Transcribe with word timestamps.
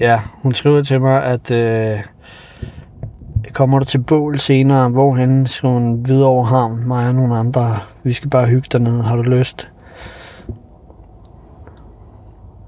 Ja, 0.00 0.20
hun 0.42 0.52
skriver 0.54 0.82
til 0.82 1.00
mig, 1.00 1.24
at 1.24 1.50
øh, 1.50 1.98
kommer 3.52 3.78
du 3.78 3.84
til 3.84 3.98
bål 4.02 4.38
senere, 4.38 4.88
hvorhen 4.90 5.46
skal 5.46 5.68
hun 5.68 6.06
videre 6.06 6.28
over 6.28 6.44
havn, 6.44 6.88
mig 6.88 7.08
og 7.08 7.14
nogle 7.14 7.36
andre. 7.36 7.78
Vi 8.04 8.12
skal 8.12 8.30
bare 8.30 8.46
hygge 8.46 8.68
dernede, 8.72 9.02
har 9.02 9.16
du 9.16 9.22
lyst? 9.22 9.70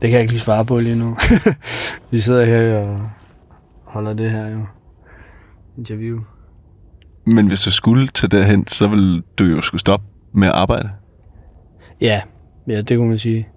Det 0.00 0.10
kan 0.10 0.12
jeg 0.12 0.20
ikke 0.20 0.32
lige 0.32 0.40
svare 0.40 0.64
på 0.64 0.78
lige 0.78 0.96
nu. 0.96 1.16
Vi 2.10 2.18
sidder 2.18 2.44
her 2.44 2.78
og 2.78 3.00
holder 3.84 4.14
det 4.14 4.30
her 4.30 4.48
jo. 4.48 4.60
Interview. 5.78 6.20
Men 7.26 7.46
hvis 7.46 7.60
du 7.60 7.70
skulle 7.70 8.08
til 8.08 8.30
derhen, 8.30 8.66
så 8.66 8.88
ville 8.88 9.22
du 9.38 9.44
jo 9.44 9.60
skulle 9.60 9.80
stoppe 9.80 10.06
med 10.34 10.48
at 10.48 10.54
arbejde. 10.54 10.90
Ja, 12.00 12.20
ja, 12.68 12.80
det 12.82 12.96
kunne 12.96 13.08
man 13.08 13.18
sige. 13.18 13.48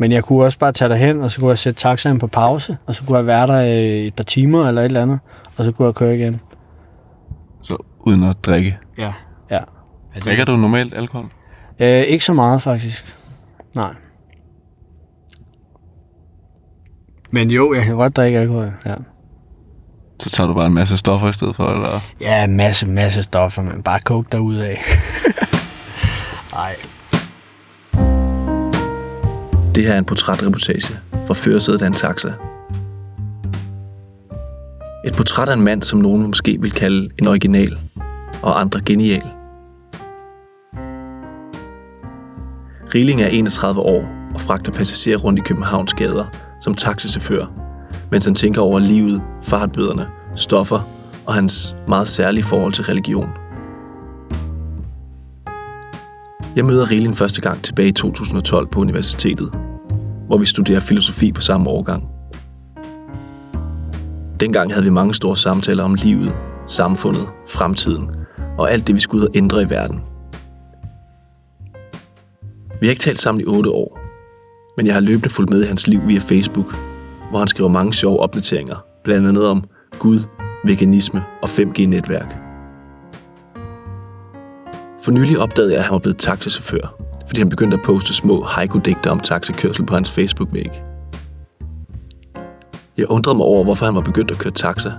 Men 0.00 0.12
jeg 0.12 0.24
kunne 0.24 0.44
også 0.44 0.58
bare 0.58 0.72
tage 0.72 0.88
derhen, 0.88 1.22
og 1.22 1.30
så 1.30 1.40
kunne 1.40 1.50
jeg 1.50 1.58
sætte 1.58 1.80
taxaen 1.80 2.18
på 2.18 2.26
pause, 2.26 2.76
og 2.86 2.94
så 2.94 3.04
kunne 3.04 3.18
jeg 3.18 3.26
være 3.26 3.46
der 3.46 3.60
i 3.60 4.06
et 4.06 4.14
par 4.14 4.24
timer 4.24 4.68
eller 4.68 4.80
et 4.80 4.84
eller 4.84 5.02
andet, 5.02 5.20
og 5.56 5.64
så 5.64 5.72
kunne 5.72 5.86
jeg 5.86 5.94
køre 5.94 6.14
igen. 6.16 6.40
Så 7.62 7.76
uden 8.00 8.24
at 8.24 8.36
drikke. 8.44 8.78
Ja. 8.98 9.12
Ja. 9.50 9.58
Drikker 10.24 10.44
du 10.44 10.56
normalt 10.56 10.94
alkohol? 10.94 11.26
Øh, 11.80 11.88
ikke 11.88 12.24
så 12.24 12.32
meget, 12.32 12.62
faktisk. 12.62 13.16
Nej. 13.74 13.94
Men 17.32 17.50
jo, 17.50 17.74
jeg 17.74 17.84
kan 17.84 17.94
godt 17.94 18.16
drikke 18.16 18.38
alkohol, 18.38 18.72
ja. 18.86 18.94
Så 20.20 20.30
tager 20.30 20.48
du 20.48 20.54
bare 20.54 20.66
en 20.66 20.74
masse 20.74 20.96
stoffer 20.96 21.28
i 21.28 21.32
stedet 21.32 21.56
for, 21.56 21.66
eller? 21.66 22.00
Ja, 22.20 22.46
masse, 22.46 22.86
masse 22.86 23.22
stoffer, 23.22 23.62
men 23.62 23.82
bare 23.82 24.00
coke 24.00 24.28
derud 24.32 24.56
af. 24.56 24.82
Nej. 26.52 26.76
Det 29.74 29.86
her 29.86 29.92
er 29.92 29.98
en 29.98 30.04
portrætreportage 30.04 30.98
fra 31.26 31.34
førersædet 31.34 31.82
af 31.82 31.86
en 31.86 31.92
taxa. 31.92 32.28
Et 35.06 35.14
portræt 35.16 35.48
af 35.48 35.54
en 35.54 35.62
mand, 35.62 35.82
som 35.82 35.98
nogen 35.98 36.26
måske 36.26 36.58
vil 36.60 36.70
kalde 36.70 37.08
en 37.18 37.26
original, 37.26 37.78
og 38.42 38.60
andre 38.60 38.80
genial. 38.86 39.22
Rilling 42.94 43.22
er 43.22 43.26
31 43.26 43.80
år 43.80 44.08
og 44.34 44.40
fragter 44.40 44.72
passagerer 44.72 45.18
rundt 45.18 45.38
i 45.38 45.42
Københavns 45.42 45.94
gader 45.94 46.24
som 46.60 46.74
taxichauffør, 46.74 47.46
mens 48.10 48.24
han 48.24 48.34
tænker 48.34 48.60
over 48.60 48.78
livet, 48.78 49.22
fartbøderne, 49.42 50.06
stoffer 50.36 50.80
og 51.26 51.34
hans 51.34 51.74
meget 51.88 52.08
særlige 52.08 52.44
forhold 52.44 52.72
til 52.72 52.84
religion. 52.84 53.28
Jeg 56.56 56.64
møder 56.64 56.90
Riling 56.90 57.16
første 57.16 57.40
gang 57.40 57.62
tilbage 57.62 57.88
i 57.88 57.92
2012 57.92 58.66
på 58.66 58.80
universitetet, 58.80 59.50
hvor 60.30 60.38
vi 60.38 60.46
studerer 60.46 60.80
filosofi 60.80 61.32
på 61.32 61.40
samme 61.40 61.70
årgang. 61.70 62.08
Dengang 64.40 64.72
havde 64.72 64.84
vi 64.84 64.90
mange 64.90 65.14
store 65.14 65.36
samtaler 65.36 65.84
om 65.84 65.94
livet, 65.94 66.32
samfundet, 66.66 67.28
fremtiden 67.48 68.10
og 68.58 68.72
alt 68.72 68.86
det, 68.86 68.94
vi 68.94 69.00
skulle 69.00 69.22
ud 69.22 69.28
og 69.28 69.36
ændre 69.36 69.62
i 69.62 69.70
verden. 69.70 70.00
Vi 72.80 72.86
har 72.86 72.90
ikke 72.90 73.00
talt 73.00 73.20
sammen 73.20 73.40
i 73.40 73.44
otte 73.44 73.70
år, 73.70 73.98
men 74.76 74.86
jeg 74.86 74.94
har 74.94 75.00
løbende 75.00 75.30
fulgt 75.30 75.50
med 75.50 75.62
i 75.62 75.66
hans 75.66 75.86
liv 75.86 76.00
via 76.06 76.18
Facebook, 76.18 76.76
hvor 77.30 77.38
han 77.38 77.48
skriver 77.48 77.70
mange 77.70 77.92
sjove 77.92 78.20
opdateringer, 78.20 78.84
blandt 79.04 79.28
andet 79.28 79.46
om 79.46 79.64
Gud, 79.98 80.20
veganisme 80.64 81.24
og 81.42 81.48
5G-netværk. 81.48 82.40
For 85.04 85.10
nylig 85.10 85.38
opdagede 85.38 85.72
jeg, 85.72 85.78
at 85.78 85.84
han 85.84 85.92
var 85.92 85.98
blevet 85.98 86.18
taxichauffør, 86.18 87.09
fordi 87.30 87.40
han 87.40 87.48
begyndte 87.48 87.76
at 87.76 87.82
poste 87.82 88.14
små 88.14 88.42
haiku-digter 88.42 89.10
om 89.10 89.20
taxakørsel 89.20 89.86
på 89.86 89.94
hans 89.94 90.10
Facebook-væg. 90.10 90.82
Jeg 92.98 93.10
undrede 93.10 93.36
mig 93.36 93.46
over, 93.46 93.64
hvorfor 93.64 93.84
han 93.84 93.94
var 93.94 94.00
begyndt 94.00 94.30
at 94.30 94.38
køre 94.38 94.52
taxa, 94.52 94.92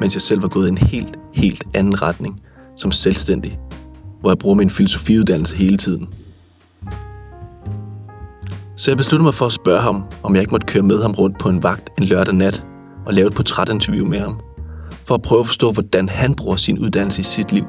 mens 0.00 0.14
jeg 0.14 0.22
selv 0.22 0.42
var 0.42 0.48
gået 0.48 0.66
i 0.66 0.68
en 0.68 0.78
helt, 0.78 1.16
helt 1.34 1.64
anden 1.74 2.02
retning, 2.02 2.40
som 2.76 2.92
selvstændig, 2.92 3.58
hvor 4.20 4.30
jeg 4.30 4.38
bruger 4.38 4.56
min 4.56 4.70
filosofiuddannelse 4.70 5.56
hele 5.56 5.76
tiden. 5.76 6.08
Så 8.76 8.90
jeg 8.90 8.96
besluttede 8.96 9.24
mig 9.24 9.34
for 9.34 9.46
at 9.46 9.52
spørge 9.52 9.80
ham, 9.80 10.04
om 10.22 10.34
jeg 10.34 10.40
ikke 10.40 10.52
måtte 10.52 10.66
køre 10.66 10.82
med 10.82 11.02
ham 11.02 11.12
rundt 11.12 11.38
på 11.38 11.48
en 11.48 11.62
vagt 11.62 11.90
en 11.98 12.04
lørdag 12.04 12.34
nat 12.34 12.64
og 13.06 13.14
lave 13.14 13.26
et 13.26 13.34
portrætinterview 13.34 14.06
med 14.06 14.20
ham, 14.20 14.40
for 15.06 15.14
at 15.14 15.22
prøve 15.22 15.40
at 15.40 15.46
forstå, 15.46 15.72
hvordan 15.72 16.08
han 16.08 16.34
bruger 16.34 16.56
sin 16.56 16.78
uddannelse 16.78 17.20
i 17.20 17.24
sit 17.24 17.52
liv, 17.52 17.66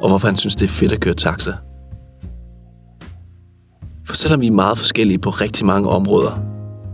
og 0.00 0.08
hvorfor 0.08 0.28
han 0.28 0.36
synes, 0.36 0.56
det 0.56 0.64
er 0.64 0.72
fedt 0.72 0.92
at 0.92 1.00
køre 1.00 1.14
taxa. 1.14 1.52
For 4.08 4.14
selvom 4.14 4.40
vi 4.40 4.46
er 4.46 4.52
meget 4.52 4.78
forskellige 4.78 5.18
på 5.18 5.30
rigtig 5.30 5.66
mange 5.66 5.88
områder, 5.88 6.30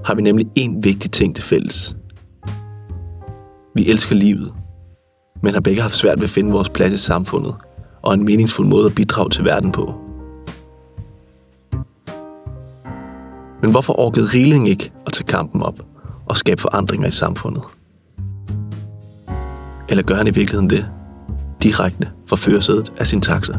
har 0.05 0.15
vi 0.15 0.23
nemlig 0.23 0.47
én 0.59 0.81
vigtig 0.83 1.11
ting 1.11 1.35
til 1.35 1.45
fælles. 1.45 1.97
Vi 3.75 3.87
elsker 3.87 4.15
livet, 4.15 4.55
men 5.43 5.55
har 5.55 5.61
begge 5.61 5.83
haft 5.83 5.97
svært 5.97 6.19
ved 6.19 6.25
at 6.25 6.31
finde 6.31 6.53
vores 6.53 6.69
plads 6.69 6.93
i 6.93 6.97
samfundet 6.97 7.55
og 8.03 8.15
en 8.15 8.25
meningsfuld 8.25 8.67
måde 8.67 8.87
at 8.87 8.95
bidrage 8.95 9.31
til 9.31 9.45
verden 9.45 9.73
på. 9.73 9.95
Men 13.63 13.71
hvorfor 13.71 14.01
orkede 14.01 14.27
Rieling 14.27 14.69
ikke 14.69 14.93
at 15.07 15.13
tage 15.13 15.27
kampen 15.27 15.63
op 15.63 15.81
og 16.27 16.37
skabe 16.37 16.63
forandringer 16.63 17.09
i 17.09 17.11
samfundet? 17.11 17.63
Eller 19.89 20.03
gør 20.03 20.15
han 20.15 20.27
i 20.27 20.31
virkeligheden 20.31 20.71
det 20.71 20.89
direkte 21.63 22.11
fra 22.27 22.37
førersædet 22.37 22.93
af 22.97 23.07
sin 23.07 23.21
taxa? 23.21 23.55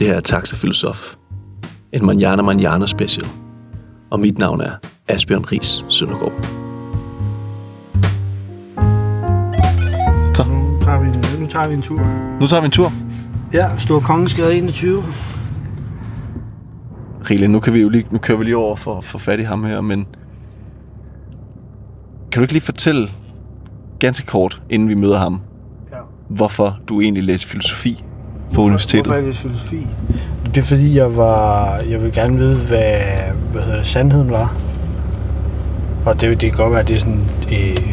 Det 0.00 0.08
her 0.08 0.14
er 0.16 0.20
Taxafilosof. 0.20 1.14
En 1.92 2.06
Manjana 2.06 2.42
Manjana 2.42 2.86
special. 2.86 3.26
Og 4.10 4.20
mit 4.20 4.38
navn 4.38 4.60
er 4.60 4.70
Asbjørn 5.08 5.44
Ries 5.52 5.84
Søndergaard. 5.88 6.32
Så, 10.34 10.44
Nu 10.44 10.80
tager, 10.84 10.98
vi, 11.00 11.40
nu 11.40 11.46
tager 11.46 11.68
vi 11.68 11.74
en 11.74 11.82
tur. 11.82 12.00
nu 12.40 12.46
tager 12.46 12.60
vi 12.60 12.64
en 12.64 12.70
tur. 12.70 12.92
Ja, 13.52 13.78
Stor 13.78 14.00
Kongensgade 14.00 14.58
21. 14.58 15.02
Riele, 17.30 17.48
nu, 17.48 17.60
kan 17.60 17.74
vi 17.74 17.80
jo 17.80 17.88
lige, 17.88 18.06
nu 18.10 18.18
kører 18.18 18.38
vi 18.38 18.44
lige 18.44 18.56
over 18.56 18.76
for, 18.76 19.00
for 19.00 19.18
fat 19.18 19.40
i 19.40 19.42
ham 19.42 19.64
her, 19.64 19.80
men... 19.80 20.06
Kan 22.32 22.40
du 22.40 22.42
ikke 22.42 22.52
lige 22.52 22.62
fortælle 22.62 23.08
ganske 23.98 24.26
kort, 24.26 24.62
inden 24.70 24.88
vi 24.88 24.94
møder 24.94 25.18
ham, 25.18 25.40
Ja. 25.92 25.96
hvorfor 26.28 26.78
du 26.88 27.00
egentlig 27.00 27.22
læser 27.24 27.48
filosofi 27.48 28.04
på 28.54 28.62
universitetet? 28.62 29.06
Hvorfor 29.06 29.20
er 29.20 29.26
det 29.26 29.36
filosofi? 29.36 29.86
Det 30.54 30.56
er 30.56 30.62
fordi, 30.62 30.96
jeg 30.96 31.16
var... 31.16 31.76
Jeg 31.90 32.02
vil 32.02 32.12
gerne 32.12 32.36
vide, 32.36 32.56
hvad, 32.56 32.92
hvad 33.52 33.62
hedder 33.62 33.76
det, 33.78 33.86
sandheden 33.86 34.30
var. 34.30 34.56
Og 36.06 36.20
det, 36.20 36.40
det 36.40 36.50
kan 36.50 36.56
godt 36.56 36.70
være, 36.70 36.80
at 36.80 36.88
det 36.88 36.96
er 36.96 37.00
sådan 37.00 37.20
et 37.50 37.84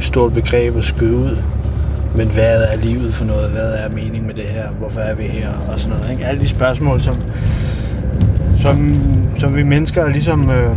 stort 0.00 0.32
begreb 0.32 0.76
at 0.76 0.84
skyde 0.84 1.16
ud. 1.16 1.36
Men 2.16 2.28
hvad 2.28 2.62
er 2.62 2.76
livet 2.76 3.14
for 3.14 3.24
noget? 3.24 3.50
Hvad 3.50 3.74
er 3.74 3.88
meningen 3.90 4.26
med 4.26 4.34
det 4.34 4.44
her? 4.44 4.68
Hvorfor 4.78 5.00
er 5.00 5.14
vi 5.14 5.22
her? 5.22 5.48
Og 5.72 5.80
sådan 5.80 5.96
noget. 5.96 6.12
Ikke? 6.12 6.24
Alle 6.24 6.40
de 6.40 6.48
spørgsmål, 6.48 7.00
som, 7.02 7.16
som, 8.56 8.96
som 9.38 9.56
vi 9.56 9.62
mennesker 9.62 10.08
ligesom 10.08 10.50
øh, 10.50 10.70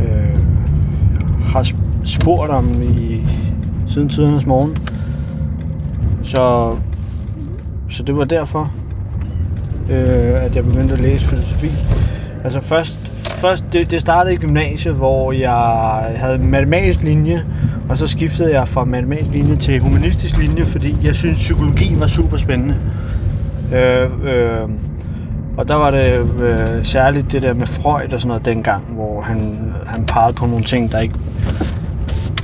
øh, 0.00 0.36
har 1.44 1.62
sp- 1.62 2.04
spurgt 2.04 2.50
om 2.50 2.82
i 2.82 3.26
siden 3.86 4.08
tidernes 4.08 4.46
morgen. 4.46 4.76
Så, 6.28 6.76
så 7.90 8.02
det 8.02 8.16
var 8.16 8.24
derfor, 8.24 8.72
øh, 9.90 10.44
at 10.44 10.56
jeg 10.56 10.64
begyndte 10.64 10.94
at 10.94 11.00
læse 11.00 11.26
filosofi. 11.26 11.70
Altså 12.44 12.60
først, 12.60 13.08
først 13.28 13.64
det, 13.72 13.90
det 13.90 14.00
startede 14.00 14.34
i 14.34 14.36
gymnasiet, 14.36 14.94
hvor 14.94 15.32
jeg 15.32 15.52
havde 16.16 16.34
en 16.34 16.50
matematisk 16.50 17.02
linje, 17.02 17.44
og 17.88 17.96
så 17.96 18.06
skiftede 18.06 18.52
jeg 18.52 18.68
fra 18.68 18.84
matematisk 18.84 19.30
linje 19.30 19.56
til 19.56 19.80
humanistisk 19.80 20.36
linje, 20.36 20.64
fordi 20.64 20.96
jeg 21.02 21.16
synes 21.16 21.36
psykologi 21.36 21.94
var 21.98 22.06
super 22.06 22.36
spændende. 22.36 22.76
Øh, 23.74 24.10
øh, 24.24 24.68
og 25.56 25.68
der 25.68 25.74
var 25.74 25.90
det 25.90 26.18
øh, 26.40 26.84
særligt 26.84 27.32
det 27.32 27.42
der 27.42 27.54
med 27.54 27.66
Freud 27.66 28.12
og 28.12 28.20
sådan 28.20 28.28
noget 28.28 28.44
dengang, 28.44 28.84
hvor 28.94 29.20
han, 29.22 29.72
han 29.86 30.04
pegede 30.04 30.32
på 30.32 30.46
nogle 30.46 30.64
ting, 30.64 30.92
der 30.92 30.98
ikke 30.98 31.18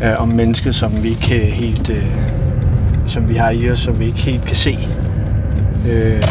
øh, 0.03 0.21
om 0.23 0.29
mennesket, 0.29 0.75
som 0.75 1.03
vi 1.03 1.09
ikke 1.09 1.21
kan 1.21 1.41
helt, 1.41 1.91
øh, 1.91 2.44
som 3.07 3.29
vi 3.29 3.35
har 3.35 3.51
i 3.51 3.71
os, 3.71 3.79
som 3.79 4.01
vi 4.01 4.05
ikke 4.05 4.19
helt 4.19 4.45
kan 4.45 4.57
se. 4.57 4.75
Øh, 5.93 6.23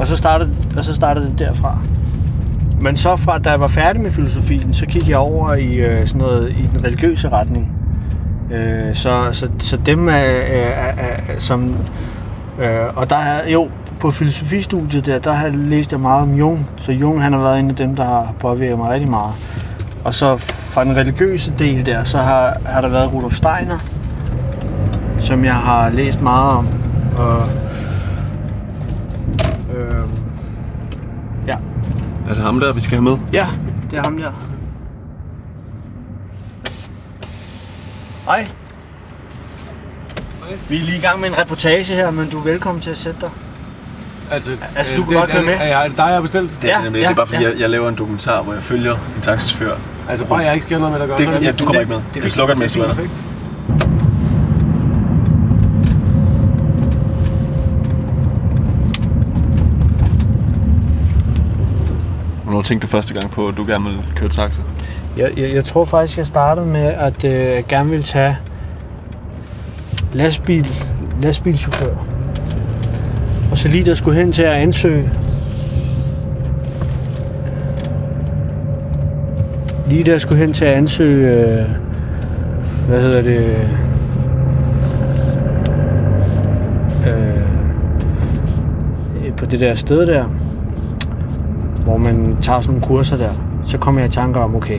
og 0.00 0.06
så 0.06 0.16
startede, 0.16 0.50
og 0.76 0.84
så 0.84 0.94
startede 0.94 1.26
det 1.26 1.38
derfra. 1.38 1.78
Men 2.80 2.96
så 2.96 3.16
fra, 3.16 3.38
da 3.38 3.50
jeg 3.50 3.60
var 3.60 3.68
færdig 3.68 4.02
med 4.02 4.10
filosofien, 4.10 4.74
så 4.74 4.86
kiggede 4.86 5.10
jeg 5.10 5.18
over 5.18 5.54
i 5.54 5.74
øh, 5.74 6.06
sådan 6.06 6.18
noget 6.18 6.50
i 6.50 6.68
den 6.74 6.84
religiøse 6.84 7.28
retning. 7.28 7.72
Øh, 8.52 8.94
så, 8.94 9.28
så, 9.32 9.48
så 9.58 9.76
dem 9.76 10.08
er, 10.08 10.12
er, 10.12 10.92
er, 10.98 11.16
er 11.28 11.38
som 11.38 11.76
øh, 12.60 12.96
og 12.96 13.10
der 13.10 13.16
er 13.16 13.50
jo 13.52 13.68
på 14.00 14.10
filosofistudiet 14.10 15.06
der, 15.06 15.18
der 15.18 15.32
har 15.32 15.46
jeg 15.46 15.54
læst 15.56 15.92
jeg 15.92 16.00
meget 16.00 16.22
om 16.22 16.34
Jung. 16.34 16.70
Så 16.76 16.92
Jung 16.92 17.22
han 17.22 17.32
har 17.32 17.40
været 17.40 17.60
en 17.60 17.70
af 17.70 17.76
dem, 17.76 17.96
der 17.96 18.04
har 18.04 18.34
påvirket 18.38 18.78
mig 18.78 18.90
rigtig 18.90 19.10
meget. 19.10 19.32
Og 20.04 20.14
så 20.14 20.36
fra 20.36 20.84
den 20.84 20.96
religiøse 20.96 21.52
del 21.58 21.86
der, 21.86 22.04
så 22.04 22.18
har, 22.18 22.56
har 22.66 22.80
der 22.80 22.88
været 22.88 23.12
Rudolf 23.12 23.34
Steiner, 23.34 23.78
som 25.30 25.44
jeg 25.44 25.54
har 25.54 25.90
læst 25.90 26.20
meget 26.20 26.52
om. 26.52 26.68
Og, 27.18 27.42
øh, 29.76 30.04
ja, 31.46 31.56
Er 32.28 32.34
det 32.34 32.42
ham 32.42 32.60
der, 32.60 32.72
vi 32.72 32.80
skal 32.80 32.90
have 32.98 33.02
med? 33.02 33.16
Ja, 33.32 33.46
det 33.90 33.98
er 33.98 34.02
ham 34.02 34.16
der. 34.18 34.30
Hej. 38.24 38.46
Vi 40.68 40.76
er 40.76 40.80
lige 40.80 40.98
i 40.98 41.00
gang 41.00 41.20
med 41.20 41.28
en 41.28 41.38
reportage 41.38 41.94
her, 41.94 42.10
men 42.10 42.30
du 42.30 42.38
er 42.38 42.44
velkommen 42.44 42.82
til 42.82 42.90
at 42.90 42.98
sætte 42.98 43.20
dig. 43.20 43.30
Altså, 44.30 44.56
Altså, 44.76 44.92
øh, 44.92 44.98
du 44.98 45.04
kan 45.04 45.12
det, 45.12 45.20
godt 45.20 45.30
køre 45.30 45.42
med. 45.42 45.52
Er, 45.54 45.58
er 45.58 45.88
det 45.88 45.96
dig, 45.96 46.04
jeg 46.04 46.14
har 46.14 46.20
bestilt? 46.20 46.50
Det 46.62 46.70
er, 46.72 46.78
Ja, 46.78 46.84
nemlig, 46.84 47.00
ja, 47.00 47.04
det 47.06 47.12
er 47.12 47.16
bare 47.16 47.26
fordi, 47.26 47.42
ja. 47.42 47.48
jeg, 47.50 47.60
jeg 47.60 47.70
laver 47.70 47.88
en 47.88 47.94
dokumentar, 47.94 48.42
hvor 48.42 48.52
jeg 48.52 48.62
følger 48.62 48.92
en 49.16 49.22
taxichauffør. 49.22 49.76
Altså, 50.08 50.24
bare 50.24 50.38
jeg 50.38 50.54
ikke 50.54 50.66
skal 50.66 50.78
noget 50.80 50.92
med, 50.92 51.00
der 51.00 51.06
gør 51.06 51.16
Det, 51.16 51.26
sådan. 51.26 51.42
ja, 51.42 51.52
du 51.52 51.64
kommer 51.64 51.80
ikke 51.80 51.92
med. 51.92 52.02
Det 52.14 52.20
er 52.20 52.24
Vi 52.24 52.30
slukker 52.30 52.54
den, 52.54 52.58
mens 52.60 52.72
du 52.72 52.80
er 52.80 52.86
der. 52.86 53.29
Tænkte 62.70 62.86
du 62.86 62.90
første 62.90 63.14
gang 63.14 63.30
på, 63.30 63.48
at 63.48 63.56
du 63.56 63.64
gerne 63.66 63.84
ville 63.84 64.02
køre 64.16 64.28
taxa? 64.28 64.62
Jeg, 65.18 65.30
jeg, 65.36 65.54
jeg 65.54 65.64
tror 65.64 65.84
faktisk, 65.84 66.18
jeg 66.18 66.26
startede 66.26 66.66
med, 66.66 66.84
at 66.84 67.24
øh, 67.24 67.32
jeg 67.32 67.64
gerne 67.68 67.90
ville 67.90 68.04
tage 68.04 68.36
lastbil, 70.12 70.66
lastbilchauffør. 71.22 71.96
Og 73.50 73.58
så 73.58 73.68
lige 73.68 73.84
der 73.84 73.94
skulle 73.94 74.18
hen 74.18 74.32
til 74.32 74.42
at 74.42 74.52
ansøge. 74.52 75.10
Lige 79.88 80.04
der 80.04 80.18
skulle 80.18 80.38
hen 80.38 80.52
til 80.52 80.64
at 80.64 80.74
ansøge, 80.74 81.28
øh, 81.28 81.66
hvad 82.88 83.00
hedder 83.00 83.22
det, 83.22 83.56
øh, 87.06 87.30
øh 89.26 89.36
på 89.36 89.46
det 89.46 89.60
der 89.60 89.74
sted 89.74 90.06
der, 90.06 90.39
hvor 91.84 91.96
man 91.96 92.36
tager 92.40 92.60
sådan 92.60 92.74
nogle 92.74 92.86
kurser 92.86 93.16
der, 93.16 93.30
så 93.64 93.78
kommer 93.78 94.00
jeg 94.00 94.08
i 94.08 94.12
tanke 94.12 94.40
om, 94.40 94.54
okay, 94.54 94.78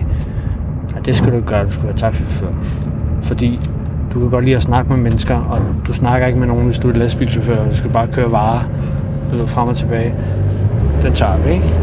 det 1.06 1.16
skal 1.16 1.32
du 1.32 1.36
ikke 1.36 1.48
gøre, 1.48 1.66
du 1.66 1.72
skal 1.72 1.86
være 1.86 1.94
taxichauffør. 1.94 2.52
Fordi 3.22 3.60
du 4.14 4.20
kan 4.20 4.30
godt 4.30 4.46
lide 4.46 4.56
at 4.56 4.64
snakke 4.64 4.94
med 4.94 4.98
mennesker, 4.98 5.36
og 5.36 5.60
du 5.88 5.94
snakker 5.94 6.28
ikke 6.28 6.40
med 6.40 6.48
nogen, 6.48 6.66
hvis 6.66 6.80
du 6.80 6.90
er 6.90 6.94
lastbilchauffør. 6.94 7.68
Du 7.68 7.76
skal 7.76 7.90
bare 7.90 8.08
køre 8.08 8.32
varer 8.32 8.70
du 9.40 9.46
frem 9.46 9.68
og 9.68 9.76
tilbage. 9.76 10.16
Den 11.02 11.14
tager 11.14 11.38
vi, 11.38 11.52
ikke? 11.52 11.76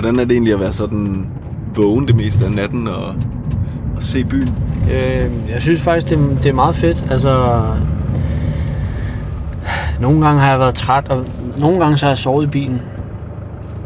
Hvordan 0.00 0.20
er 0.20 0.24
det 0.24 0.32
egentlig 0.32 0.54
at 0.54 0.60
være 0.60 0.72
sådan 0.72 1.26
vågen 1.76 2.08
det 2.08 2.16
meste 2.16 2.44
af 2.44 2.50
natten 2.50 2.88
og, 2.88 3.06
og 3.96 4.02
se 4.02 4.24
byen? 4.24 4.48
Øh, 4.92 5.30
jeg 5.50 5.62
synes 5.62 5.80
faktisk, 5.82 6.08
det, 6.10 6.18
er- 6.18 6.36
det 6.42 6.46
er 6.46 6.52
meget 6.54 6.74
fedt. 6.74 7.06
Altså, 7.10 7.62
nogle 10.00 10.26
gange 10.26 10.40
har 10.40 10.50
jeg 10.50 10.58
været 10.60 10.74
træt, 10.74 11.08
og 11.08 11.24
nogle 11.58 11.80
gange 11.80 11.96
så 11.96 12.06
har 12.06 12.10
jeg 12.10 12.18
sovet 12.18 12.44
i 12.44 12.46
bilen. 12.46 12.80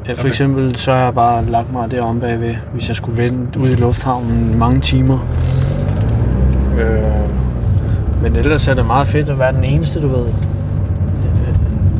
Ja, 0.08 0.12
For 0.12 0.18
Okay. 0.20 0.28
eksempel 0.28 0.76
så 0.76 0.92
har 0.92 0.98
jeg 0.98 1.14
bare 1.14 1.44
lagt 1.44 1.72
mig 1.72 1.90
derom 1.90 2.20
bagved, 2.20 2.54
hvis 2.72 2.88
jeg 2.88 2.96
skulle 2.96 3.22
vente 3.22 3.60
ude 3.60 3.72
i 3.72 3.76
lufthavnen 3.76 4.58
mange 4.58 4.80
timer. 4.80 5.18
Øh, 6.80 7.02
men 8.22 8.36
ellers 8.36 8.68
er 8.68 8.74
det 8.74 8.86
meget 8.86 9.06
fedt 9.06 9.28
at 9.28 9.38
være 9.38 9.52
den 9.52 9.64
eneste, 9.64 10.00
du 10.02 10.08
ved. 10.08 10.26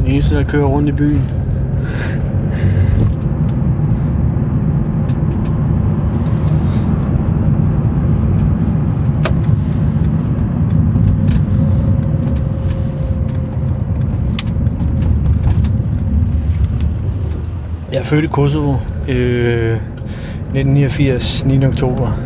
Den 0.04 0.12
eneste, 0.12 0.36
der 0.36 0.44
kører 0.44 0.66
rundt 0.66 0.88
i 0.88 0.92
byen. 0.92 1.22
Jeg 17.94 18.00
er 18.00 18.04
født 18.04 18.24
i 18.24 18.28
Kosovo. 18.28 18.72
Øh, 19.08 19.76
1989, 19.76 21.44
9. 21.46 21.66
oktober. 21.66 22.18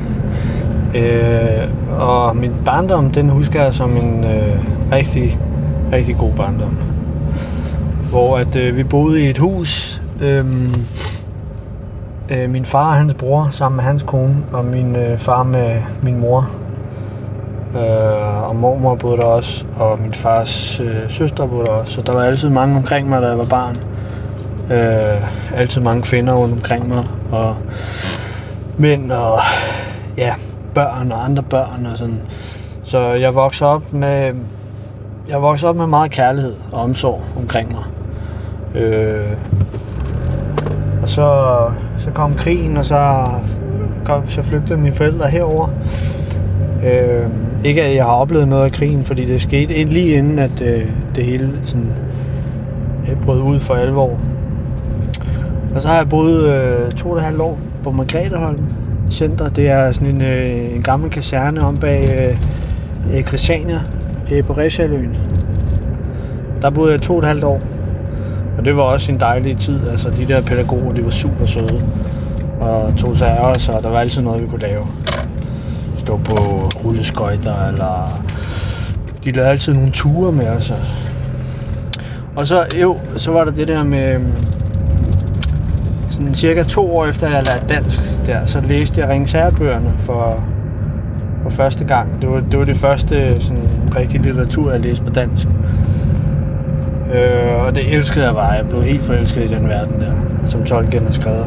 Øh, 0.97 1.69
og 2.01 2.37
min 2.37 2.53
barndom, 2.65 3.11
den 3.11 3.31
husker 3.31 3.63
jeg 3.63 3.75
som 3.75 3.91
en 3.91 4.25
øh, 4.25 4.59
rigtig, 4.93 5.39
rigtig 5.93 6.17
god 6.17 6.33
barndom. 6.33 6.79
Hvor 8.11 8.39
at 8.39 8.57
øh, 8.57 8.77
vi 8.77 8.85
boede 8.85 9.25
i 9.25 9.31
et 9.31 9.39
hus. 9.39 10.03
Øh, 10.21 10.45
øh, 12.31 12.51
min 12.51 12.65
far 12.65 12.89
og 12.89 12.95
hans 12.95 13.15
bror 13.15 13.49
sammen 13.51 13.77
med 13.77 13.85
hans 13.85 14.03
kone, 14.03 14.37
og 14.53 14.65
min 14.65 14.97
øh, 14.97 15.19
far 15.19 15.43
med 15.43 15.83
min 16.03 16.21
mor. 16.21 16.51
Øh, 17.75 18.49
og 18.49 18.57
mormor 18.57 18.95
boede 18.95 19.17
der 19.17 19.25
også, 19.25 19.65
og 19.77 20.01
min 20.01 20.15
fars 20.15 20.81
øh, 20.81 21.11
søster 21.11 21.47
boede 21.47 21.67
der 21.67 21.73
også. 21.73 21.93
Så 21.93 22.03
der 22.03 22.13
var 22.13 22.21
altid 22.21 22.49
mange 22.49 22.77
omkring 22.77 23.09
mig, 23.09 23.23
da 23.23 23.29
jeg 23.29 23.39
var 23.39 23.47
barn. 23.51 23.77
Øh, 23.77 23.98
Øh, 24.71 25.59
altid 25.59 25.81
mange 25.81 26.03
kvinder 26.03 26.35
rundt 26.35 26.55
omkring 26.55 26.89
mig, 26.89 27.05
og 27.31 27.57
mænd 28.77 29.13
og 29.13 29.39
ja, 30.17 30.35
børn 30.75 31.13
og 31.13 31.25
andre 31.25 31.43
børn 31.43 31.87
og 31.93 31.99
sådan. 31.99 32.23
Så 32.85 32.99
jeg 32.99 33.35
voksede 33.35 33.71
op 33.71 33.93
med, 33.93 34.35
jeg 35.29 35.43
voksede 35.43 35.69
op 35.69 35.77
med 35.77 35.87
meget 35.87 36.11
kærlighed 36.11 36.55
og 36.73 36.83
omsorg 36.83 37.23
omkring 37.37 37.73
mig. 37.73 37.85
Øh, 38.83 39.37
og 41.03 41.09
så, 41.09 41.59
så 41.99 42.11
kom 42.11 42.35
krigen, 42.35 42.77
og 42.77 42.85
så, 42.85 43.25
kom, 44.05 44.27
så 44.27 44.43
flygtede 44.43 44.79
mine 44.79 44.95
forældre 44.95 45.29
herover. 45.29 45.69
Øh, 46.85 47.27
ikke 47.65 47.83
at 47.83 47.95
jeg 47.95 48.05
har 48.05 48.13
oplevet 48.13 48.49
noget 48.49 48.65
af 48.65 48.73
krigen, 48.73 49.05
fordi 49.05 49.25
det 49.25 49.43
skete 49.43 49.85
lige 49.85 50.17
inden, 50.17 50.39
at 50.39 50.61
øh, 50.61 50.91
det 51.15 51.25
hele 51.25 51.61
sådan, 51.65 51.93
øh, 53.09 53.23
brød 53.23 53.41
ud 53.41 53.61
for 53.61 53.75
alvor. 53.75 54.19
Og 55.79 55.83
så 55.83 55.89
har 55.89 55.97
jeg 55.97 56.09
boet 56.09 56.45
øh, 56.45 56.93
to 56.93 57.11
og 57.11 57.17
et 57.17 57.23
halvt 57.23 57.41
år 57.41 57.59
på 57.83 57.91
Margretheholm 57.91 58.59
Center. 59.11 59.49
Det 59.49 59.69
er 59.69 59.93
sådan 59.93 60.09
en, 60.09 60.23
øh, 60.23 60.75
en 60.75 60.83
gammel 60.83 61.11
kaserne 61.11 61.61
om 61.61 61.77
bag 61.77 62.29
øh, 62.31 63.17
øh 63.17 63.23
Christiania 63.23 63.81
øh, 64.33 64.45
på 64.45 64.53
Refshaløen. 64.53 65.17
Der 66.63 66.71
boede 66.71 66.93
jeg 66.93 67.03
to 67.03 67.13
og 67.13 67.19
et 67.19 67.25
halvt 67.25 67.45
år. 67.45 67.61
Og 68.59 68.65
det 68.65 68.77
var 68.77 68.83
også 68.83 69.13
en 69.13 69.21
dejlig 69.21 69.57
tid. 69.57 69.89
Altså 69.89 70.11
de 70.11 70.29
der 70.29 70.43
pædagoger, 70.43 70.93
de 70.93 71.05
var 71.05 71.11
super 71.11 71.47
søde. 71.47 71.81
Og 72.61 72.97
tog 72.97 73.17
sig 73.17 73.39
af 73.39 73.51
os, 73.51 73.69
og 73.69 73.83
der 73.83 73.91
var 73.91 74.01
altid 74.01 74.23
noget, 74.23 74.43
vi 74.43 74.47
kunne 74.47 74.63
lave. 74.63 74.87
Stå 75.97 76.17
på 76.17 76.35
rulleskøjter, 76.85 77.69
eller... 77.69 78.23
De 79.25 79.31
lavede 79.31 79.51
altid 79.51 79.75
nogle 79.75 79.91
ture 79.91 80.33
med 80.33 80.49
os. 80.49 80.55
Altså. 80.57 81.11
Og 82.37 82.47
så, 82.47 82.67
jo, 82.83 82.97
så 83.17 83.33
var 83.33 83.45
der 83.45 83.53
det 83.53 83.69
der 83.69 83.85
med... 83.85 84.15
Øhm, 84.15 84.33
sådan 86.19 86.35
cirka 86.35 86.63
to 86.63 86.97
år 86.97 87.07
efter 87.07 87.27
jeg 87.27 87.45
lærte 87.47 87.75
dansk 87.75 88.27
der, 88.27 88.47
så 88.47 88.61
læste 88.61 89.01
jeg 89.01 89.09
Ringens 89.09 89.33
Herrebøgerne 89.33 89.95
for, 89.99 90.45
for 91.43 91.51
første 91.51 91.85
gang. 91.85 92.23
Det 92.23 92.31
var, 92.31 92.41
det 92.41 92.59
var 92.59 92.65
det 92.65 92.77
første 92.77 93.41
sådan, 93.41 93.69
rigtige 93.97 94.23
litteratur, 94.23 94.73
jeg 94.73 94.81
læste 94.81 95.05
på 95.05 95.11
dansk. 95.11 95.47
Øh, 97.15 97.65
og 97.65 97.75
det 97.75 97.95
elskede 97.95 98.27
jeg 98.27 98.35
bare. 98.35 98.51
Jeg 98.51 98.69
blev 98.69 98.83
helt 98.83 99.03
forelsket 99.03 99.45
i 99.45 99.55
den 99.55 99.69
verden 99.69 100.01
der, 100.01 100.13
som 100.47 100.65
Tolkien 100.65 101.05
har 101.05 101.13
skrevet. 101.13 101.47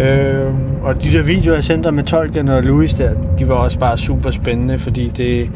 Øh, 0.00 0.54
og 0.82 1.02
de 1.02 1.12
der 1.12 1.22
videoer, 1.22 1.56
jeg 1.56 1.64
sendte 1.64 1.92
med 1.92 2.04
Tolkien 2.04 2.48
og 2.48 2.62
Louis 2.62 2.94
der, 2.94 3.10
de 3.38 3.48
var 3.48 3.54
også 3.54 3.78
bare 3.78 3.98
super 3.98 4.30
spændende, 4.30 4.78
fordi 4.78 5.12
det... 5.16 5.50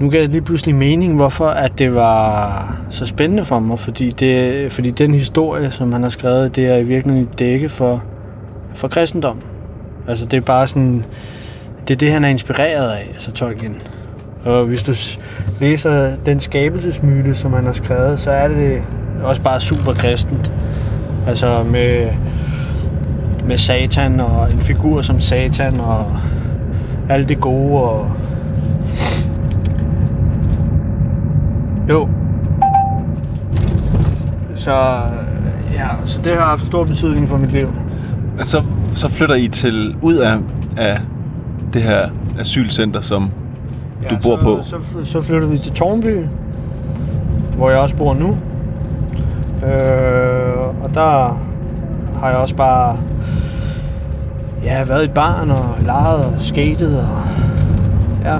Nu 0.00 0.10
gav 0.10 0.22
det 0.22 0.30
lige 0.30 0.42
pludselig 0.42 0.74
mening, 0.74 1.16
hvorfor 1.16 1.46
at 1.46 1.78
det 1.78 1.94
var 1.94 2.76
så 2.90 3.06
spændende 3.06 3.44
for 3.44 3.58
mig, 3.58 3.78
fordi, 3.78 4.10
det, 4.10 4.72
fordi 4.72 4.90
den 4.90 5.14
historie, 5.14 5.70
som 5.70 5.92
han 5.92 6.02
har 6.02 6.10
skrevet, 6.10 6.56
det 6.56 6.66
er 6.66 6.76
i 6.76 6.84
virkeligheden 6.84 7.28
et 7.28 7.38
dække 7.38 7.68
for, 7.68 8.04
for 8.74 8.88
kristendom. 8.88 9.40
Altså 10.08 10.26
det 10.26 10.36
er 10.36 10.40
bare 10.40 10.68
sådan, 10.68 11.04
det 11.88 11.94
er 11.94 11.98
det, 11.98 12.10
han 12.10 12.24
er 12.24 12.28
inspireret 12.28 12.90
af, 12.90 13.10
altså 13.14 13.32
Tolkien. 13.32 13.76
Og 14.44 14.64
hvis 14.64 14.82
du 14.82 14.92
læser 15.60 16.16
den 16.26 16.40
skabelsesmyte, 16.40 17.34
som 17.34 17.52
han 17.52 17.64
har 17.64 17.72
skrevet, 17.72 18.20
så 18.20 18.30
er 18.30 18.48
det 18.48 18.82
også 19.22 19.42
bare 19.42 19.60
super 19.60 19.92
kristent. 19.92 20.52
Altså 21.26 21.62
med, 21.62 22.08
med 23.46 23.56
Satan 23.56 24.20
og 24.20 24.52
en 24.52 24.58
figur 24.58 25.02
som 25.02 25.20
Satan 25.20 25.80
og 25.80 26.06
alt 27.08 27.28
det 27.28 27.40
gode 27.40 27.82
og 27.82 28.10
jo. 31.90 32.08
Så 34.54 34.72
ja, 35.72 35.88
så 36.06 36.20
det 36.24 36.32
har 36.32 36.40
haft 36.40 36.66
stor 36.66 36.84
betydning 36.84 37.28
for 37.28 37.36
mit 37.36 37.52
liv. 37.52 37.68
Men 38.36 38.46
så, 38.46 38.62
så 38.92 39.08
flytter 39.08 39.34
I 39.34 39.48
til 39.48 39.96
ud 40.02 40.14
af, 40.14 40.38
af 40.76 41.00
det 41.72 41.82
her 41.82 42.08
asylcenter, 42.38 43.00
som 43.00 43.30
du 44.10 44.16
bor 44.22 44.36
så, 44.36 44.42
på. 44.42 44.58
Så, 44.62 44.76
så 45.04 45.22
flyttede 45.22 45.50
vi 45.50 45.58
til 45.58 45.72
Tornby, 45.72 46.26
hvor 47.56 47.70
jeg 47.70 47.78
også 47.78 47.96
bor 47.96 48.14
nu. 48.14 48.36
Øh, 49.66 50.82
og 50.82 50.94
der 50.94 51.40
har 52.20 52.28
jeg 52.28 52.36
også 52.36 52.54
bare 52.54 52.96
Ja, 54.64 54.84
været 54.84 55.04
i 55.04 55.08
barn 55.08 55.50
og 55.50 55.74
leget 55.86 56.24
og 56.24 56.32
skatet 56.38 57.00
og... 57.00 57.22
Ja, 58.24 58.38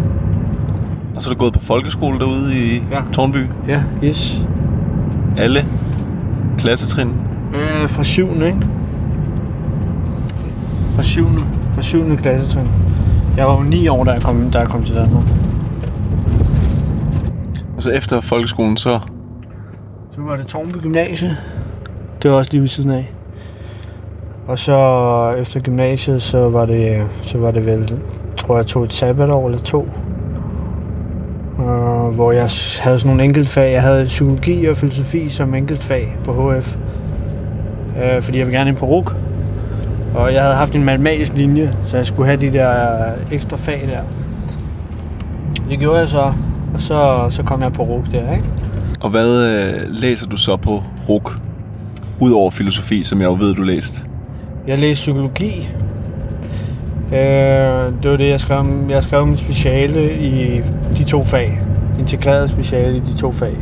Og 1.21 1.25
så 1.25 1.31
er 1.31 1.35
du 1.35 1.39
gået 1.41 1.53
på 1.53 1.61
folkeskole 1.61 2.19
derude 2.19 2.55
i 2.55 2.83
Ja. 2.91 2.97
ja. 2.97 3.03
Tornby. 3.13 3.37
ja, 3.69 3.83
yes. 4.05 4.47
Alle 5.37 5.65
klassetrin. 6.59 7.09
Øh, 7.55 7.89
fra 7.89 8.05
7. 8.05 8.27
ikke? 8.33 8.59
Fra 10.97 11.03
7. 11.03 11.25
Fra 11.75 11.83
7. 11.83 12.17
klassetrin. 12.17 12.67
Jeg 13.37 13.47
var 13.47 13.57
jo 13.57 13.63
9 13.63 13.89
år, 13.89 14.05
da 14.05 14.11
jeg 14.11 14.23
kom, 14.23 14.51
da 14.51 14.59
jeg 14.59 14.69
kom 14.69 14.83
til 14.83 14.95
Danmark. 14.97 15.25
Og 17.77 17.83
så 17.83 17.91
efter 17.91 18.21
folkeskolen, 18.21 18.77
så... 18.77 19.01
Så 20.15 20.21
var 20.21 20.37
det 20.37 20.47
Tornby 20.47 20.77
Gymnasie. 20.83 21.37
Det 22.23 22.31
var 22.31 22.37
også 22.37 22.51
lige 22.51 22.61
ved 22.61 22.69
siden 22.69 22.91
af. 22.91 23.13
Og 24.47 24.59
så 24.59 25.35
efter 25.39 25.61
gymnasiet, 25.61 26.23
så 26.23 26.49
var 26.49 26.67
det, 26.67 27.03
så 27.23 27.39
var 27.39 27.51
det 27.51 27.67
vel, 27.67 27.93
tror 28.37 28.57
jeg, 28.57 28.67
tog 28.67 28.83
et 28.85 28.93
sabbatår 28.93 29.47
eller 29.49 29.61
to. 29.63 29.89
Uh, 31.61 32.15
hvor 32.15 32.33
jeg 32.33 32.49
havde 32.81 32.99
sådan 32.99 33.07
nogle 33.07 33.25
enkeltfag. 33.25 33.73
Jeg 33.73 33.83
havde 33.83 34.07
psykologi 34.07 34.65
og 34.65 34.77
filosofi 34.77 35.29
som 35.29 35.55
enkeltfag 35.55 36.17
på 36.25 36.53
HF. 36.53 36.77
Uh, 36.77 38.23
fordi 38.23 38.39
jeg 38.39 38.47
ville 38.47 38.59
gerne 38.59 38.71
ind 38.71 38.79
på 38.79 38.87
RUK. 38.87 39.17
Og 40.15 40.33
jeg 40.33 40.43
havde 40.43 40.55
haft 40.55 40.75
en 40.75 40.85
matematisk 40.85 41.33
linje, 41.33 41.77
så 41.87 41.97
jeg 41.97 42.07
skulle 42.07 42.27
have 42.27 42.41
de 42.41 42.53
der 42.53 42.73
ekstra 43.33 43.57
fag 43.57 43.81
der. 43.93 44.01
Det 45.69 45.79
gjorde 45.79 45.99
jeg 45.99 46.09
så, 46.09 46.33
og 46.75 46.81
så, 46.81 47.27
så 47.31 47.43
kom 47.43 47.63
jeg 47.63 47.73
på 47.73 47.83
RUK 47.83 48.05
der, 48.13 48.33
ikke? 48.33 48.45
Og 49.01 49.11
hvad 49.11 49.55
øh, 49.55 49.73
læser 49.89 50.27
du 50.27 50.37
så 50.37 50.57
på 50.57 50.83
RUK? 51.09 51.39
Udover 52.21 52.51
filosofi, 52.51 53.03
som 53.03 53.21
jeg 53.21 53.27
jo 53.27 53.37
ved, 53.41 53.55
du 53.55 53.63
læste. 53.63 54.07
Jeg 54.67 54.79
læste 54.79 54.95
psykologi. 54.95 55.69
Øh, 57.13 57.93
det 58.03 58.11
var 58.11 58.17
det, 58.17 58.29
jeg 58.29 58.41
skrev. 58.41 58.67
Jeg 58.89 59.03
skrev 59.03 59.21
om 59.21 59.37
speciale 59.37 60.19
i 60.19 60.61
de 60.99 61.05
to 61.05 61.23
fag. 61.23 61.61
Integreret 61.99 62.51
speciale 62.51 62.97
i 62.97 63.01
de 63.01 63.17
to 63.17 63.33
fag. 63.33 63.57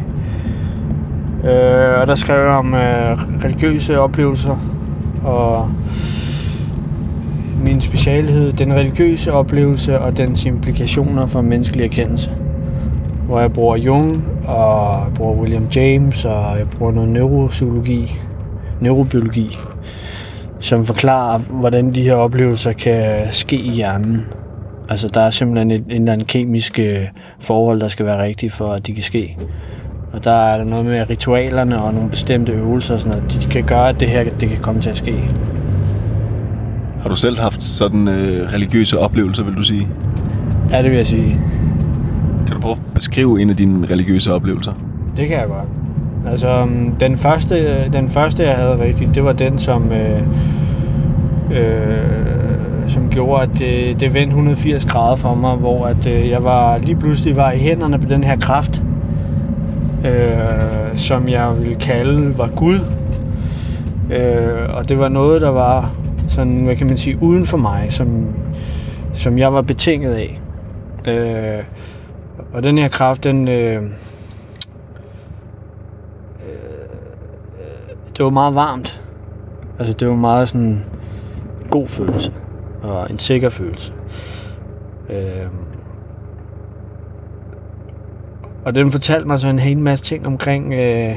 Øh, 1.45 2.01
og 2.01 2.07
der 2.07 2.15
skrev 2.15 2.39
jeg 2.39 2.49
om 2.49 2.75
øh, 2.75 3.19
religiøse 3.45 4.01
oplevelser 4.01 4.57
og 5.25 5.71
min 7.63 7.81
specialhed, 7.81 8.53
den 8.53 8.73
religiøse 8.73 9.33
oplevelse 9.33 10.01
og 10.01 10.17
dens 10.17 10.45
implikationer 10.45 11.27
for 11.27 11.41
menneskelig 11.41 11.85
erkendelse. 11.85 12.31
Hvor 13.27 13.41
jeg 13.41 13.53
bruger 13.53 13.77
Jung, 13.77 14.25
og 14.47 15.01
jeg 15.05 15.15
bruger 15.15 15.35
William 15.35 15.67
James, 15.77 16.25
og 16.25 16.59
jeg 16.59 16.71
bruger 16.71 16.93
noget 16.93 17.09
neuropsykologi, 17.09 18.17
neurobiologi 18.81 19.59
som 20.61 20.85
forklarer, 20.85 21.39
hvordan 21.39 21.95
de 21.95 22.03
her 22.03 22.15
oplevelser 22.15 22.73
kan 22.73 23.33
ske 23.33 23.57
i 23.57 23.71
hjernen. 23.71 24.27
Altså, 24.89 25.09
der 25.09 25.21
er 25.21 25.31
simpelthen 25.31 25.71
et, 25.71 25.85
en 25.85 25.93
eller 25.93 26.13
anden 26.13 26.27
kemisk 26.27 26.79
øh, 26.79 26.87
forhold, 27.41 27.81
der 27.81 27.89
skal 27.89 28.07
være 28.07 28.23
rigtigt 28.23 28.53
for, 28.53 28.73
at 28.73 28.87
de 28.87 28.95
kan 28.95 29.03
ske. 29.03 29.37
Og 30.13 30.25
der 30.25 30.31
er 30.31 30.59
der 30.59 30.65
noget 30.65 30.85
med 30.85 31.11
ritualerne 31.11 31.83
og 31.83 31.95
nogle 31.95 32.11
bestemte 32.11 32.53
øvelser 32.53 32.95
og 32.95 33.01
sådan 33.01 33.19
noget. 33.19 33.33
De, 33.33 33.41
de 33.41 33.51
kan 33.51 33.65
gøre, 33.65 33.89
at 33.89 34.01
det 34.01 34.09
her 34.09 34.25
det 34.25 34.49
kan 34.49 34.59
komme 34.59 34.81
til 34.81 34.91
at 34.91 34.97
ske. 34.97 35.31
Har 37.03 37.09
du 37.09 37.15
selv 37.15 37.39
haft 37.41 37.63
sådan 37.63 38.09
øh, 38.09 38.53
religiøse 38.53 38.99
oplevelser, 38.99 39.45
vil 39.45 39.55
du 39.55 39.63
sige? 39.63 39.89
Ja, 40.71 40.83
det 40.83 40.91
vil 40.91 40.97
jeg 40.97 41.07
sige. 41.07 41.41
Kan 42.47 42.55
du 42.55 42.61
prøve 42.61 42.73
at 42.73 42.95
beskrive 42.95 43.43
en 43.43 43.51
af 43.51 43.57
dine 43.57 43.87
religiøse 43.87 44.33
oplevelser? 44.33 44.73
Det 45.17 45.29
kan 45.29 45.39
jeg 45.39 45.47
godt. 45.47 45.78
Altså, 46.27 46.63
um, 46.63 46.97
den 47.01 47.17
første, 47.17 47.89
den 47.93 48.09
første 48.09 48.43
jeg 48.43 48.57
havde 48.57 48.81
rigtigt, 48.81 49.15
det 49.15 49.25
var 49.25 49.33
den, 49.33 49.59
som, 49.59 49.93
øh, 49.93 50.23
øh, 51.53 52.89
som 52.89 53.09
gjorde, 53.11 53.43
at 53.43 53.49
det, 53.59 54.01
det 54.01 54.15
vendte 54.15 54.29
180 54.29 54.85
grader 54.85 55.17
for 55.17 55.35
mig, 55.35 55.57
hvor 55.57 55.87
at, 55.87 56.07
øh, 56.07 56.29
jeg 56.29 56.45
var 56.45 56.79
lige 56.79 56.97
pludselig 56.97 57.37
var 57.37 57.53
i 57.53 57.59
hænderne 57.59 57.99
på 57.99 58.09
den 58.09 58.25
her 58.25 58.37
kraft, 58.37 58.83
øh, 60.07 60.97
som 60.97 61.29
jeg 61.29 61.59
ville 61.59 61.75
kalde 61.75 62.39
var 62.39 62.51
Gud. 62.57 62.81
Øh, 64.13 64.77
og 64.77 64.89
det 64.89 64.99
var 64.99 65.09
noget, 65.09 65.43
der 65.43 65.51
var 65.51 65.95
sådan, 66.29 66.65
hvad 66.65 66.77
kan 66.77 66.87
man 66.87 66.97
sige, 66.97 67.23
uden 67.23 67.47
for 67.47 67.57
mig, 67.57 67.87
som, 67.91 68.27
som 69.13 69.39
jeg 69.39 69.53
var 69.53 69.63
betinget 69.63 70.15
af. 70.15 70.41
Øh, 71.09 71.65
og 72.53 72.63
den 72.63 72.79
her 72.79 72.89
kraft, 72.89 73.25
den... 73.25 73.49
Øh, 73.49 73.83
det 78.19 78.25
var 78.25 78.31
meget 78.31 78.55
varmt. 78.55 79.03
Altså, 79.79 79.95
det 79.95 80.09
var 80.09 80.15
meget 80.15 80.49
sådan 80.49 80.67
en 80.67 80.85
god 81.71 81.89
følelse. 81.89 82.33
Og 82.83 83.11
en 83.11 83.19
sikker 83.19 83.49
følelse. 83.49 83.93
Øhm. 85.11 85.51
Og 88.65 88.75
den 88.75 88.91
fortalte 88.91 89.27
mig 89.27 89.41
så 89.41 89.49
en 89.49 89.59
hel 89.59 89.79
masse 89.79 90.05
ting 90.05 90.27
omkring 90.27 90.75
øh, 90.75 91.15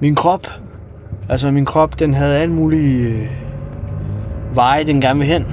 min 0.00 0.14
krop. 0.14 0.46
Altså, 1.28 1.50
min 1.50 1.64
krop, 1.64 1.98
den 1.98 2.14
havde 2.14 2.36
alle 2.36 2.54
mulige 2.54 3.08
øh, 3.08 3.28
veje, 4.54 4.84
den 4.84 5.00
gerne 5.00 5.18
vil 5.18 5.28
hen. 5.28 5.46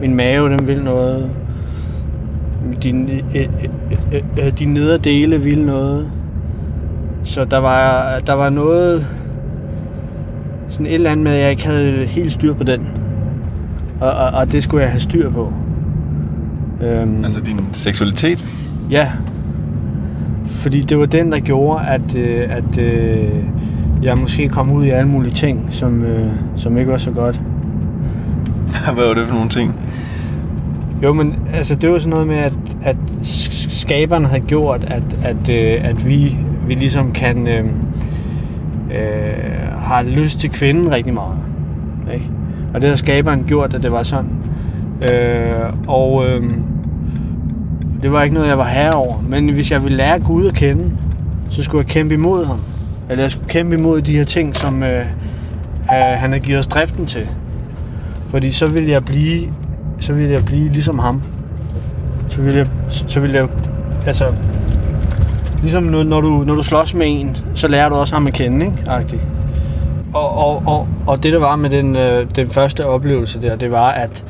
Min 0.00 0.14
mave, 0.14 0.48
den 0.48 0.66
vil 0.66 0.84
noget. 0.84 1.36
Din, 2.82 3.10
øh, 3.10 3.22
øh, 3.36 3.48
øh, 4.14 4.46
øh, 4.46 4.58
de 4.58 4.66
nedre 4.66 4.98
dele 4.98 5.40
ville 5.40 5.66
noget. 5.66 6.12
Så 7.28 7.44
der 7.44 7.58
var, 7.58 8.18
der 8.26 8.32
var 8.32 8.50
noget, 8.50 9.06
sådan 10.68 10.86
et 10.86 10.94
eller 10.94 11.10
andet 11.10 11.24
med, 11.24 11.32
at 11.32 11.42
jeg 11.42 11.50
ikke 11.50 11.66
havde 11.66 12.04
helt 12.04 12.32
styr 12.32 12.54
på 12.54 12.64
den. 12.64 12.88
Og, 14.00 14.10
og, 14.10 14.40
og 14.40 14.52
det 14.52 14.62
skulle 14.62 14.82
jeg 14.82 14.90
have 14.90 15.00
styr 15.00 15.30
på. 15.30 15.52
Øhm, 16.82 17.24
Altså 17.24 17.40
din 17.40 17.60
seksualitet? 17.72 18.44
Ja. 18.90 19.10
Fordi 20.46 20.80
det 20.80 20.98
var 20.98 21.06
den, 21.06 21.32
der 21.32 21.38
gjorde, 21.40 21.80
at, 21.86 22.16
øh, 22.16 22.40
at 22.48 22.78
øh, 22.78 23.28
jeg 24.02 24.18
måske 24.18 24.48
kom 24.48 24.70
ud 24.72 24.84
i 24.84 24.88
alle 24.90 25.10
mulige 25.10 25.34
ting, 25.34 25.66
som, 25.70 26.02
øh, 26.02 26.30
som 26.56 26.76
ikke 26.78 26.90
var 26.90 26.98
så 26.98 27.10
godt. 27.10 27.40
Hvad 28.94 29.06
var 29.06 29.14
det 29.14 29.26
for 29.26 29.34
nogle 29.34 29.50
ting? 29.50 29.74
Jo, 31.02 31.12
men 31.12 31.34
altså, 31.52 31.74
det 31.74 31.90
var 31.90 31.98
sådan 31.98 32.10
noget 32.10 32.26
med, 32.26 32.36
at, 32.36 32.54
at 32.82 32.96
sk- 33.20 33.70
skaberen 33.80 34.24
havde 34.24 34.40
gjort, 34.40 34.84
at, 34.84 35.18
at, 35.22 35.48
øh, 35.50 35.88
at 35.90 36.08
vi, 36.08 36.36
vi 36.68 36.74
ligesom 36.74 37.12
kan 37.12 37.48
øh, 37.48 37.64
øh, 38.90 39.72
har 39.78 40.02
lyst 40.02 40.40
til 40.40 40.50
kvinden 40.50 40.90
rigtig 40.90 41.14
meget. 41.14 41.38
Ikke? 42.14 42.30
Og 42.74 42.80
det 42.80 42.90
har 42.90 42.96
skaberen 42.96 43.44
gjort, 43.44 43.74
at 43.74 43.82
det 43.82 43.92
var 43.92 44.02
sådan. 44.02 44.30
Øh, 45.02 45.72
og 45.88 46.26
øh, 46.26 46.50
det 48.02 48.12
var 48.12 48.22
ikke 48.22 48.34
noget, 48.34 48.48
jeg 48.48 48.58
var 48.58 48.68
her 48.68 48.92
over. 48.92 49.14
Men 49.28 49.48
hvis 49.48 49.70
jeg 49.70 49.82
ville 49.82 49.96
lære 49.96 50.20
Gud 50.20 50.46
at 50.46 50.54
kende, 50.54 50.92
så 51.50 51.62
skulle 51.62 51.84
jeg 51.84 51.92
kæmpe 51.92 52.14
imod 52.14 52.46
ham. 52.46 52.58
Eller 53.10 53.24
jeg 53.24 53.30
skulle 53.30 53.48
kæmpe 53.48 53.76
imod 53.76 54.02
de 54.02 54.16
her 54.16 54.24
ting, 54.24 54.56
som 54.56 54.82
øh, 54.82 54.98
øh 55.00 55.06
han 55.90 56.32
har 56.32 56.38
givet 56.38 56.58
os 56.58 56.68
driften 56.68 57.06
til. 57.06 57.28
Fordi 58.28 58.52
så 58.52 58.66
ville 58.66 58.90
jeg 58.90 59.04
blive, 59.04 59.52
så 60.00 60.12
ville 60.12 60.32
jeg 60.32 60.44
blive 60.44 60.68
ligesom 60.68 60.98
ham. 60.98 61.22
Så 62.28 62.40
ville 62.40 62.58
jeg, 62.58 62.66
så 62.88 63.20
ville 63.20 63.36
jeg, 63.36 63.48
altså, 64.06 64.24
ligesom 65.62 65.82
når, 65.82 66.20
du, 66.20 66.28
når 66.46 66.54
du 66.54 66.62
slås 66.62 66.94
med 66.94 67.06
en, 67.08 67.36
så 67.54 67.68
lærer 67.68 67.88
du 67.88 67.94
også 67.94 68.14
ham 68.14 68.26
at 68.26 68.32
kende, 68.32 68.66
ikke? 68.66 68.84
Agtigt. 68.86 69.22
Og, 70.14 70.38
og, 70.38 70.62
og, 70.66 70.88
og 71.06 71.22
det 71.22 71.32
der 71.32 71.38
var 71.38 71.56
med 71.56 71.70
den, 71.70 71.96
øh, 71.96 72.26
den 72.36 72.50
første 72.50 72.86
oplevelse 72.86 73.42
der, 73.42 73.56
det 73.56 73.70
var, 73.70 73.90
at 73.90 74.24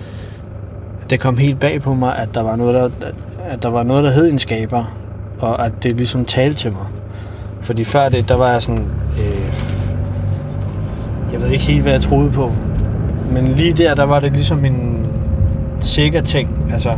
det 1.11 1.21
kom 1.21 1.39
helt 1.39 1.61
bag 1.61 1.83
på 1.83 1.95
mig, 1.95 2.19
at 2.19 2.35
der 2.35 2.43
var 2.43 2.57
noget, 2.57 2.75
der, 2.75 3.07
at 3.49 3.63
der 3.63 3.69
var 3.69 3.83
noget, 3.83 4.05
der 4.05 4.11
hed 4.11 4.33
en 4.33 4.39
skaber, 4.39 4.85
og 5.39 5.67
at 5.67 5.73
det 5.83 5.97
ligesom 5.97 6.25
talte 6.25 6.59
til 6.59 6.73
mig. 6.73 6.87
Fordi 7.61 7.85
før 7.85 8.09
det, 8.09 8.29
der 8.29 8.37
var 8.37 8.49
jeg 8.49 8.63
sådan, 8.63 8.91
øh, 9.19 9.53
jeg 11.33 11.41
ved 11.41 11.49
ikke 11.49 11.65
helt, 11.65 11.83
hvad 11.83 11.93
jeg 11.93 12.01
troede 12.01 12.31
på. 12.31 12.53
Men 13.33 13.49
lige 13.49 13.73
der, 13.73 13.95
der 13.95 14.05
var 14.05 14.21
det 14.21 14.33
ligesom 14.33 14.65
en 14.65 15.07
sikker 15.81 16.23
ting. 16.23 16.49
Altså, 16.73 16.91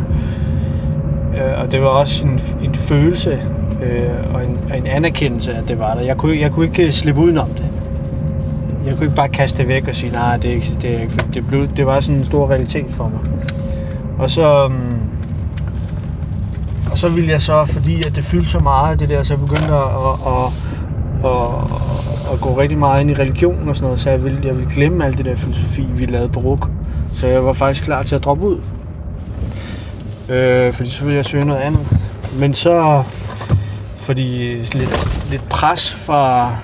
øh, 1.36 1.62
og 1.62 1.72
det 1.72 1.80
var 1.80 1.86
også 1.86 2.26
en, 2.26 2.40
en 2.62 2.74
følelse 2.74 3.42
øh, 3.82 4.34
og 4.34 4.44
en, 4.44 4.58
en 4.76 4.86
anerkendelse, 4.86 5.52
at 5.52 5.64
det 5.68 5.78
var 5.78 5.94
der. 5.94 6.00
Jeg 6.00 6.16
kunne, 6.16 6.40
jeg 6.40 6.52
kunne 6.52 6.66
ikke 6.66 6.86
øh, 6.86 6.90
slippe 6.90 7.20
udenom 7.20 7.48
det. 7.48 7.66
Jeg 8.86 8.94
kunne 8.94 9.04
ikke 9.04 9.16
bare 9.16 9.28
kaste 9.28 9.58
det 9.58 9.68
væk 9.68 9.88
og 9.88 9.94
sige, 9.94 10.12
nej, 10.12 10.36
det 10.36 10.56
eksisterer 10.56 11.00
ikke. 11.00 11.12
For 11.12 11.20
det, 11.20 11.46
blev, 11.48 11.68
det 11.76 11.86
var 11.86 12.00
sådan 12.00 12.18
en 12.18 12.24
stor 12.24 12.50
realitet 12.50 12.86
for 12.90 13.08
mig. 13.08 13.20
Og 14.18 14.30
så... 14.30 14.64
Øhm, 14.64 15.00
og 16.92 16.98
så 16.98 17.08
ville 17.08 17.30
jeg 17.30 17.42
så, 17.42 17.64
fordi 17.64 18.06
at 18.06 18.16
det 18.16 18.24
fyldte 18.24 18.50
så 18.50 18.58
meget, 18.58 19.00
det 19.00 19.08
der, 19.08 19.22
så 19.22 19.32
jeg 19.32 19.40
begyndte 19.40 19.74
at, 19.74 19.82
at, 19.82 20.16
at, 20.26 21.30
at, 21.30 22.32
at 22.32 22.40
gå 22.40 22.60
rigtig 22.60 22.78
meget 22.78 23.00
ind 23.00 23.10
i 23.10 23.14
religion 23.14 23.68
og 23.68 23.76
sådan 23.76 23.86
noget, 23.86 24.00
så 24.00 24.10
jeg 24.10 24.24
ville, 24.24 24.38
jeg 24.44 24.56
ville 24.56 24.70
glemme 24.70 25.04
alt 25.04 25.18
det 25.18 25.24
der 25.24 25.36
filosofi, 25.36 25.86
vi 25.94 26.04
lavede 26.04 26.28
på 26.28 26.40
RUK. 26.40 26.68
Så 27.14 27.26
jeg 27.26 27.44
var 27.44 27.52
faktisk 27.52 27.84
klar 27.84 28.02
til 28.02 28.14
at 28.14 28.24
droppe 28.24 28.46
ud. 28.46 28.60
Øh, 30.28 30.72
fordi 30.72 30.90
så 30.90 31.04
ville 31.04 31.16
jeg 31.16 31.24
søge 31.24 31.44
noget 31.44 31.60
andet. 31.60 31.86
Men 32.38 32.54
så, 32.54 33.02
fordi 34.00 34.54
lidt, 34.54 35.30
lidt 35.30 35.48
pres 35.48 35.94
fra, 35.94 36.56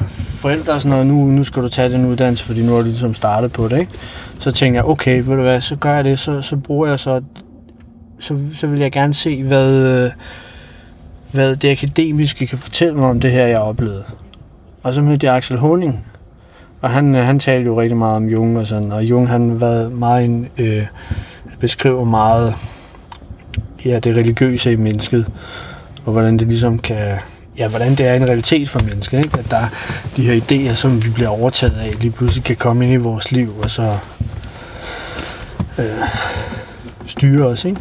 forældre 0.47 0.73
og 0.73 0.81
sådan 0.81 0.91
noget, 0.91 1.07
nu, 1.07 1.25
nu 1.25 1.45
skal 1.45 1.63
du 1.63 1.69
tage 1.69 1.91
den 1.91 2.07
uddannelse, 2.07 2.45
fordi 2.45 2.63
nu 2.63 2.73
har 2.73 2.79
du 2.79 2.85
ligesom 2.85 3.15
startet 3.15 3.53
på 3.53 3.69
det, 3.69 3.81
ikke? 3.81 3.93
Så 4.39 4.53
tænker 4.53 4.81
jeg, 4.81 4.85
okay, 4.85 5.23
ved 5.23 5.37
du 5.37 5.43
hvad, 5.43 5.61
så 5.61 5.77
gør 5.77 5.95
jeg 5.95 6.05
det, 6.05 6.19
så, 6.19 6.43
så 6.43 6.57
bruger 6.57 6.89
jeg 6.89 6.99
så, 6.99 7.23
så, 8.19 8.39
så 8.55 8.67
vil 8.67 8.81
jeg 8.81 8.93
gerne 8.93 9.15
se, 9.15 9.43
hvad, 9.43 10.05
øh, 10.05 10.11
hvad 11.33 11.57
det 11.57 11.71
akademiske 11.71 12.47
kan 12.47 12.59
fortælle 12.59 12.95
mig 12.95 13.11
om 13.11 13.21
det 13.21 13.31
her, 13.33 13.47
jeg 13.47 13.59
oplevede. 13.59 14.05
Og 14.83 14.95
så 14.95 15.03
mødte 15.03 15.27
jeg 15.27 15.37
Axel 15.37 15.59
Honing, 15.59 16.07
og 16.81 16.91
han, 16.91 17.15
øh, 17.15 17.25
han 17.25 17.39
talte 17.39 17.67
jo 17.67 17.81
rigtig 17.81 17.97
meget 17.97 18.17
om 18.17 18.29
Jung 18.29 18.59
og 18.59 18.67
sådan, 18.67 18.93
og 18.93 19.05
Jung 19.05 19.29
han 19.29 19.51
var 19.51 19.57
været 19.57 19.93
meget 19.93 20.25
en, 20.25 20.49
øh, 20.61 20.83
beskriver 21.59 22.05
meget 22.05 22.55
ja, 23.85 23.99
det 23.99 24.17
religiøse 24.17 24.73
i 24.73 24.77
mennesket, 24.77 25.27
og 26.07 26.13
hvordan 26.13 26.39
det 26.39 26.49
ligesom 26.49 26.79
kan, 26.79 27.19
ja, 27.59 27.69
hvordan 27.69 27.91
det 27.91 28.07
er 28.07 28.15
en 28.15 28.25
realitet 28.25 28.69
for 28.69 28.81
mennesket, 28.81 29.19
ikke? 29.25 29.39
at 29.39 29.51
der 29.51 29.57
er 29.57 29.69
de 30.17 30.23
her 30.23 30.41
idéer, 30.41 30.75
som 30.75 31.05
vi 31.05 31.11
bliver 31.11 31.29
overtaget 31.29 31.77
af, 31.77 32.01
lige 32.01 32.11
pludselig 32.11 32.45
kan 32.45 32.57
komme 32.57 32.85
ind 32.85 32.93
i 32.93 32.97
vores 32.97 33.33
liv, 33.33 33.59
og 33.63 33.71
så 33.71 33.99
øh, 35.79 36.09
styre 37.07 37.47
os, 37.47 37.65
ikke? 37.65 37.81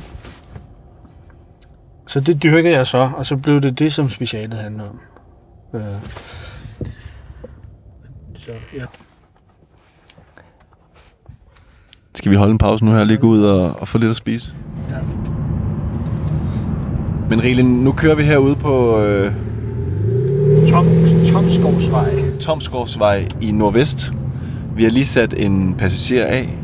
Så 2.07 2.19
det 2.19 2.43
dyrkede 2.43 2.75
jeg 2.75 2.87
så, 2.87 3.09
og 3.17 3.25
så 3.25 3.37
blev 3.37 3.61
det 3.61 3.79
det, 3.79 3.93
som 3.93 4.09
specialet 4.09 4.53
handler 4.53 4.83
om. 4.83 4.99
Øh. 5.73 5.81
Så, 8.37 8.51
ja. 8.77 8.85
Skal 12.15 12.31
vi 12.31 12.35
holde 12.35 12.51
en 12.51 12.57
pause 12.57 12.85
nu 12.85 12.91
her 12.91 12.99
og 12.99 13.05
lige 13.05 13.17
gå 13.17 13.27
ud 13.27 13.43
og, 13.43 13.75
og 13.79 13.87
få 13.87 13.97
lidt 13.97 14.09
at 14.09 14.15
spise? 14.15 14.55
Ja. 14.89 15.24
Men 17.29 17.43
Rilen, 17.43 17.65
nu 17.65 17.91
kører 17.91 18.15
vi 18.15 18.23
herude 18.23 18.55
på 18.55 19.01
øh, 19.01 19.31
Tom, 20.67 20.85
Tomskovsvej. 21.25 22.09
Tomsgårdsvej 22.41 23.27
i 23.41 23.51
Nordvest. 23.51 24.13
Vi 24.75 24.83
har 24.83 24.89
lige 24.89 25.05
sat 25.05 25.33
en 25.37 25.75
passager 25.77 26.25
af, 26.25 26.57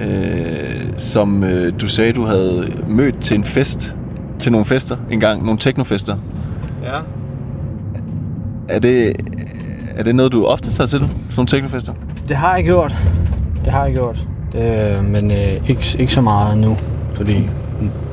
øh, 0.00 0.86
som 0.96 1.44
øh, 1.44 1.72
du 1.80 1.88
sagde, 1.88 2.12
du 2.12 2.24
havde 2.24 2.72
mødt 2.88 3.20
til 3.20 3.36
en 3.36 3.44
fest, 3.44 3.96
til 4.38 4.52
nogle 4.52 4.64
fester 4.64 4.96
engang, 5.10 5.44
nogle 5.44 5.58
teknofester. 5.58 6.16
Ja. 6.82 6.98
Er 8.68 8.78
det, 8.78 9.12
er 9.96 10.02
det 10.02 10.14
noget, 10.14 10.32
du 10.32 10.44
ofte 10.44 10.70
tager 10.70 10.86
til, 10.86 10.98
sådan 10.98 11.14
nogle 11.36 11.48
teknofester? 11.48 11.92
Det 12.28 12.36
har 12.36 12.54
jeg 12.56 12.64
gjort. 12.64 12.96
Det 13.64 13.72
har 13.72 13.84
jeg 13.84 13.94
gjort. 13.94 14.28
Øh, 14.56 15.04
men 15.04 15.30
øh, 15.30 15.70
ikke, 15.70 15.96
ikke 15.98 16.12
så 16.12 16.20
meget 16.20 16.58
nu, 16.58 16.76
fordi 17.14 17.50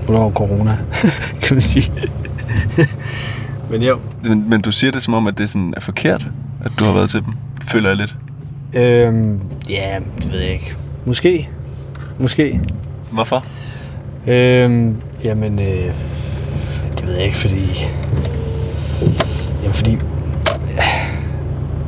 nu 0.07 0.13
er 0.13 0.17
der 0.17 0.25
jo 0.25 0.31
corona, 0.31 0.77
kan 1.41 1.55
man 1.55 1.61
sige. 1.61 1.91
men 3.69 3.81
jo. 3.81 3.99
Men, 4.23 4.49
men 4.49 4.61
du 4.61 4.71
siger 4.71 4.91
det 4.91 5.01
som 5.01 5.13
om, 5.13 5.27
at 5.27 5.37
det 5.37 5.49
sådan 5.49 5.73
er 5.77 5.81
forkert, 5.81 6.31
at 6.65 6.71
du 6.79 6.85
har 6.85 6.93
været 6.93 7.09
til 7.09 7.21
dem. 7.25 7.33
Føler 7.67 7.89
jeg 7.89 7.97
lidt. 7.97 8.15
Øh, 8.73 9.13
ja, 9.69 9.99
det 10.23 10.31
ved 10.31 10.39
jeg 10.39 10.53
ikke. 10.53 10.75
Måske. 11.05 11.49
Måske. 12.17 12.61
Hvorfor? 13.11 13.45
Øh, 14.27 14.91
jamen, 15.23 15.59
øh, 15.59 15.93
det 16.97 17.07
ved 17.07 17.15
jeg 17.15 17.25
ikke, 17.25 17.37
fordi... 17.37 17.85
Jamen, 19.61 19.73
fordi... 19.73 19.97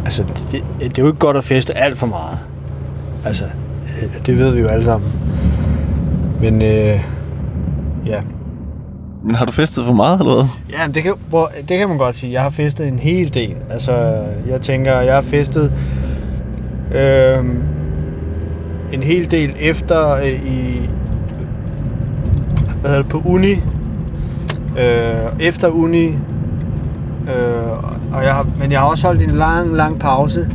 Altså, 0.06 0.24
det, 0.52 0.64
det 0.80 0.98
er 0.98 1.04
jo 1.04 1.08
ikke 1.08 1.20
godt 1.20 1.38
at 1.38 1.44
feste 1.44 1.78
alt 1.78 1.98
for 1.98 2.08
meget. 2.08 2.40
Altså, 3.26 3.44
øh, 4.02 4.26
det 4.26 4.38
ved 4.38 4.54
vi 4.56 4.62
jo 4.62 4.68
alle 4.68 4.86
sammen. 4.86 5.12
Men, 6.42 6.62
øh, 6.62 7.00
ja. 8.06 8.22
Men 9.26 9.36
har 9.36 9.46
du 9.46 9.52
festet 9.52 9.86
for 9.86 9.94
meget, 9.94 10.20
eller 10.20 10.34
hvad? 10.34 10.46
Ja, 10.72 10.88
det 10.88 11.04
kan, 11.04 11.14
det 11.70 11.78
kan 11.78 11.90
man 11.90 11.98
godt 11.98 12.16
sige. 12.16 12.34
Jeg 12.34 12.42
har 12.42 12.50
festet 12.50 12.88
en 12.88 13.00
hel 13.00 13.34
del. 13.34 13.56
Altså, 13.70 14.24
jeg 14.48 14.62
tænker, 14.62 15.00
jeg 15.00 15.16
har 15.16 15.22
festet 15.22 15.72
øh, 16.96 17.46
en 18.94 19.04
hel 19.04 19.32
del 19.32 19.56
efter 19.60 20.16
øh, 20.16 20.28
i 20.28 20.90
hvad 22.82 22.92
hedder 22.92 23.04
det, 23.04 23.12
på 23.12 23.22
uni. 23.26 23.54
Øh, 24.80 25.30
efter 25.40 25.68
uni. 25.68 26.08
Øh, 27.30 27.72
og 28.14 28.24
jeg 28.24 28.34
har, 28.34 28.48
men 28.60 28.72
jeg 28.72 28.80
har 28.80 28.88
også 28.88 29.08
holdt 29.08 29.22
en 29.22 29.32
lang, 29.32 29.76
lang 29.76 30.00
pause. 30.00 30.50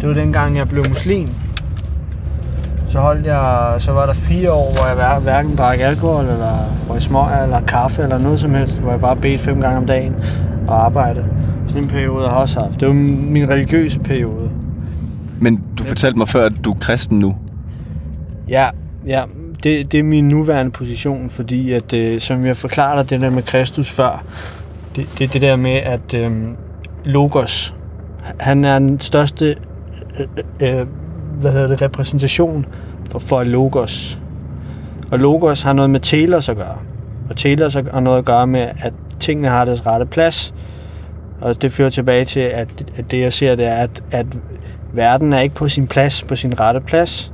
Det 0.00 0.08
var 0.08 0.14
dengang, 0.14 0.56
jeg 0.56 0.68
blev 0.68 0.88
muslim. 0.88 1.28
Så 2.88 2.98
holdt 3.00 3.26
jeg, 3.26 3.74
så 3.78 3.92
var 3.92 4.06
der 4.06 4.14
fire 4.14 4.52
år, 4.52 4.72
hvor 4.76 4.86
jeg 4.86 4.96
hver- 4.96 5.20
hverken 5.20 5.56
drak 5.56 5.78
alkohol, 5.80 6.24
eller 6.24 6.56
røg 6.90 7.02
smøg, 7.02 7.42
eller 7.44 7.60
kaffe, 7.60 8.02
eller 8.02 8.18
noget 8.18 8.40
som 8.40 8.54
helst. 8.54 8.78
Hvor 8.78 8.90
jeg 8.90 9.00
bare 9.00 9.16
bedte 9.16 9.38
fem 9.38 9.60
gange 9.60 9.78
om 9.78 9.86
dagen 9.86 10.16
og 10.68 10.84
arbejdede. 10.84 11.26
Sådan 11.68 11.82
en 11.82 11.88
periode 11.88 12.22
har 12.24 12.28
jeg 12.34 12.36
også 12.42 12.60
haft. 12.60 12.80
Det 12.80 12.88
var 12.88 12.94
min 12.94 13.48
religiøse 13.48 13.98
periode. 14.00 14.50
Men 15.40 15.62
du 15.78 15.84
fortalte 15.84 16.18
mig 16.18 16.28
før, 16.28 16.46
at 16.46 16.52
du 16.64 16.72
er 16.72 16.78
kristen 16.80 17.18
nu. 17.18 17.36
Ja, 18.48 18.68
ja 19.06 19.22
det, 19.62 19.92
det 19.92 20.00
er 20.00 20.04
min 20.04 20.28
nuværende 20.28 20.70
position, 20.70 21.30
fordi 21.30 21.72
at, 21.72 21.92
øh, 21.92 22.20
som 22.20 22.46
jeg 22.46 22.56
forklarede 22.56 23.04
det 23.08 23.20
der 23.20 23.30
med 23.30 23.42
Kristus 23.42 23.90
før, 23.90 24.24
det, 24.96 25.06
det 25.18 25.24
er 25.24 25.28
det 25.28 25.40
der 25.40 25.56
med, 25.56 25.70
at 25.76 26.14
øh, 26.14 26.32
Logos, 27.04 27.74
han 28.40 28.64
er 28.64 28.78
den 28.78 29.00
største 29.00 29.54
øh, 30.20 30.26
øh, 30.80 30.86
hvad 31.40 31.52
hedder 31.52 31.66
det, 31.68 31.82
repræsentation 31.82 32.66
for, 33.10 33.18
for 33.18 33.44
Logos. 33.44 34.20
Og 35.10 35.18
Logos 35.18 35.62
har 35.62 35.72
noget 35.72 35.90
med 35.90 36.00
telos 36.00 36.48
at 36.48 36.56
gøre. 36.56 36.78
Og 37.30 37.36
telos 37.36 37.74
har 37.74 38.00
noget 38.00 38.18
at 38.18 38.24
gøre 38.24 38.46
med, 38.46 38.68
at 38.82 38.92
tingene 39.20 39.48
har 39.48 39.64
deres 39.64 39.86
rette 39.86 40.06
plads. 40.06 40.54
Og 41.40 41.62
det 41.62 41.72
fører 41.72 41.90
tilbage 41.90 42.24
til, 42.24 42.40
at, 42.40 42.68
at 42.96 43.10
det 43.10 43.20
jeg 43.20 43.32
ser, 43.32 43.54
det 43.54 43.66
er, 43.66 43.74
at, 43.74 44.02
at 44.10 44.26
verden 44.92 45.32
er 45.32 45.40
ikke 45.40 45.54
på 45.54 45.68
sin 45.68 45.86
plads, 45.86 46.22
på 46.22 46.36
sin 46.36 46.60
rette 46.60 46.80
plads 46.80 47.32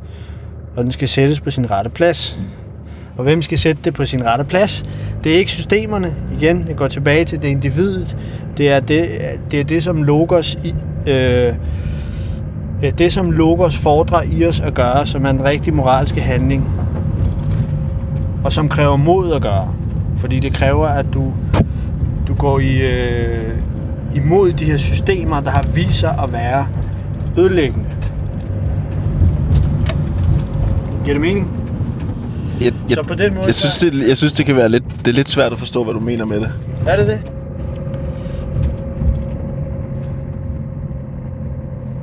og 0.76 0.84
den 0.84 0.92
skal 0.92 1.08
sættes 1.08 1.40
på 1.40 1.50
sin 1.50 1.70
rette 1.70 1.90
plads. 1.90 2.38
Og 3.16 3.24
hvem 3.24 3.42
skal 3.42 3.58
sætte 3.58 3.82
det 3.84 3.94
på 3.94 4.04
sin 4.04 4.24
rette 4.24 4.44
plads? 4.44 4.84
Det 5.24 5.32
er 5.32 5.36
ikke 5.36 5.50
systemerne. 5.50 6.14
Igen, 6.40 6.66
det 6.66 6.76
går 6.76 6.88
tilbage 6.88 7.24
til 7.24 7.42
det 7.42 7.48
individet. 7.48 8.16
Det 8.56 8.68
er 8.68 8.80
det, 8.80 9.08
det, 9.50 9.60
er 9.60 9.64
det 9.64 9.84
som 9.84 10.02
Logos 10.02 10.58
i, 10.64 10.74
øh, 11.10 11.54
det, 12.90 13.12
som 13.12 13.30
Logos 13.30 13.76
fordrer 13.78 14.22
i 14.32 14.46
os 14.46 14.60
at 14.60 14.74
gøre, 14.74 15.06
som 15.06 15.24
er 15.24 15.30
en 15.30 15.44
rigtig 15.44 15.74
moralske 15.74 16.20
handling. 16.20 16.70
Og 18.44 18.52
som 18.52 18.68
kræver 18.68 18.96
mod 18.96 19.32
at 19.32 19.42
gøre. 19.42 19.74
Fordi 20.16 20.40
det 20.40 20.54
kræver, 20.54 20.86
at 20.86 21.06
du, 21.14 21.32
du 22.28 22.34
går 22.34 22.58
i, 22.58 22.80
øh, 22.80 23.58
imod 24.14 24.52
de 24.52 24.64
her 24.64 24.76
systemer, 24.76 25.40
der 25.40 25.50
har 25.50 25.66
vist 25.74 25.94
sig 25.94 26.18
at 26.22 26.32
være 26.32 26.66
ødelæggende. 27.38 27.88
Giver 31.04 31.14
det 31.14 31.20
mening? 31.20 31.50
Jeg, 32.60 32.72
jeg, 32.88 32.94
Så 32.94 33.02
på 33.02 33.14
den 33.14 33.34
måde, 33.34 33.46
jeg, 33.46 33.54
synes, 33.54 33.78
det, 33.78 34.08
jeg 34.08 34.16
synes, 34.16 34.32
det 34.32 34.46
kan 34.46 34.56
være 34.56 34.68
lidt, 34.68 34.84
det 34.98 35.08
er 35.08 35.14
lidt 35.14 35.28
svært 35.28 35.52
at 35.52 35.58
forstå, 35.58 35.84
hvad 35.84 35.94
du 35.94 36.00
mener 36.00 36.24
med 36.24 36.40
det. 36.40 36.50
Er 36.86 36.96
det 36.96 37.06
det? 37.06 37.33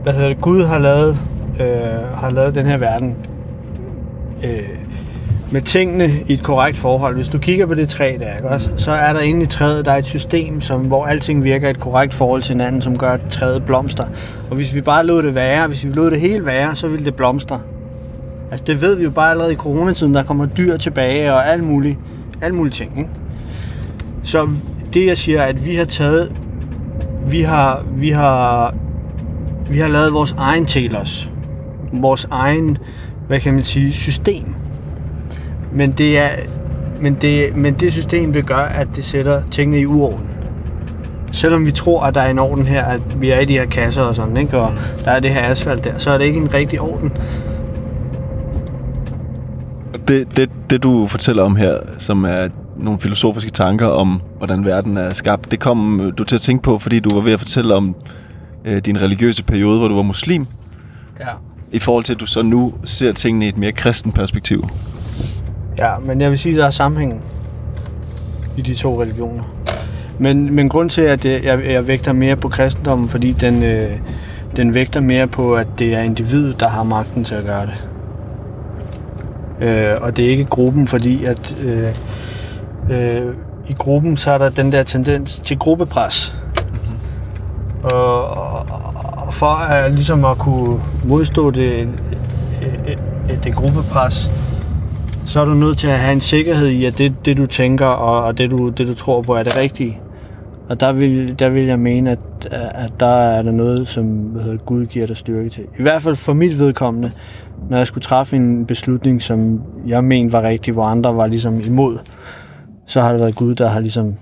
Hvad 0.03 0.13
hedder 0.13 0.27
det? 0.27 0.41
Gud 0.41 0.63
har 0.63 0.79
lavet, 0.79 1.17
øh, 1.59 2.15
har 2.15 2.29
lavet 2.31 2.55
den 2.55 2.65
her 2.65 2.77
verden 2.77 3.15
øh, 4.43 4.59
med 5.51 5.61
tingene 5.61 6.09
i 6.27 6.33
et 6.33 6.43
korrekt 6.43 6.77
forhold. 6.77 7.15
Hvis 7.15 7.29
du 7.29 7.37
kigger 7.37 7.65
på 7.65 7.73
det 7.73 7.89
træ 7.89 8.17
der, 8.19 8.35
ikke 8.35 8.49
også? 8.49 8.71
så 8.77 8.91
er 8.91 9.13
der 9.13 9.19
inde 9.19 9.43
i 9.43 9.45
træet, 9.45 9.85
der 9.85 9.91
er 9.91 9.97
et 9.97 10.05
system, 10.05 10.61
som, 10.61 10.81
hvor 10.81 11.05
alting 11.05 11.43
virker 11.43 11.67
i 11.67 11.71
et 11.71 11.79
korrekt 11.79 12.13
forhold 12.13 12.41
til 12.41 12.53
hinanden, 12.53 12.81
som 12.81 12.97
gør, 12.97 13.09
at 13.09 13.21
træet 13.29 13.65
blomster. 13.65 14.05
Og 14.49 14.55
hvis 14.55 14.75
vi 14.75 14.81
bare 14.81 15.05
lod 15.05 15.23
det 15.23 15.35
være, 15.35 15.67
hvis 15.67 15.85
vi 15.85 15.91
lod 15.91 16.11
det 16.11 16.19
hele 16.19 16.45
være, 16.45 16.75
så 16.75 16.87
ville 16.87 17.05
det 17.05 17.15
blomstre. 17.15 17.59
Altså 18.51 18.65
det 18.67 18.81
ved 18.81 18.95
vi 18.95 19.03
jo 19.03 19.09
bare 19.09 19.31
allerede 19.31 19.53
i 19.53 19.55
coronatiden, 19.55 20.13
der 20.13 20.23
kommer 20.23 20.45
dyr 20.45 20.77
tilbage 20.77 21.33
og 21.33 21.47
alt 21.47 21.63
muligt, 21.63 21.97
alt 22.41 22.53
muligt 22.53 22.75
ting. 22.75 22.91
Ikke? 22.97 23.09
Så 24.23 24.49
det 24.93 25.05
jeg 25.05 25.17
siger, 25.17 25.41
er, 25.41 25.45
at 25.45 25.65
vi 25.65 25.75
har 25.75 25.85
taget, 25.85 26.31
vi 27.27 27.41
har, 27.41 27.85
vi 27.97 28.09
har, 28.09 28.75
vi 29.69 29.80
har 29.80 29.88
lavet 29.88 30.13
vores 30.13 30.36
egen 30.38 30.65
telos, 30.65 31.32
vores 31.93 32.28
egen, 32.32 32.78
hvad 33.28 33.39
kan 33.39 33.54
man 33.54 33.63
sige, 33.63 33.93
system. 33.93 34.56
Men 35.71 35.91
det 35.91 36.17
er, 36.17 36.30
men 37.02 37.17
det, 37.21 37.56
men 37.56 37.74
det 37.74 37.93
system 37.93 38.34
vil 38.34 38.43
gøre, 38.43 38.74
at 38.74 38.88
det 38.95 39.06
sætter 39.06 39.41
tingene 39.52 39.80
i 39.80 39.86
uorden. 39.86 40.30
Selvom 41.32 41.65
vi 41.65 41.71
tror, 41.71 42.04
at 42.04 42.15
der 42.15 42.21
er 42.21 42.32
en 42.32 42.39
orden 42.39 42.67
her, 42.67 42.86
at 42.86 43.21
vi 43.21 43.30
er 43.30 43.39
i 43.39 43.45
de 43.45 43.54
her 43.54 43.65
kasser 43.65 44.02
og 44.02 44.15
sådan, 44.15 44.38
ikke? 44.38 44.58
og 44.58 44.74
der 45.06 45.12
er 45.12 45.19
det 45.19 45.32
her 45.32 45.50
asfalt 45.50 45.84
der, 45.84 45.97
så 45.97 46.12
er 46.12 46.17
det 46.17 46.26
ikke 46.26 46.39
en 46.39 46.54
rigtig 46.54 46.82
orden. 46.82 47.12
det, 50.08 50.38
det, 50.38 50.50
det 50.69 50.84
du 50.84 51.08
fortæller 51.08 51.43
om 51.43 51.56
her, 51.56 51.78
som 51.97 52.24
er 52.24 52.47
nogle 52.78 53.00
filosofiske 53.00 53.52
tanker 53.52 53.88
om, 53.88 54.21
hvordan 54.38 54.65
verden 54.65 54.97
er 54.97 55.13
skabt, 55.13 55.52
det 55.52 55.60
kom 55.60 56.12
du 56.17 56.24
til 56.24 56.36
at 56.36 56.41
tænke 56.41 56.63
på, 56.63 56.80
fordi 56.80 57.00
du 57.00 57.15
var 57.15 57.21
ved 57.21 57.34
at 57.34 57.39
fortælle 57.39 57.76
om 57.76 57.95
øh, 58.65 58.78
din 58.82 59.02
religiøse 59.02 59.43
periode, 59.43 59.80
hvor 59.80 59.88
du 59.88 59.95
var 59.95 60.02
muslim, 60.02 60.47
Ja. 61.19 61.26
i 61.71 61.80
forhold 61.80 62.04
til, 62.04 62.13
at 62.13 62.19
du 62.19 62.26
så 62.26 62.41
nu 62.41 62.74
ser 62.86 63.12
tingene 63.13 63.45
i 63.45 63.50
et 63.50 63.58
mere 63.58 63.71
kristen 63.71 64.12
perspektiv. 64.12 64.63
Ja, 65.78 66.00
men 66.00 66.21
jeg 66.21 66.30
vil 66.30 66.38
sige, 66.39 66.54
at 66.56 66.60
der 66.60 66.65
er 66.65 66.69
sammenhæng 66.69 67.24
i 68.58 68.62
de 68.62 68.74
to 68.76 69.02
religioner. 69.02 69.43
Men, 70.19 70.54
men 70.56 70.69
grund 70.69 70.89
til, 70.89 71.02
at 71.02 71.26
jeg, 71.26 71.43
jeg, 71.43 71.65
jeg 71.65 71.88
vægter 71.88 72.13
mere 72.13 72.36
på 72.36 72.47
kristendommen, 72.50 73.10
fordi 73.10 73.32
den, 73.32 73.63
øh, 73.63 73.91
den 74.56 74.74
vægter 74.74 75.00
mere 75.00 75.28
på, 75.28 75.56
at 75.56 75.67
det 75.80 75.93
er 75.93 76.02
individet, 76.02 76.60
der 76.60 76.67
har 76.69 76.84
magten 76.84 77.24
til 77.24 77.36
at 77.36 77.43
gøre 77.45 77.65
det. 77.65 77.86
Øh, 79.62 80.02
og 80.02 80.17
det 80.17 80.26
er 80.26 80.30
ikke 80.30 80.45
gruppen, 80.45 80.88
fordi 80.88 81.26
at 81.26 81.56
øh, 81.63 81.88
øh, 82.91 83.34
i 83.69 83.74
gruppen, 83.74 84.17
så 84.17 84.32
er 84.32 84.38
der 84.38 84.50
den 84.50 84.71
der 84.71 84.84
tendens 84.84 85.39
til 85.39 85.60
gruppepres. 85.60 86.36
Øh, 87.84 89.32
for 89.32 89.46
at, 89.46 89.91
ligesom 89.91 90.26
at 90.26 90.38
kunne 90.38 90.82
modstå 91.06 91.52
det, 91.52 91.88
det, 93.30 93.44
det 93.44 93.56
gruppepres, 93.56 94.32
så 95.26 95.41
er 95.41 95.46
du 95.46 95.54
nødt 95.54 95.78
til 95.78 95.88
at 95.88 96.00
have 96.00 96.13
en 96.13 96.22
sikkerhed 96.22 96.67
i, 96.67 96.86
at 96.86 96.98
det, 96.98 97.26
det 97.26 97.38
du 97.38 97.46
tænker 97.46 97.86
og, 97.86 98.24
og 98.24 98.38
det, 98.38 98.52
du, 98.52 98.70
det, 98.70 98.88
du 98.88 98.94
tror 98.94 99.22
på, 99.22 99.36
er 99.36 99.44
det 99.44 99.58
rigtige. 99.58 100.00
Og 100.70 100.80
der 100.80 100.94
vil, 100.94 101.39
der 101.39 101.50
vil 101.50 101.65
jeg 101.65 101.80
mene, 101.80 102.12
at, 102.12 102.20
at 102.52 102.91
der 103.00 103.06
er 103.06 103.41
der 103.41 103.52
noget, 103.52 103.88
som 103.88 104.06
hvad 104.06 104.41
hedder, 104.41 104.58
Gud 104.58 104.86
giver 104.86 105.08
dig 105.08 105.17
styrke 105.17 105.50
til. 105.50 105.63
I 105.80 105.82
hvert 105.82 106.04
fald 106.04 106.15
for 106.15 106.34
mit 106.34 106.60
vedkommende, 106.60 107.12
når 107.70 107.78
jeg 107.78 107.88
skulle 107.88 108.04
træffe 108.04 108.36
en 108.36 108.65
beslutning, 108.65 109.22
som 109.22 109.62
jeg 109.88 110.04
mente 110.04 110.34
var 110.34 110.41
rigtig, 110.41 110.74
hvor 110.74 110.84
andre 110.84 111.15
var 111.15 111.28
ligesom 111.28 111.60
imod, 111.60 111.98
så 112.86 113.02
har 113.02 113.12
det 113.12 113.20
været 113.20 113.36
Gud, 113.36 113.56
der 113.56 113.70
har 113.70 113.80
ligesom 113.80 114.15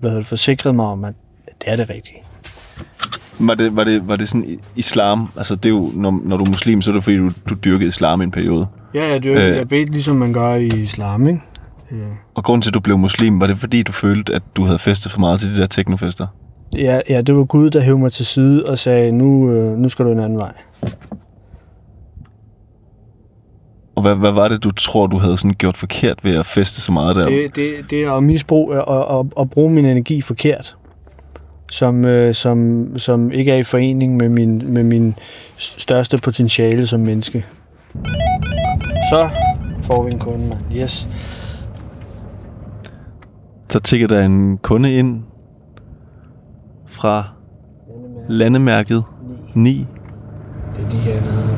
hvad 0.00 0.10
hedder, 0.10 0.20
det, 0.20 0.28
forsikret 0.28 0.74
mig 0.74 0.86
om, 0.86 1.04
at 1.04 1.14
det 1.46 1.72
er 1.72 1.76
det 1.76 1.90
rigtige. 1.90 2.22
Var 3.40 3.54
det, 3.54 3.76
var 3.76 3.84
det, 3.84 4.08
var 4.08 4.16
det 4.16 4.28
sådan 4.28 4.58
islam? 4.76 5.28
Altså, 5.36 5.54
det 5.54 5.66
er 5.66 5.70
jo, 5.70 5.90
når, 5.94 6.20
når 6.24 6.36
du 6.36 6.42
er 6.44 6.48
muslim, 6.50 6.82
så 6.82 6.90
er 6.90 6.94
det 6.94 7.04
fordi, 7.04 7.16
du, 7.16 7.30
du 7.48 7.54
dyrkede 7.64 7.88
islam 7.88 8.20
i 8.20 8.24
en 8.24 8.30
periode. 8.30 8.66
Ja, 8.94 9.08
ja, 9.12 9.18
det 9.18 9.32
er, 9.32 9.38
Øh. 9.44 9.50
øh. 9.50 9.56
jeg 9.56 9.68
bedte 9.68 9.92
ligesom 9.92 10.16
man 10.16 10.32
gør 10.32 10.54
i 10.54 10.66
islam, 10.66 11.26
ikke? 11.28 11.40
Ja. 11.90 11.96
Og 12.34 12.44
grunden 12.44 12.62
til, 12.62 12.70
at 12.70 12.74
du 12.74 12.80
blev 12.80 12.98
muslim, 12.98 13.40
var 13.40 13.46
det 13.46 13.58
fordi, 13.58 13.82
du 13.82 13.92
følte, 13.92 14.34
at 14.34 14.42
du 14.56 14.64
havde 14.64 14.78
festet 14.78 15.12
for 15.12 15.20
meget 15.20 15.40
til 15.40 15.54
de 15.54 15.60
der 15.60 15.66
teknofester? 15.66 16.26
Ja, 16.76 17.00
ja, 17.08 17.20
det 17.20 17.34
var 17.36 17.44
Gud, 17.44 17.70
der 17.70 17.80
hævde 17.80 17.98
mig 17.98 18.12
til 18.12 18.26
side 18.26 18.66
og 18.66 18.78
sagde, 18.78 19.12
nu, 19.12 19.50
øh, 19.50 19.76
nu 19.76 19.88
skal 19.88 20.04
du 20.04 20.12
en 20.12 20.18
anden 20.18 20.38
vej. 20.38 20.52
Og 23.96 24.02
hvad, 24.02 24.14
hvad 24.14 24.32
var 24.32 24.48
det, 24.48 24.64
du 24.64 24.70
tror, 24.70 25.06
du 25.06 25.18
havde 25.18 25.36
sådan 25.36 25.54
gjort 25.58 25.76
forkert 25.76 26.18
ved 26.22 26.34
at 26.38 26.46
feste 26.46 26.80
så 26.80 26.92
meget 26.92 27.16
der? 27.16 27.24
Det, 27.24 27.56
det, 27.56 27.70
det 27.90 28.04
er 28.04 28.12
at 28.12 28.22
misbruge 28.22 28.84
og, 28.84 29.06
og, 29.18 29.28
og 29.36 29.50
bruge 29.50 29.70
min 29.72 29.84
energi 29.84 30.20
forkert, 30.20 30.76
som, 31.70 32.04
øh, 32.04 32.34
som, 32.34 32.86
som 32.98 33.32
ikke 33.32 33.52
er 33.52 33.56
i 33.56 33.62
forening 33.62 34.16
med 34.16 34.28
min, 34.28 34.72
med 34.74 34.82
min 34.82 35.14
største 35.56 36.18
potentiale 36.18 36.86
som 36.86 37.00
menneske. 37.00 37.46
Så 39.10 39.28
får 39.82 40.04
vi 40.04 40.12
en 40.12 40.18
kunde, 40.18 40.48
mand. 40.48 40.60
Yes. 40.76 41.08
Så 43.68 43.80
tigger 43.80 44.08
der 44.08 44.24
en 44.24 44.58
kunde 44.58 44.94
ind 44.94 45.22
fra 46.86 47.24
landemærket 48.28 49.04
9. 49.54 49.86
Det 50.76 50.84
er 50.84 50.90
lige 50.90 51.02
hernede. 51.02 51.48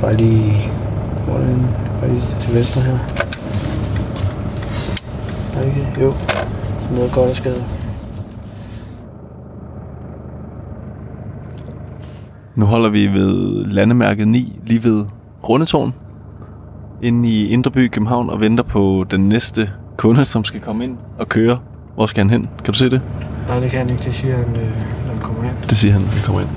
Bare 0.00 0.16
lige... 0.16 0.70
Hvor 1.24 1.34
er 1.34 1.44
henne? 1.44 1.68
Bare 2.00 2.08
lige 2.12 2.22
til 2.40 2.54
venstre 2.54 2.80
her. 2.80 2.98
Er 5.56 5.62
det 5.62 5.68
ikke 5.68 5.90
det? 5.94 6.02
Jo. 6.02 6.12
Noget 6.96 7.12
godt 7.12 7.30
og 7.30 7.36
skade. 7.36 7.83
Nu 12.54 12.66
holder 12.66 12.88
vi 12.90 13.06
ved 13.06 13.64
landemærket 13.64 14.28
9, 14.28 14.60
lige 14.66 14.84
ved 14.84 15.04
Rundetårn, 15.48 15.94
inde 17.02 17.28
i 17.28 17.48
Indreby 17.48 17.88
København, 17.88 18.30
og 18.30 18.40
venter 18.40 18.64
på 18.64 19.04
den 19.10 19.28
næste 19.28 19.70
kunde, 19.96 20.24
som 20.24 20.44
skal 20.44 20.60
komme 20.60 20.84
ind 20.84 20.96
og 21.18 21.28
køre. 21.28 21.58
Hvor 21.94 22.06
skal 22.06 22.20
han 22.20 22.30
hen? 22.30 22.42
Kan 22.42 22.72
du 22.72 22.78
se 22.78 22.90
det? 22.90 23.00
Nej, 23.48 23.60
det 23.60 23.70
kan 23.70 23.78
han 23.78 23.90
ikke. 23.90 24.02
Det 24.02 24.14
siger 24.14 24.36
han, 24.36 24.48
øh, 24.48 24.62
når 25.06 25.12
han 25.12 25.20
kommer 25.22 25.42
hen. 25.42 25.52
Det 25.62 25.76
siger 25.76 25.92
han, 25.92 26.02
når 26.02 26.08
han 26.10 26.22
kommer 26.24 26.40
ind. 26.40 26.50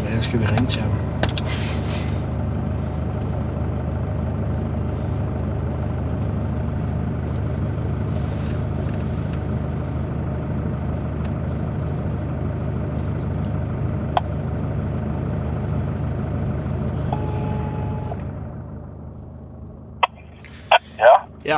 Hvordan 0.00 0.22
skal 0.22 0.40
vi 0.40 0.44
ringe 0.46 0.66
til 0.66 0.82
ham? 0.82 0.90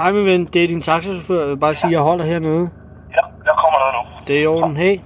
Hej 0.02 0.12
min 0.12 0.24
ven. 0.24 0.44
Det 0.44 0.64
er 0.64 0.68
din 0.68 0.80
taxachauffør. 0.80 1.40
Jeg 1.40 1.48
vil 1.50 1.56
bare 1.56 1.74
sige, 1.74 1.86
at 1.86 1.92
jeg 1.92 2.00
holder 2.00 2.24
hernede. 2.24 2.68
ja, 3.10 3.24
jeg 3.44 3.54
kommer 3.56 3.78
der 3.78 3.92
nu. 3.92 4.26
Det 4.26 4.38
er 4.38 4.42
i 4.42 4.46
orden. 4.46 4.76
Hey. 4.76 4.98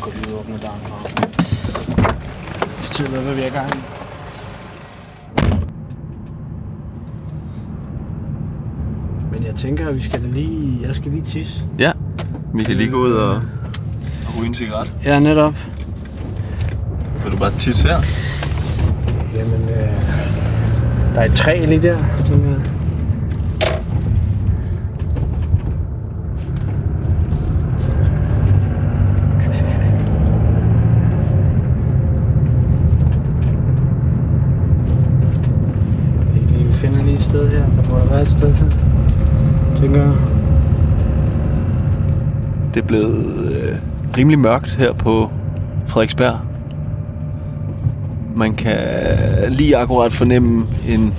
Gå 0.00 0.10
lige 0.10 0.28
ud 0.28 0.32
og 0.32 0.40
åbne 0.40 0.58
døren 0.58 0.80
for. 0.80 1.08
Fortæl 2.66 3.10
mig, 3.10 3.20
hvad 3.20 3.34
vi 3.34 3.42
er 3.42 3.46
i 3.46 3.50
gang 3.50 3.70
i. 3.74 3.78
Men 9.32 9.46
jeg 9.46 9.54
tænker, 9.54 9.88
at 9.88 9.94
vi 9.94 10.00
skal 10.00 10.20
lige... 10.20 10.78
Jeg 10.86 10.94
skal 10.94 11.10
lige 11.10 11.22
tisse. 11.22 11.64
Ja, 11.78 11.92
vi 12.54 12.64
kan 12.64 12.76
lige 12.76 12.90
gå 12.90 12.96
ud 12.96 13.12
og, 13.12 13.34
og 14.26 14.38
ryge 14.38 14.46
en 14.46 14.54
cigaret. 14.54 14.92
Ja, 15.04 15.18
netop. 15.18 15.54
Vil 17.22 17.32
du 17.32 17.36
bare 17.36 17.52
tisse 17.58 17.88
her? 17.88 17.96
Jamen, 19.34 19.68
øh, 19.68 20.39
der 21.14 21.20
er 21.20 21.24
et 21.24 21.32
træ 21.32 21.64
lige 21.66 21.82
der, 21.82 21.96
tænker 22.24 22.48
jeg. 22.48 22.60
Ikke 36.36 36.66
vi 36.66 36.72
finder 36.72 37.02
lige 37.02 37.14
et 37.14 37.20
sted 37.20 37.48
her. 37.50 37.58
Der 37.58 37.90
må 37.90 37.98
der 37.98 38.08
være 38.10 38.22
et 38.22 38.30
sted 38.30 38.52
her. 38.52 38.66
Tænker 39.76 40.02
jeg. 40.02 40.14
Det 42.74 42.82
er 42.82 42.86
blevet 42.86 43.52
øh, 43.52 43.76
rimelig 44.16 44.38
mørkt 44.38 44.70
her 44.70 44.92
på 44.92 45.30
Frederiksberg. 45.86 46.49
Man 48.36 48.54
kan 48.54 48.76
lige 49.48 49.76
akkurat 49.76 50.12
fornemme 50.12 50.66
en 50.88 51.14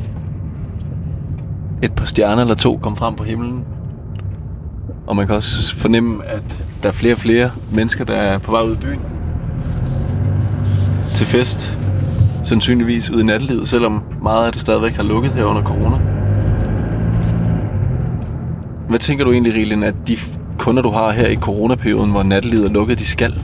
et 1.83 1.93
par 1.93 2.05
stjerner 2.05 2.41
eller 2.41 2.55
to 2.55 2.79
komme 2.81 2.97
frem 2.97 3.15
på 3.15 3.23
himlen. 3.23 3.63
Og 5.07 5.15
man 5.15 5.27
kan 5.27 5.35
også 5.35 5.75
fornemme, 5.75 6.25
at 6.25 6.65
der 6.83 6.89
er 6.89 6.93
flere 6.93 7.13
og 7.13 7.17
flere 7.17 7.51
mennesker, 7.73 8.05
der 8.05 8.13
er 8.13 8.37
på 8.37 8.51
vej 8.51 8.61
ud 8.61 8.73
i 8.73 8.77
byen. 8.77 8.99
Til 11.07 11.25
fest. 11.25 11.77
Sandsynligvis 12.43 13.09
ude 13.09 13.21
i 13.21 13.23
nattelivet, 13.23 13.67
selvom 13.67 14.03
meget 14.23 14.45
af 14.45 14.51
det 14.51 14.61
stadigvæk 14.61 14.95
har 14.95 15.03
lukket 15.03 15.31
her 15.31 15.43
under 15.43 15.63
corona. 15.63 15.97
Hvad 18.89 18.99
tænker 18.99 19.25
du 19.25 19.31
egentlig, 19.31 19.53
Rilin, 19.53 19.83
at 19.83 19.95
de 20.07 20.17
kunder, 20.57 20.81
du 20.81 20.89
har 20.89 21.11
her 21.11 21.27
i 21.27 21.35
coronaperioden, 21.35 22.11
hvor 22.11 22.23
nattelivet 22.23 22.65
er 22.65 22.69
lukket, 22.69 22.99
de 22.99 23.05
skal? 23.05 23.41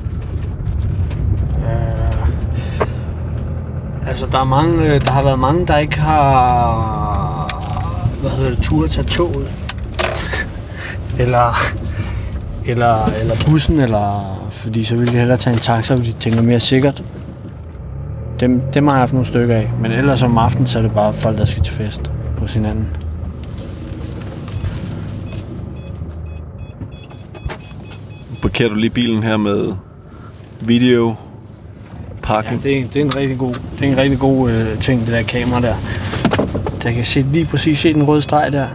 Altså, 4.18 4.32
der 4.32 4.40
er 4.40 4.46
mange, 4.46 4.94
øh, 4.94 5.02
der 5.02 5.12
har 5.12 5.24
været 5.24 5.40
mange, 5.40 5.68
der 5.68 5.78
ikke 5.78 6.00
har, 6.00 7.48
hvad 8.22 8.32
hedder 8.32 8.50
det, 8.50 8.60
tur 8.64 8.84
at 8.84 8.92
tage 8.92 9.08
toget. 9.08 9.52
eller, 11.24 11.56
eller, 12.66 13.06
eller 13.06 13.36
bussen, 13.46 13.80
eller, 13.80 14.38
fordi 14.52 14.84
så 14.84 14.96
vil 14.96 15.12
de 15.12 15.18
hellere 15.18 15.38
tage 15.38 15.54
en 15.54 15.60
taxa, 15.60 15.96
fordi 15.96 16.08
de 16.08 16.14
tænker 16.14 16.42
mere 16.42 16.60
sikkert. 16.60 17.04
Dem, 18.40 18.62
dem 18.74 18.88
har 18.88 18.94
jeg 18.94 19.00
haft 19.00 19.14
nogle 19.14 19.26
stykker 19.26 19.56
af. 19.56 19.72
Men 19.82 19.92
ellers 19.92 20.24
om 20.24 20.38
aftenen, 20.38 20.68
så 20.68 20.78
er 20.78 20.84
det 20.84 20.92
bare 20.94 21.14
folk, 21.14 21.38
der 21.38 21.46
skal 21.46 21.64
til 21.64 21.74
fest 21.74 22.12
hos 22.38 22.54
hinanden. 22.54 22.88
Parkerer 28.42 28.70
du 28.70 28.76
lige 28.76 28.90
bilen 28.90 29.24
her 29.24 29.38
med 29.38 29.74
video, 30.62 31.16
pakken? 32.28 32.62
Ja, 32.64 32.70
det, 32.70 32.78
er, 32.80 32.88
det 32.88 32.96
er 33.02 33.06
en 33.06 33.16
rigtig 33.16 33.38
god, 33.38 33.54
det 33.80 33.88
er 33.88 33.92
en 33.92 33.98
rigtig 33.98 34.20
god 34.20 34.52
øh, 34.52 34.80
ting, 34.80 35.00
det 35.02 35.08
der 35.08 35.22
kamera 35.24 35.62
der. 35.62 35.76
Der 36.84 36.92
kan 36.92 37.06
se 37.06 37.22
lige 37.22 37.46
præcis 37.46 37.80
se 37.80 37.94
den 37.94 38.04
røde 38.08 38.22
streg 38.22 38.52
der. 38.54 38.68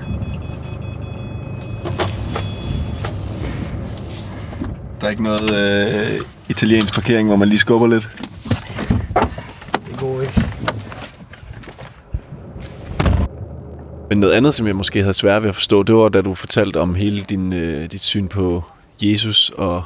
Der 5.01 5.07
er 5.07 5.11
ikke 5.11 5.23
noget 5.23 5.55
øh, 5.55 6.21
italiensk 6.49 6.95
parkering, 6.95 7.29
hvor 7.29 7.37
man 7.37 7.49
lige 7.49 7.59
skubber 7.59 7.87
lidt. 7.87 8.09
Det 9.91 9.97
går 9.99 10.21
ikke. 10.21 10.43
Men 14.09 14.19
noget 14.21 14.35
andet, 14.35 14.55
som 14.55 14.67
jeg 14.67 14.77
måske 14.77 15.01
havde 15.01 15.15
svært 15.15 15.43
ved 15.43 15.49
at 15.49 15.55
forstå, 15.55 15.83
det 15.83 15.95
var, 15.95 16.09
da 16.09 16.21
du 16.21 16.35
fortalte 16.35 16.81
om 16.81 16.95
hele 16.95 17.23
din, 17.23 17.53
øh, 17.53 17.91
dit 17.93 18.01
syn 18.01 18.29
på 18.29 18.65
Jesus 19.03 19.51
og 19.59 19.83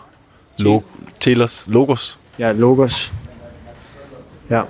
lo- 0.60 0.82
Telos, 1.20 1.64
Logos. 1.68 2.18
Ja, 2.38 2.52
Logos. 2.52 3.12
Ja. 4.50 4.60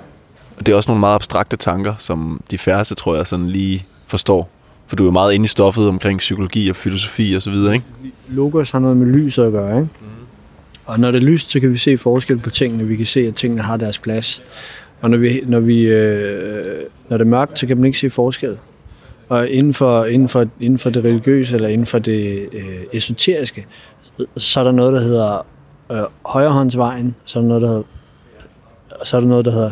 Og 0.59 0.67
det 0.67 0.73
er 0.73 0.77
også 0.77 0.91
nogle 0.91 1.01
meget 1.01 1.15
abstrakte 1.15 1.57
tanker, 1.57 1.95
som 1.99 2.41
de 2.51 2.59
færreste, 2.59 2.95
tror 2.95 3.17
jeg, 3.17 3.27
sådan 3.27 3.47
lige 3.47 3.87
forstår. 4.07 4.51
For 4.87 4.97
du 4.97 5.03
er 5.03 5.07
jo 5.07 5.11
meget 5.11 5.33
inde 5.33 5.45
i 5.45 5.49
stoffet 5.49 5.89
omkring 5.89 6.19
psykologi 6.19 6.69
og 6.69 6.77
filosofi 6.77 7.35
og 7.35 7.43
så 7.43 7.51
videre, 7.51 7.75
ikke? 7.75 7.87
Logos 8.29 8.71
har 8.71 8.79
noget 8.79 8.97
med 8.97 9.07
lyset 9.07 9.45
at 9.45 9.53
gøre, 9.53 9.77
ikke? 9.77 9.89
Og 10.87 11.01
når 11.01 11.11
det 11.11 11.19
er 11.19 11.27
lyst, 11.27 11.51
så 11.51 11.61
kan 11.61 11.73
vi 11.73 11.77
se 11.77 11.99
forskel 11.99 12.39
på 12.39 12.51
tingene. 12.51 12.85
Vi 12.85 12.97
kan 12.97 13.07
se, 13.07 13.21
at 13.21 13.35
tingene 13.35 13.63
har 13.63 13.77
deres 13.77 13.99
plads. 13.99 14.43
Og 15.01 15.11
når, 15.11 15.19
vi, 15.19 15.41
når, 15.47 15.61
vi, 15.61 15.87
øh, 15.87 16.65
når 17.09 17.17
det 17.17 17.25
er 17.25 17.29
mørkt, 17.29 17.59
så 17.59 17.67
kan 17.67 17.77
man 17.77 17.85
ikke 17.85 17.99
se 17.99 18.11
forskel. 18.11 18.59
Og 19.29 19.49
inden 19.49 19.75
for, 19.75 20.05
inden 20.05 20.29
for, 20.29 20.47
inden 20.61 20.79
for 20.79 20.91
det 20.91 21.05
religiøse, 21.05 21.55
eller 21.55 21.69
inden 21.69 21.87
for 21.87 21.99
det 21.99 22.49
øh, 22.53 22.83
esoteriske, 22.93 23.67
så 24.37 24.61
er 24.61 24.65
der 24.65 24.73
noget, 24.73 24.93
der 24.93 25.01
hedder 25.01 25.47
øh, 25.93 25.99
højrehåndsvejen, 26.25 27.15
så 27.25 27.39
er 27.39 27.43
der 27.43 27.49
noget, 27.49 27.63
der 27.63 27.69
hedder, 27.69 27.83
så 29.05 29.17
er 29.17 29.21
der 29.21 29.29
noget, 29.29 29.45
der 29.45 29.51
hedder 29.51 29.71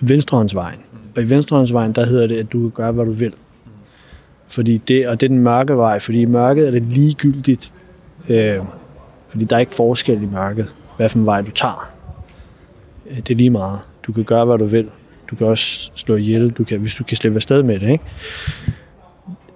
venstrehåndsvejen. 0.00 0.78
Og 1.16 1.22
i 1.22 1.30
venstrehåndsvejen, 1.30 1.92
der 1.92 2.06
hedder 2.06 2.26
det, 2.26 2.36
at 2.36 2.52
du 2.52 2.60
kan 2.60 2.70
gøre, 2.70 2.92
hvad 2.92 3.04
du 3.04 3.12
vil. 3.12 3.34
Fordi 4.48 4.78
det, 4.78 5.08
og 5.08 5.20
det 5.20 5.26
er 5.26 5.28
den 5.28 5.38
mørke 5.38 5.76
vej, 5.76 5.98
fordi 5.98 6.20
i 6.20 6.24
mørket 6.24 6.66
er 6.66 6.70
det 6.70 6.82
ligegyldigt, 6.82 7.72
øh, 8.28 8.58
fordi 9.28 9.44
der 9.44 9.56
er 9.56 9.60
ikke 9.60 9.74
forskel 9.74 10.22
i 10.22 10.26
mørket, 10.26 10.74
hvad 10.96 11.08
for 11.08 11.18
en 11.18 11.26
vej 11.26 11.42
du 11.42 11.50
tager. 11.50 11.92
Øh, 13.10 13.16
det 13.16 13.30
er 13.30 13.34
lige 13.34 13.50
meget. 13.50 13.80
Du 14.02 14.12
kan 14.12 14.24
gøre, 14.24 14.44
hvad 14.44 14.58
du 14.58 14.66
vil. 14.66 14.90
Du 15.30 15.36
kan 15.36 15.46
også 15.46 15.90
slå 15.94 16.16
ihjel, 16.16 16.50
du 16.50 16.64
kan, 16.64 16.80
hvis 16.80 16.94
du 16.94 17.04
kan 17.04 17.16
slippe 17.16 17.36
afsted 17.36 17.62
med 17.62 17.80
det. 17.80 17.90
Ikke? 17.90 18.04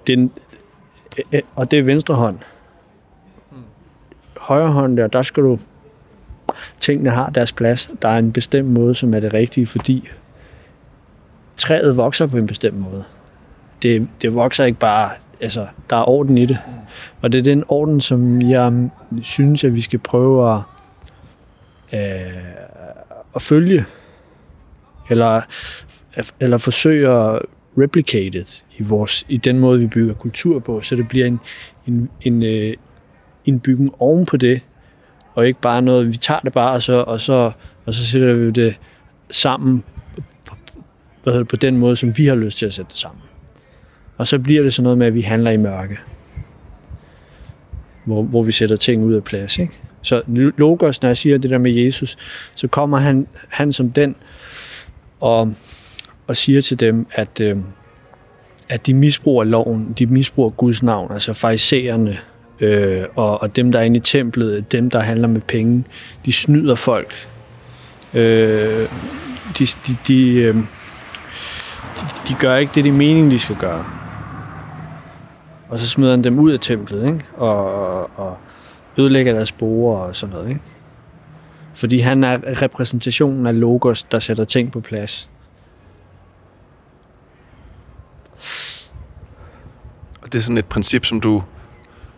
Den, 0.06 0.30
øh, 1.18 1.24
øh 1.32 1.42
og 1.54 1.70
det 1.70 1.78
er 1.78 1.82
venstre 1.82 2.14
hånd. 2.14 2.38
Højre 4.36 4.72
hånd 4.72 4.96
der, 4.96 5.06
der 5.06 5.22
skal 5.22 5.42
du... 5.42 5.58
Tingene 6.80 7.10
har 7.10 7.30
deres 7.30 7.52
plads. 7.52 7.90
Der 8.02 8.08
er 8.08 8.18
en 8.18 8.32
bestemt 8.32 8.68
måde, 8.68 8.94
som 8.94 9.14
er 9.14 9.20
det 9.20 9.34
rigtige, 9.34 9.66
fordi 9.66 10.08
træet 11.56 11.96
vokser 11.96 12.26
på 12.26 12.36
en 12.36 12.46
bestemt 12.46 12.78
måde. 12.78 13.04
Det, 13.82 14.08
det 14.22 14.34
vokser 14.34 14.64
ikke 14.64 14.78
bare... 14.78 15.10
Altså, 15.40 15.66
der 15.90 15.96
er 15.96 16.08
orden 16.08 16.38
i 16.38 16.46
det. 16.46 16.58
Og 17.22 17.32
det 17.32 17.38
er 17.38 17.42
den 17.42 17.64
orden, 17.68 18.00
som 18.00 18.42
jeg 18.42 18.90
synes, 19.22 19.64
at 19.64 19.74
vi 19.74 19.80
skal 19.80 19.98
prøve 19.98 20.54
at, 20.54 20.60
øh, 21.92 22.42
at 23.34 23.42
følge. 23.42 23.84
Eller, 25.10 25.40
eller 26.40 26.58
forsøge 26.58 27.08
at 27.08 27.42
replicate 27.78 28.38
it 28.38 28.64
i, 28.78 28.82
vores, 28.82 29.24
i 29.28 29.36
den 29.36 29.58
måde, 29.58 29.80
vi 29.80 29.86
bygger 29.86 30.14
kultur 30.14 30.58
på, 30.58 30.80
så 30.80 30.96
det 30.96 31.08
bliver 31.08 31.26
en, 31.26 31.40
en, 31.86 32.10
en, 32.20 32.42
øh, 32.42 32.74
en 33.44 33.60
byggen 33.60 33.90
oven 33.98 34.26
på 34.26 34.36
det, 34.36 34.60
og 35.34 35.46
ikke 35.46 35.60
bare 35.60 35.82
noget, 35.82 36.08
vi 36.08 36.16
tager 36.16 36.40
det 36.40 36.52
bare, 36.52 36.72
og 36.72 36.82
så, 36.82 37.04
og 37.06 37.20
så, 37.20 37.52
og 37.86 37.94
så 37.94 38.06
sætter 38.06 38.34
vi 38.34 38.50
det 38.50 38.74
sammen 39.30 39.84
på, 40.46 40.56
hvad 41.22 41.32
hedder 41.32 41.44
det, 41.44 41.50
på 41.50 41.56
den 41.56 41.76
måde, 41.76 41.96
som 41.96 42.18
vi 42.18 42.26
har 42.26 42.34
lyst 42.34 42.58
til 42.58 42.66
at 42.66 42.72
sætte 42.72 42.88
det 42.88 42.98
sammen. 42.98 43.22
Og 44.16 44.26
så 44.26 44.38
bliver 44.38 44.62
det 44.62 44.74
sådan 44.74 44.82
noget 44.82 44.98
med, 44.98 45.06
at 45.06 45.14
vi 45.14 45.20
handler 45.20 45.50
i 45.50 45.56
mørke. 45.56 45.98
Hvor, 48.04 48.22
hvor 48.22 48.42
vi 48.42 48.52
sætter 48.52 48.76
ting 48.76 49.04
ud 49.04 49.14
af 49.14 49.24
plads. 49.24 49.58
Ikke? 49.58 49.72
Så 50.02 50.22
Logos, 50.56 51.02
når 51.02 51.08
jeg 51.08 51.16
siger 51.16 51.38
det 51.38 51.50
der 51.50 51.58
med 51.58 51.72
Jesus, 51.72 52.16
så 52.54 52.68
kommer 52.68 52.98
han, 52.98 53.26
han 53.48 53.72
som 53.72 53.90
den 53.90 54.16
og, 55.20 55.54
og 56.26 56.36
siger 56.36 56.60
til 56.60 56.80
dem, 56.80 57.06
at, 57.12 57.40
øh, 57.40 57.56
at 58.68 58.86
de 58.86 58.94
misbruger 58.94 59.44
loven, 59.44 59.92
de 59.98 60.06
misbruger 60.06 60.50
Guds 60.50 60.82
navn, 60.82 61.12
altså 61.12 61.32
farisæerne, 61.32 62.18
øh, 62.60 63.04
og, 63.16 63.42
og 63.42 63.56
dem, 63.56 63.72
der 63.72 63.78
er 63.78 63.82
inde 63.82 63.96
i 63.96 64.00
templet, 64.00 64.72
dem, 64.72 64.90
der 64.90 65.00
handler 65.00 65.28
med 65.28 65.40
penge, 65.40 65.84
de 66.24 66.32
snyder 66.32 66.74
folk. 66.74 67.28
Øh, 68.14 68.88
de, 69.58 69.66
de, 69.86 69.96
de, 70.08 70.34
øh, 70.34 70.54
de, 70.54 70.62
de 72.28 72.34
gør 72.40 72.56
ikke 72.56 72.72
det, 72.74 72.84
det 72.84 72.90
er 72.90 72.96
meningen, 72.96 73.30
de 73.30 73.38
skal 73.38 73.56
gøre. 73.56 73.84
Og 75.68 75.78
så 75.78 75.88
smider 75.88 76.10
han 76.10 76.24
dem 76.24 76.38
ud 76.38 76.52
af 76.52 76.60
templet, 76.60 77.06
ikke? 77.06 77.24
Og, 77.34 77.74
og, 77.74 78.10
og 78.18 78.38
ødelægger 78.98 79.32
deres 79.32 79.52
borer 79.52 79.98
og 79.98 80.16
sådan 80.16 80.34
noget, 80.34 80.48
ikke? 80.48 80.60
Fordi 81.74 81.98
han 81.98 82.24
er 82.24 82.62
repræsentationen 82.62 83.46
af 83.46 83.60
Logos, 83.60 84.02
der 84.02 84.18
sætter 84.18 84.44
ting 84.44 84.72
på 84.72 84.80
plads. 84.80 85.30
Og 90.22 90.32
det 90.32 90.34
er 90.34 90.42
sådan 90.42 90.58
et 90.58 90.66
princip, 90.66 91.04
som 91.04 91.20
du 91.20 91.42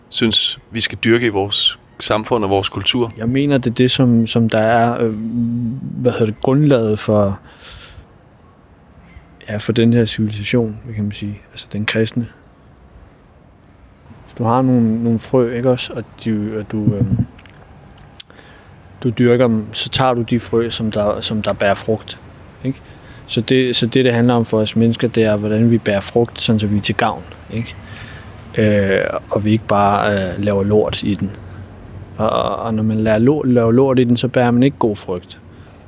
synes, 0.09 0.59
vi 0.71 0.81
skal 0.81 0.99
dyrke 1.05 1.27
i 1.27 1.29
vores 1.29 1.79
samfund 2.01 2.45
og 2.45 2.51
vores 2.51 2.69
kultur. 2.69 3.12
Jeg 3.17 3.29
mener, 3.29 3.59
det 3.59 3.71
er 3.71 3.75
det, 3.75 3.90
som, 3.90 4.27
som 4.27 4.49
der 4.49 4.59
er 4.59 5.05
øh, 5.05 5.14
hvad 5.81 6.12
hedder 6.12 6.27
det, 6.27 6.40
grundlaget 6.40 6.99
for, 6.99 7.38
ja, 9.49 9.57
for 9.57 9.73
den 9.73 9.93
her 9.93 10.05
civilisation, 10.05 10.79
kan 10.95 11.05
man 11.05 11.12
sige. 11.12 11.40
Altså 11.51 11.67
den 11.73 11.87
kristne. 11.87 12.27
Hvis 14.25 14.35
du 14.38 14.45
har 14.45 14.62
nogle, 14.62 15.05
nogle 15.05 15.19
frø, 15.19 15.53
ikke 15.53 15.71
også, 15.71 15.93
og, 15.93 16.05
de, 16.25 16.55
og 16.59 16.73
du, 16.73 16.95
øh, 16.95 17.05
du 19.03 19.11
dyrker 19.11 19.47
dem, 19.47 19.67
så 19.73 19.88
tager 19.88 20.14
du 20.14 20.23
de 20.23 20.40
frø, 20.40 20.71
som 20.71 20.90
der, 20.90 21.21
som 21.21 21.43
der 21.43 21.53
bærer 21.53 21.75
frugt. 21.75 22.19
Ikke? 22.64 22.81
Så, 23.27 23.40
det, 23.40 23.77
så 23.77 23.87
det, 23.87 24.05
det 24.05 24.14
handler 24.14 24.35
om 24.35 24.45
for 24.45 24.59
os 24.59 24.77
mennesker, 24.77 25.09
det 25.09 25.25
er, 25.25 25.37
hvordan 25.37 25.71
vi 25.71 25.79
bærer 25.79 26.01
frugt, 26.01 26.40
sådan 26.40 26.59
så 26.59 26.67
vi 26.67 26.77
er 26.77 26.81
til 26.81 26.95
gavn. 26.95 27.23
Ikke? 27.53 27.75
Øh, 28.59 29.01
og 29.31 29.45
vi 29.45 29.53
ikke 29.53 29.67
bare 29.67 30.12
øh, 30.12 30.45
laver 30.45 30.64
lort 30.64 31.03
i 31.03 31.14
den. 31.14 31.31
Og, 32.17 32.57
og 32.57 32.75
når 32.75 32.83
man 32.83 32.97
laver 32.97 33.19
lort, 33.19 33.49
laver 33.49 33.73
lort 33.73 33.99
i 33.99 34.05
den, 34.05 34.17
så 34.17 34.29
bærer 34.29 34.51
man 34.51 34.62
ikke 34.62 34.77
god 34.79 34.97
frygt. 34.97 35.40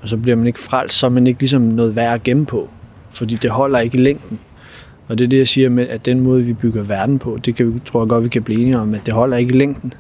Og 0.02 0.08
så 0.08 0.16
bliver 0.16 0.36
man 0.36 0.46
ikke 0.46 0.60
frelst, 0.60 0.98
så 0.98 1.06
er 1.06 1.10
man 1.10 1.26
ikke 1.26 1.40
ligesom 1.40 1.62
noget 1.62 1.96
værd 1.96 2.14
at 2.14 2.22
gemme 2.22 2.46
på. 2.46 2.68
Fordi 3.10 3.34
det 3.34 3.50
holder 3.50 3.78
ikke 3.78 3.98
i 3.98 4.00
længden. 4.00 4.38
Og 5.08 5.18
det 5.18 5.24
er 5.24 5.28
det, 5.28 5.38
jeg 5.38 5.48
siger 5.48 5.68
med, 5.68 5.88
at 5.88 6.04
den 6.04 6.20
måde, 6.20 6.44
vi 6.44 6.52
bygger 6.52 6.82
verden 6.82 7.18
på, 7.18 7.38
det 7.44 7.56
kan 7.56 7.80
tror 7.84 8.00
jeg 8.02 8.08
godt, 8.08 8.24
vi 8.24 8.28
kan 8.28 8.42
blive 8.42 8.60
enige 8.60 8.78
om, 8.78 8.94
at 8.94 9.06
det 9.06 9.14
holder 9.14 9.36
ikke 9.36 9.54
i 9.54 9.58
længden. 9.58 9.92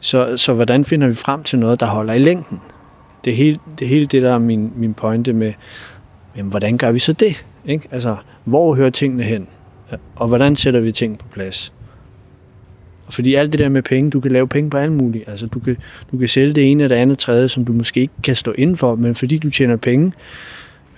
Så, 0.00 0.36
så 0.36 0.52
hvordan 0.52 0.84
finder 0.84 1.06
vi 1.06 1.14
frem 1.14 1.42
til 1.42 1.58
noget, 1.58 1.80
der 1.80 1.86
holder 1.86 2.14
i 2.14 2.18
længden? 2.18 2.60
Det 3.24 3.32
er 3.32 3.36
hele 3.36 3.58
det, 3.78 3.88
hele 3.88 4.06
det 4.06 4.22
der 4.22 4.34
er 4.34 4.38
min, 4.38 4.72
min 4.76 4.94
pointe 4.94 5.32
med, 5.32 5.52
jamen, 6.36 6.50
hvordan 6.50 6.78
gør 6.78 6.92
vi 6.92 6.98
så 6.98 7.12
det? 7.12 7.44
Ikke? 7.64 7.88
Altså, 7.90 8.16
hvor 8.44 8.74
hører 8.74 8.90
tingene 8.90 9.22
hen? 9.22 9.46
Og 10.16 10.28
hvordan 10.28 10.56
sætter 10.56 10.80
vi 10.80 10.92
ting 10.92 11.18
på 11.18 11.26
plads? 11.32 11.72
Fordi 13.10 13.34
alt 13.34 13.52
det 13.52 13.60
der 13.60 13.68
med 13.68 13.82
penge, 13.82 14.10
du 14.10 14.20
kan 14.20 14.30
lave 14.30 14.48
penge 14.48 14.70
på 14.70 14.76
alt 14.76 14.92
muligt. 14.92 15.28
Altså, 15.28 15.46
du 15.46 15.60
kan, 15.60 15.76
du 16.12 16.18
kan 16.18 16.28
sælge 16.28 16.52
det 16.52 16.70
ene 16.70 16.82
eller 16.82 16.96
det 16.96 17.02
andet 17.02 17.18
tredje, 17.18 17.48
som 17.48 17.64
du 17.64 17.72
måske 17.72 18.00
ikke 18.00 18.14
kan 18.22 18.36
stå 18.36 18.52
inden 18.52 18.76
for, 18.76 18.94
men 18.94 19.14
fordi 19.14 19.38
du 19.38 19.50
tjener 19.50 19.76
penge, 19.76 20.12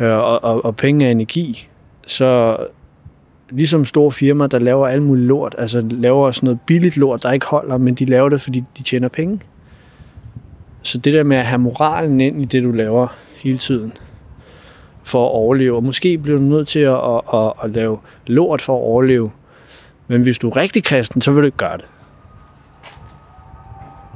øh, 0.01 0.12
og, 0.12 0.44
og, 0.44 0.64
og 0.64 0.77
penge 0.77 1.07
er 1.07 1.11
energi, 1.11 1.68
så 2.07 2.57
ligesom 3.51 3.85
store 3.85 4.12
firmaer, 4.12 4.49
der 4.49 4.59
laver 4.59 4.87
alt 4.87 5.03
muligt 5.03 5.27
lort, 5.27 5.55
altså 5.59 5.87
laver 5.90 6.31
sådan 6.31 6.46
noget 6.46 6.61
billigt 6.66 6.96
lort, 6.96 7.22
der 7.22 7.33
ikke 7.33 7.46
holder, 7.46 7.79
men 7.79 7.94
de 7.94 8.05
laver 8.05 8.29
det, 8.29 8.40
fordi 8.40 8.64
de 8.79 8.83
tjener 8.83 9.09
penge. 9.09 9.40
Så 10.83 10.99
det 10.99 11.12
der 11.12 11.25
med 11.25 11.37
at 11.37 11.46
have 11.46 11.59
moralen 11.59 12.20
ind 12.20 12.42
i 12.42 12.44
det, 12.44 12.62
du 12.62 12.72
laver 12.72 13.16
hele 13.42 13.59
tiden, 13.59 13.92
for 15.07 15.27
at 15.27 15.33
overleve, 15.33 15.77
og 15.77 15.85
måske 15.85 16.19
bliver 16.19 16.38
du 16.38 16.45
nødt 16.45 16.69
til 16.69 16.79
at, 16.79 16.95
at, 16.95 17.21
at, 17.35 17.53
at 17.62 17.71
lave 17.71 17.99
lort 18.27 18.62
for 18.62 18.77
at 18.77 18.83
overleve, 18.83 19.31
men 20.07 20.23
hvis 20.23 20.38
du 20.38 20.49
er 20.49 20.57
rigtig 20.57 20.85
kristen, 20.85 21.21
så 21.21 21.33
vil 21.33 21.40
du 21.42 21.47
ikke 21.47 21.59
gøre 21.59 21.77
det. 21.77 21.87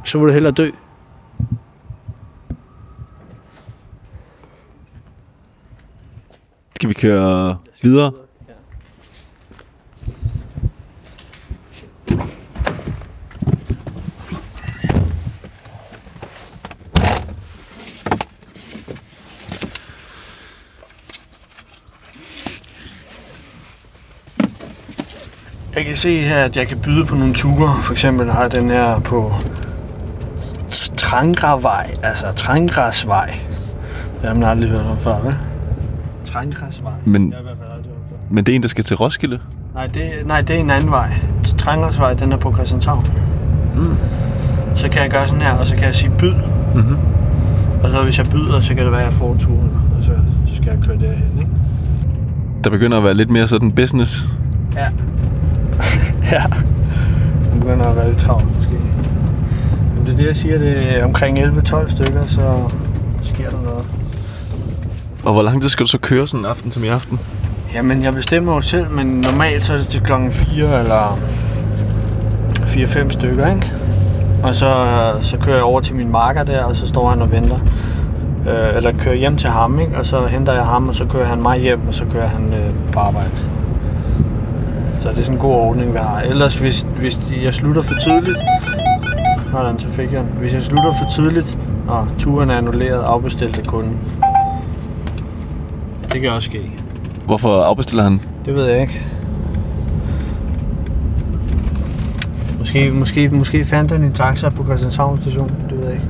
Så 0.04 0.18
vil 0.18 0.28
du 0.28 0.32
hellere 0.32 0.52
dø. 0.52 0.70
Skal 6.74 6.88
vi 6.88 6.94
køre 6.94 7.58
videre? 7.82 8.12
Jeg 25.76 25.84
kan 25.84 25.96
se 25.96 26.16
her, 26.18 26.36
at 26.44 26.56
jeg 26.56 26.68
kan 26.68 26.78
byde 26.78 27.04
på 27.06 27.14
nogle 27.14 27.34
ture. 27.34 27.74
For 27.82 27.92
eksempel 27.92 28.30
har 28.30 28.42
jeg 28.42 28.52
den 28.54 28.68
her 28.70 29.00
på 29.00 29.32
Trangravej, 30.96 31.90
altså 32.02 32.32
Trangrasvej. 32.36 33.40
Det 34.20 34.28
har 34.28 34.34
man 34.34 34.42
aldrig 34.48 34.70
hørt 34.70 34.80
om 34.90 34.96
før, 34.96 35.22
vel? 35.24 35.34
Trangrasvej. 36.24 36.92
Men- 37.04 37.30
Jeg 37.32 37.40
i 37.40 37.42
hvert 37.42 37.56
fald 37.58 37.68
aldrig 37.70 37.84
hørt 37.90 37.96
om 37.96 38.08
før. 38.10 38.16
Men 38.34 38.44
det 38.46 38.52
er 38.52 38.56
en, 38.56 38.62
der 38.62 38.68
skal 38.68 38.84
til 38.84 38.96
Roskilde. 38.96 39.38
Nej 39.74 39.86
det, 39.86 40.10
nej, 40.26 40.40
det 40.40 40.56
er 40.56 40.60
en 40.60 40.70
anden 40.70 40.90
vej. 40.90 41.12
Trangrasvej, 41.58 42.14
den 42.14 42.32
er 42.32 42.36
på 42.36 42.52
Christianshavn. 42.52 43.06
Mm. 43.76 43.96
Så 44.74 44.88
kan 44.88 45.02
jeg 45.02 45.10
gøre 45.10 45.26
sådan 45.26 45.42
her, 45.42 45.52
og 45.52 45.64
så 45.64 45.74
kan 45.76 45.84
jeg 45.84 45.94
sige 45.94 46.10
byd. 46.18 46.34
Mhm. 46.74 46.96
Og 47.82 47.90
så 47.90 48.02
hvis 48.02 48.18
jeg 48.18 48.26
byder, 48.30 48.60
så 48.60 48.74
kan 48.74 48.84
det 48.84 48.92
være, 48.92 49.00
at 49.00 49.06
jeg 49.06 49.14
får 49.14 49.36
turen. 49.40 49.70
Og 49.98 50.04
så, 50.04 50.10
så 50.46 50.56
skal 50.56 50.72
jeg 50.76 50.78
køre 50.86 50.98
derhen, 50.98 51.38
ikke? 51.38 51.50
Der 52.64 52.70
begynder 52.70 52.98
at 52.98 53.04
være 53.04 53.14
lidt 53.14 53.30
mere 53.30 53.48
sådan 53.48 53.72
business. 53.72 54.28
Ja. 54.76 54.86
Ja. 56.32 56.42
Nu 57.54 57.60
begynder 57.60 57.86
at 57.86 57.96
være 57.96 58.08
lidt 58.08 58.18
travlt, 58.18 58.56
måske. 58.56 58.72
Men 59.94 60.06
det 60.06 60.12
er 60.12 60.16
det, 60.16 60.26
jeg 60.26 60.36
siger, 60.36 60.58
det 60.58 60.98
er 60.98 61.04
omkring 61.04 61.38
11-12 61.38 61.88
stykker, 61.88 62.22
så 62.22 62.72
sker 63.22 63.50
der 63.50 63.62
noget. 63.62 63.84
Og 65.24 65.32
hvor 65.32 65.42
lang 65.42 65.62
tid 65.62 65.70
skal 65.70 65.84
du 65.84 65.90
så 65.90 65.98
køre 65.98 66.26
sådan 66.28 66.40
en 66.40 66.46
aften 66.46 66.72
som 66.72 66.84
i 66.84 66.88
aften? 66.88 67.20
Jamen, 67.74 68.02
jeg 68.02 68.14
bestemmer 68.14 68.54
jo 68.54 68.60
selv, 68.60 68.90
men 68.90 69.06
normalt 69.06 69.64
så 69.64 69.72
er 69.72 69.76
det 69.76 69.86
til 69.86 70.00
klokken 70.00 70.32
4 70.32 70.80
eller 70.80 71.18
4-5 72.54 73.10
stykker, 73.10 73.54
ikke? 73.54 73.72
Og 74.42 74.54
så, 74.54 74.86
så 75.22 75.38
kører 75.38 75.56
jeg 75.56 75.64
over 75.64 75.80
til 75.80 75.94
min 75.94 76.12
marker 76.12 76.42
der, 76.42 76.64
og 76.64 76.76
så 76.76 76.86
står 76.86 77.10
han 77.10 77.22
og 77.22 77.32
venter. 77.32 77.58
Øh, 78.48 78.76
eller 78.76 78.92
kører 78.98 79.14
hjem 79.14 79.36
til 79.36 79.50
ham, 79.50 79.80
ikke? 79.80 79.98
Og 79.98 80.06
så 80.06 80.26
henter 80.26 80.52
jeg 80.52 80.64
ham, 80.64 80.88
og 80.88 80.94
så 80.94 81.04
kører 81.04 81.26
han 81.26 81.42
mig 81.42 81.60
hjem, 81.60 81.88
og 81.88 81.94
så 81.94 82.04
kører 82.12 82.26
han 82.26 82.52
øh, 82.52 82.92
på 82.92 82.98
arbejde. 82.98 83.30
Så 85.00 85.08
det 85.08 85.18
er 85.18 85.22
sådan 85.22 85.34
en 85.34 85.38
god 85.40 85.54
ordning, 85.54 85.92
vi 85.92 85.98
har. 85.98 86.20
Ellers, 86.20 86.58
hvis, 86.58 86.86
hvis 86.98 87.32
jeg 87.44 87.54
slutter 87.54 87.82
for 87.82 87.94
tidligt... 87.94 88.38
Hvordan, 89.50 89.78
så 89.78 89.88
fik 89.88 90.12
jeg 90.12 90.20
den. 90.20 90.30
Hvis 90.38 90.54
jeg 90.54 90.62
slutter 90.62 90.92
for 90.92 91.10
tidligt, 91.10 91.58
og 91.88 92.08
turen 92.18 92.50
er 92.50 92.56
annulleret, 92.56 93.02
afbestilt 93.02 93.58
af 93.58 93.64
kunden. 93.64 93.98
Det 96.12 96.20
kan 96.20 96.30
også 96.30 96.46
ske. 96.50 96.70
Hvorfor 97.24 97.62
afbestiller 97.62 98.02
han? 98.02 98.20
Det 98.46 98.56
ved 98.56 98.66
jeg 98.66 98.80
ikke. 98.80 99.02
Måske, 102.58 102.90
måske, 102.90 103.28
måske 103.28 103.64
fandt 103.64 103.92
han 103.92 104.02
en 104.04 104.12
taxa 104.12 104.48
på 104.48 104.64
Christianshavn 104.64 105.16
station. 105.16 105.48
Det 105.48 105.78
ved 105.78 105.84
jeg 105.84 105.92
ikke. 105.94 106.06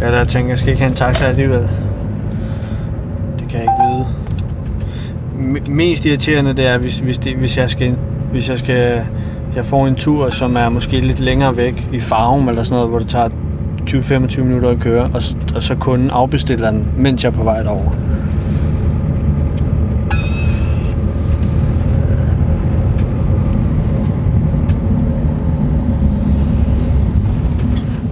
Jeg 0.00 0.12
der 0.12 0.24
tænker, 0.24 0.50
jeg 0.50 0.58
skal 0.58 0.70
ikke 0.70 0.82
have 0.82 0.90
en 0.90 0.96
taxa 0.96 1.24
alligevel. 1.24 1.68
Det 3.38 3.48
kan 3.48 3.60
jeg 3.60 3.62
ikke 3.62 3.72
vide. 3.88 4.06
M- 5.66 5.70
mest 5.70 6.04
irriterende 6.04 6.52
det 6.52 6.66
er, 6.66 6.78
hvis, 6.78 6.98
hvis, 6.98 7.18
det, 7.18 7.36
hvis 7.36 7.56
jeg 7.56 7.70
skal, 7.70 7.96
hvis 8.30 8.50
jeg 8.50 8.58
skal, 8.58 9.04
jeg 9.54 9.64
får 9.64 9.86
en 9.86 9.94
tur, 9.94 10.30
som 10.30 10.56
er 10.56 10.68
måske 10.68 11.00
lidt 11.00 11.20
længere 11.20 11.56
væk 11.56 11.88
i 11.92 12.00
Farum 12.00 12.48
eller 12.48 12.62
sådan 12.62 12.74
noget, 12.74 12.90
hvor 12.90 12.98
det 12.98 13.08
tager 13.08 13.28
20-25 13.90 14.40
minutter 14.40 14.68
at 14.68 14.80
køre, 14.80 15.04
og, 15.04 15.22
og 15.54 15.62
så 15.62 15.76
kunden 15.76 16.10
afbestiller 16.10 16.70
den, 16.70 16.92
mens 16.96 17.24
jeg 17.24 17.30
er 17.30 17.34
på 17.34 17.44
vej 17.44 17.62
derover. 17.62 17.90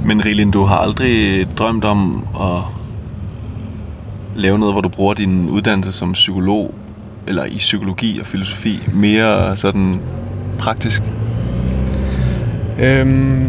Men 0.06 0.24
Rilin, 0.24 0.50
du 0.50 0.64
har 0.64 0.76
aldrig 0.76 1.46
drømt 1.58 1.84
om 1.84 2.26
at 2.40 2.62
lave 4.36 4.58
noget, 4.58 4.74
hvor 4.74 4.80
du 4.80 4.88
bruger 4.88 5.14
din 5.14 5.48
uddannelse 5.48 5.92
som 5.92 6.12
psykolog, 6.12 6.74
eller 7.26 7.44
i 7.44 7.56
psykologi 7.56 8.18
og 8.20 8.26
filosofi, 8.26 8.88
mere 8.94 9.56
sådan 9.56 10.00
praktisk? 10.58 11.02
Øhm, 12.78 13.46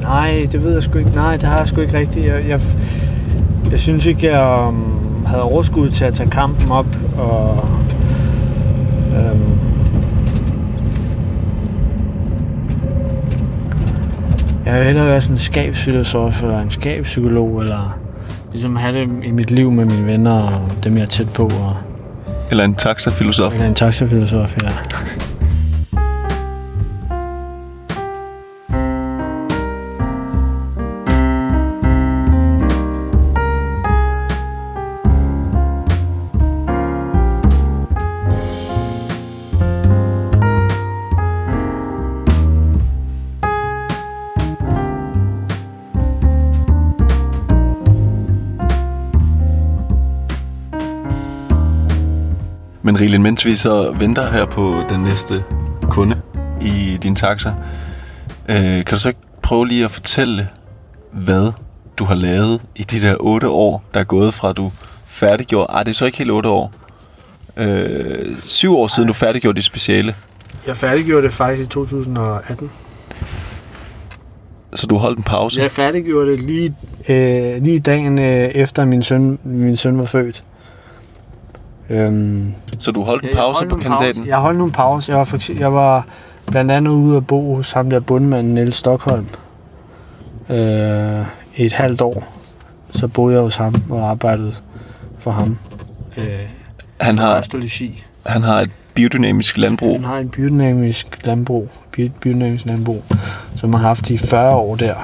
nej, 0.00 0.46
det 0.52 0.64
ved 0.64 0.72
jeg 0.72 0.82
sgu 0.82 0.98
ikke. 0.98 1.10
Nej, 1.10 1.36
det 1.36 1.42
har 1.42 1.58
jeg 1.58 1.68
sgu 1.68 1.80
ikke 1.80 1.98
rigtigt. 1.98 2.26
Jeg, 2.26 2.48
jeg, 2.48 2.60
jeg 3.70 3.78
synes 3.78 4.06
ikke, 4.06 4.32
jeg 4.32 4.68
um, 4.68 5.24
havde 5.26 5.42
overskud 5.42 5.90
til 5.90 6.04
at 6.04 6.14
tage 6.14 6.30
kampen 6.30 6.70
op. 6.70 6.98
Og, 7.16 7.68
øhm, 9.16 9.58
jeg 14.66 14.74
vil 14.74 14.84
hellere 14.84 15.06
være 15.06 15.20
sådan 15.20 15.36
en 15.36 15.40
skabsfilosof, 15.40 16.42
eller 16.42 16.60
en 16.60 16.70
skabspsykolog, 16.70 17.60
eller 17.60 17.98
ligesom 18.52 18.76
have 18.76 19.00
det 19.00 19.08
i 19.24 19.30
mit 19.30 19.50
liv 19.50 19.70
med 19.70 19.84
mine 19.84 20.06
venner, 20.06 20.42
og 20.42 20.84
dem 20.84 20.96
jeg 20.96 21.02
er 21.02 21.06
tæt 21.06 21.30
på, 21.30 21.42
og, 21.42 21.76
eller 22.52 22.64
en 22.64 22.74
taxafilosof? 22.74 23.54
eller 23.54 23.66
en 23.66 23.74
taxafilosof, 23.74 24.56
ja. 24.62 24.68
Rilin, 53.12 53.22
mens 53.22 53.44
vi 53.44 53.56
så 53.56 53.94
venter 53.98 54.30
her 54.30 54.46
på 54.46 54.82
den 54.90 55.00
næste 55.00 55.44
kunde 55.90 56.20
i 56.60 56.98
din 57.02 57.16
taxa, 57.16 57.52
øh, 58.48 58.56
kan 58.56 58.84
du 58.84 58.98
så 58.98 59.08
ikke 59.08 59.20
prøve 59.42 59.68
lige 59.68 59.84
at 59.84 59.90
fortælle, 59.90 60.48
hvad 61.12 61.52
du 61.96 62.04
har 62.04 62.14
lavet 62.14 62.62
i 62.76 62.82
de 62.82 63.00
der 63.00 63.16
otte 63.20 63.48
år, 63.48 63.84
der 63.94 64.00
er 64.00 64.04
gået 64.04 64.34
fra 64.34 64.52
du 64.52 64.72
færdiggjorde... 65.06 65.66
Ej, 65.72 65.82
det 65.82 65.90
er 65.90 65.94
så 65.94 66.06
ikke 66.06 66.18
helt 66.18 66.30
otte 66.30 66.48
år. 66.48 66.72
Øh, 67.56 68.36
syv 68.44 68.76
år 68.76 68.86
siden 68.86 69.06
du 69.06 69.12
færdiggjorde 69.12 69.56
dit 69.56 69.64
speciale. 69.64 70.14
Jeg 70.66 70.76
færdiggjorde 70.76 71.22
det 71.22 71.32
faktisk 71.32 71.68
i 71.68 71.70
2018. 71.70 72.70
Så 74.74 74.86
du 74.86 74.96
holdt 74.96 75.18
en 75.18 75.24
pause. 75.24 75.60
Jeg 75.60 75.70
færdiggjorde 75.70 76.30
det 76.30 76.42
lige, 76.42 76.74
øh, 77.08 77.62
lige 77.62 77.80
dagen 77.80 78.18
øh, 78.18 78.48
efter 78.48 78.84
min 78.84 79.02
søn, 79.02 79.38
min 79.44 79.76
søn 79.76 79.98
var 79.98 80.04
født. 80.04 80.44
Øhm, 81.92 82.52
Så 82.78 82.90
du 82.90 83.02
holdt 83.02 83.24
en 83.24 83.30
pause 83.36 83.58
holdt 83.58 83.70
på 83.70 83.76
kandidaten. 83.76 84.22
Pause. 84.22 84.30
Jeg 84.30 84.38
holdt 84.38 84.58
nogle 84.58 84.72
pause. 84.72 85.10
Jeg 85.12 85.18
var, 85.18 85.24
for, 85.24 85.36
eksempel- 85.36 85.60
jeg 85.60 85.72
var 85.72 86.06
blandt 86.46 86.70
andet 86.70 86.90
ude 86.90 87.16
at 87.16 87.26
bo 87.26 87.54
hos 87.54 87.72
ham 87.72 87.90
der 87.90 88.00
bundmanden 88.00 88.54
Niels 88.54 88.76
Stockholm. 88.76 89.26
Øh, 90.50 91.20
i 91.56 91.66
et 91.66 91.72
halvt 91.72 92.00
år. 92.00 92.24
Så 92.90 93.08
boede 93.08 93.34
jeg 93.34 93.42
hos 93.42 93.56
ham 93.56 93.74
og 93.90 94.10
arbejdede 94.10 94.54
for 95.18 95.30
ham. 95.30 95.58
Øh, 96.18 96.24
Han 97.00 97.18
har, 97.18 97.38
Ostologi. 97.38 98.02
han 98.26 98.42
har 98.42 98.60
et 98.60 98.70
biodynamisk 98.94 99.58
landbrug. 99.58 99.94
Han 99.96 100.04
har 100.04 100.18
en 100.18 100.28
biodynamisk 100.28 101.18
landbrug, 101.26 101.68
bi- 101.92 102.08
biodynamisk 102.20 102.66
landbrug, 102.66 103.02
som 103.56 103.72
har 103.74 103.80
haft 103.80 104.10
i 104.10 104.16
40 104.18 104.54
år 104.54 104.76
der, 104.76 104.94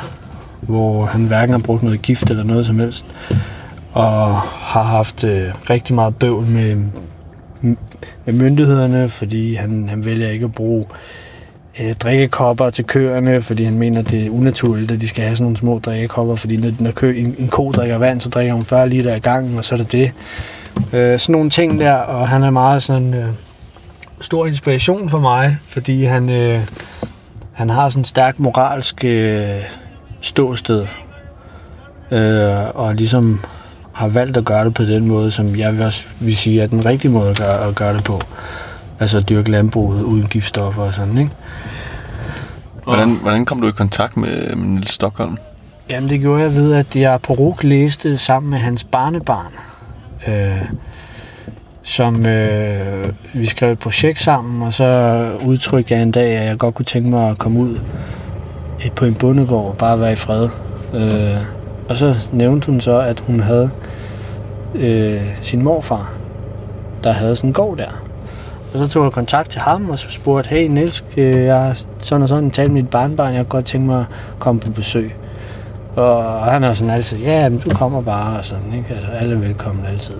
hvor 0.61 1.05
han 1.07 1.24
hverken 1.24 1.53
har 1.53 1.59
brugt 1.59 1.83
noget 1.83 2.03
gift 2.03 2.31
eller 2.31 2.44
noget 2.44 2.66
som 2.66 2.79
helst, 2.79 3.07
og 3.98 4.40
har 4.40 4.82
haft 4.82 5.24
øh, 5.24 5.48
rigtig 5.70 5.94
meget 5.94 6.16
bøvl 6.16 6.46
med, 6.46 6.76
med 8.24 8.34
myndighederne, 8.34 9.08
fordi 9.08 9.54
han, 9.54 9.88
han 9.88 10.04
vælger 10.04 10.28
ikke 10.28 10.44
at 10.44 10.54
bruge 10.54 10.84
øh, 11.80 11.94
drikkekopper 11.94 12.70
til 12.70 12.84
køerne, 12.84 13.42
fordi 13.42 13.64
han 13.64 13.78
mener, 13.78 14.02
det 14.02 14.26
er 14.26 14.30
unaturligt, 14.30 14.90
at 14.90 15.00
de 15.00 15.08
skal 15.08 15.24
have 15.24 15.37
sådan 15.37 15.44
nogle 15.44 15.56
små 15.56 15.78
drikkekopper, 15.78 16.37
fordi 16.37 16.56
når, 16.56 16.70
når 16.78 16.90
kø, 16.90 17.18
en, 17.18 17.34
en 17.38 17.48
ko 17.48 17.70
drikker 17.70 17.98
vand, 17.98 18.20
så 18.20 18.28
drikker 18.28 18.54
hun 18.54 18.64
40 18.64 18.88
liter 18.88 19.14
ad 19.14 19.20
gangen, 19.20 19.58
og 19.58 19.64
så 19.64 19.74
er 19.74 19.78
det 19.78 19.92
det. 19.92 20.12
Øh, 20.92 21.18
sådan 21.18 21.32
nogle 21.32 21.50
ting 21.50 21.80
der, 21.80 21.92
og 21.92 22.28
han 22.28 22.42
er 22.42 22.50
meget 22.50 22.82
sådan... 22.82 23.14
Øh, 23.14 23.28
stor 24.20 24.46
inspiration 24.46 25.08
for 25.08 25.20
mig, 25.20 25.58
fordi 25.66 26.04
han, 26.04 26.28
øh, 26.28 26.61
han 27.52 27.70
har 27.70 27.88
sådan 27.88 28.00
en 28.00 28.04
stærk 28.04 28.38
moralsk 28.38 29.04
øh, 29.04 29.62
ståsted. 30.20 30.87
Øh, 32.11 32.68
og 32.74 32.94
ligesom 32.94 33.40
har 33.98 34.08
valgt 34.08 34.37
at 34.37 34.44
gøre 34.44 34.64
det 34.64 34.74
på 34.74 34.82
den 34.82 35.08
måde, 35.08 35.30
som 35.30 35.56
jeg 35.56 35.72
vil 35.72 35.82
også 35.82 36.04
vil 36.20 36.37
sige 36.37 36.62
er 36.62 36.66
den 36.66 36.84
rigtige 36.84 37.12
måde 37.12 37.30
at 37.30 37.38
gøre, 37.38 37.68
at 37.68 37.74
gøre 37.74 37.94
det 37.94 38.04
på. 38.04 38.20
Altså 39.00 39.18
at 39.18 39.28
dyrke 39.28 39.50
landbruget 39.50 40.02
uden 40.02 40.26
giftstoffer 40.26 40.82
og 40.82 40.94
sådan, 40.94 41.18
ikke? 41.18 41.30
Hvordan, 42.84 43.18
hvordan 43.22 43.44
kom 43.44 43.61
du 43.61 43.68
i 43.68 43.72
kontakt 43.72 44.16
med, 44.16 44.56
med 44.56 44.68
Niels 44.68 44.92
Stockholm? 44.92 45.38
Jamen 45.90 46.11
det 46.11 46.20
gjorde 46.20 46.42
jeg 46.42 46.54
ved, 46.54 46.74
at 46.74 46.96
jeg 46.96 47.20
på 47.22 47.32
RUK 47.32 47.62
læste 47.62 48.18
sammen 48.18 48.50
med 48.50 48.58
hans 48.58 48.84
barnebarn. 48.84 49.52
Øh, 50.28 50.64
som 51.82 52.26
øh, 52.26 53.04
vi 53.34 53.46
skrev 53.46 53.72
et 53.72 53.78
projekt 53.78 54.20
sammen, 54.20 54.62
og 54.62 54.74
så 54.74 55.30
udtrykte 55.46 55.94
jeg 55.94 56.02
en 56.02 56.11
dag, 56.11 56.37
at 56.37 56.46
jeg 56.46 56.58
godt 56.58 56.74
kunne 56.74 56.84
tænke 56.84 57.11
mig 57.11 57.30
at 57.30 57.38
komme 57.38 57.61
ud 57.61 57.78
på 58.96 59.04
en 59.04 59.14
bondegård 59.14 59.70
og 59.70 59.76
bare 59.76 60.00
være 60.00 60.12
i 60.12 60.16
fred. 60.16 60.48
Øh, 60.94 61.42
og 61.88 61.96
så 61.96 62.30
nævnte 62.32 62.66
hun 62.66 62.80
så, 62.80 62.98
at 62.98 63.20
hun 63.20 63.40
havde 63.40 63.70
øh, 64.74 65.20
sin 65.40 65.64
morfar, 65.64 66.12
der 67.04 67.12
havde 67.12 67.37
sådan 67.37 67.50
en 67.50 67.54
gård 67.54 67.78
der. 67.78 68.02
Og 68.72 68.78
så 68.78 68.88
tog 68.88 69.04
jeg 69.04 69.12
kontakt 69.12 69.50
til 69.50 69.61
ham, 69.61 69.90
og 69.90 69.98
så 69.98 70.11
spurgte, 70.11 70.48
hey 70.48 70.69
Niels, 70.69 71.04
øh, 71.16 71.44
jeg 71.44 71.60
har 71.60 71.83
sådan 71.98 72.23
og 72.23 72.29
sådan 72.29 72.50
talt 72.50 72.73
med 72.73 72.83
mit 72.83 72.90
barnbarn, 72.90 73.35
jeg 73.35 73.38
kunne 73.38 73.48
godt 73.48 73.64
tænke 73.64 73.87
mig 73.87 74.00
at 74.00 74.06
komme 74.38 74.60
på 74.60 74.73
besøg. 74.73 75.16
Og 75.96 76.44
han 76.44 76.64
er 76.64 76.75
sådan 76.75 76.94
altid, 76.94 77.19
ja, 77.19 77.48
men 77.48 77.58
du 77.58 77.71
kommer 77.71 78.00
bare, 78.00 78.38
og 78.38 78.44
sådan, 78.44 78.73
ikke? 78.77 78.94
Altså, 78.94 79.10
alle 79.12 79.35
er 79.35 79.38
velkommen 79.38 79.87
altid. 79.87 80.14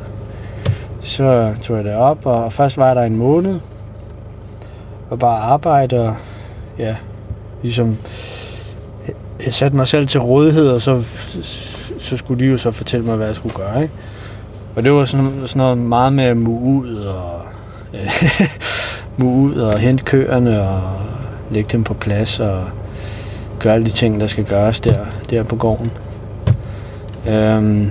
Så 1.01 1.55
tog 1.63 1.77
jeg 1.77 1.85
det 1.85 1.95
op, 1.95 2.27
og 2.27 2.53
først 2.53 2.77
var 2.77 2.95
der 2.95 3.03
en 3.03 3.17
måned, 3.17 3.61
og 5.11 5.19
bare 5.19 5.41
arbejde, 5.41 6.09
og 6.09 6.17
ja, 6.79 6.97
ligesom, 7.63 7.89
øh, 9.09 9.15
jeg 9.45 9.55
satte 9.55 9.77
mig 9.77 9.89
selv 9.89 10.07
til 10.07 10.21
rådighed, 10.21 10.69
og 10.69 10.83
så, 10.83 11.03
så 11.99 12.17
skulle 12.17 12.45
de 12.45 12.51
jo 12.51 12.59
så 12.59 12.71
fortælle 12.71 13.07
mig, 13.07 13.17
hvad 13.17 13.27
jeg 13.27 13.37
skulle 13.37 13.55
gøre, 13.55 13.83
ikke? 13.83 13.95
Og 14.79 14.85
det 14.85 14.93
var 14.93 15.05
sådan, 15.05 15.43
sådan 15.47 15.59
noget 15.59 15.79
meget 15.79 16.13
med 16.13 16.25
at 16.25 16.37
ud, 16.37 16.97
og 16.97 17.43
mue 19.19 19.49
ud, 19.49 19.55
og 19.55 19.79
hente 19.79 20.05
køerne, 20.05 20.63
og 20.63 20.81
lægge 21.51 21.69
dem 21.73 21.85
på 21.85 21.95
plads, 21.95 22.41
og 22.41 22.65
gøre 23.61 23.75
alle 23.75 23.87
de 23.87 23.91
ting, 23.91 24.21
der 24.21 24.27
skal 24.27 24.45
gøres 24.45 24.81
der, 24.81 25.07
der 25.31 25.43
på 25.43 25.57
gården. 25.57 25.91
Øhm, 27.29 27.91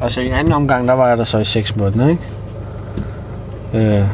og 0.00 0.12
så 0.12 0.20
i 0.20 0.26
en 0.26 0.32
anden 0.32 0.52
omgang, 0.52 0.88
der 0.88 0.94
var 0.94 1.08
jeg 1.08 1.18
der 1.18 1.24
så 1.24 1.38
i 1.38 1.44
6 1.44 1.76
måneder, 1.76 2.08
ikke? 2.08 2.22
Øh, 3.74 4.06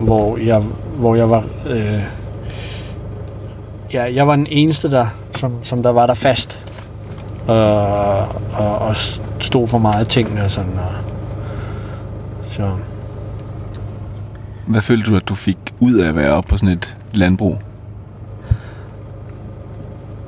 hvor 0.00 0.36
jeg, 0.36 0.62
hvor 0.96 1.14
jeg 1.14 1.30
var... 1.30 1.44
Øh, 1.70 2.02
ja, 3.92 4.14
jeg 4.14 4.28
var 4.28 4.36
den 4.36 4.46
eneste 4.50 4.90
der, 4.90 5.06
som, 5.36 5.58
som 5.62 5.82
der 5.82 5.90
var 5.90 6.06
der 6.06 6.14
fast. 6.14 6.58
Og, 7.46 8.18
og, 8.52 8.78
og 8.78 8.96
stod 9.40 9.66
for 9.66 9.78
meget 9.78 10.00
af 10.00 10.06
tingene 10.06 10.44
og 10.44 10.50
sådan. 10.50 10.78
Og, 10.78 10.94
så... 12.48 12.70
Hvad 14.66 14.80
følte 14.80 15.10
du, 15.10 15.16
at 15.16 15.28
du 15.28 15.34
fik 15.34 15.58
ud 15.80 15.94
af 15.94 16.08
at 16.08 16.16
være 16.16 16.30
oppe 16.30 16.50
på 16.50 16.56
sådan 16.56 16.74
et 16.74 16.96
landbrug? 17.12 17.58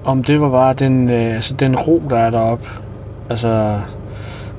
Om 0.05 0.23
det 0.23 0.41
var 0.41 0.51
bare 0.51 0.75
den, 0.75 1.11
øh, 1.11 1.35
altså 1.35 1.55
den 1.55 1.77
ro, 1.77 2.03
der 2.11 2.19
er 2.19 2.31
deroppe. 2.31 2.69
Altså, 3.31 3.81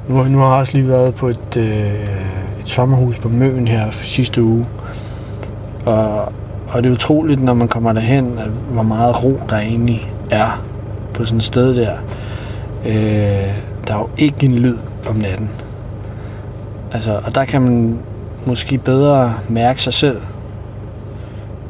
nu, 0.09 0.23
nu 0.23 0.37
har 0.37 0.47
jeg 0.47 0.59
også 0.59 0.77
lige 0.77 0.87
været 0.87 1.15
på 1.15 1.27
et, 1.27 1.57
øh, 1.57 1.93
et 2.59 2.69
sommerhus 2.69 3.19
på 3.19 3.29
Møn 3.29 3.67
her 3.67 3.91
sidste 3.91 4.43
uge. 4.43 4.65
Og, 5.85 6.25
og 6.67 6.83
det 6.83 6.85
er 6.85 6.93
utroligt, 6.93 7.43
når 7.43 7.53
man 7.53 7.67
kommer 7.67 7.93
derhen, 7.93 8.37
at 8.37 8.49
hvor 8.71 8.83
meget 8.83 9.23
ro 9.23 9.39
der 9.49 9.57
egentlig 9.57 10.09
er 10.31 10.65
på 11.13 11.25
sådan 11.25 11.37
et 11.37 11.43
sted 11.43 11.75
der. 11.75 11.97
Øh, 12.87 12.93
der 13.87 13.93
er 13.93 13.97
jo 13.97 14.09
ikke 14.17 14.45
en 14.45 14.55
lyd 14.55 14.77
om 15.09 15.15
natten. 15.15 15.49
Altså, 16.91 17.19
og 17.25 17.35
der 17.35 17.45
kan 17.45 17.61
man 17.61 17.99
måske 18.45 18.77
bedre 18.77 19.33
mærke 19.49 19.81
sig 19.81 19.93
selv. 19.93 20.21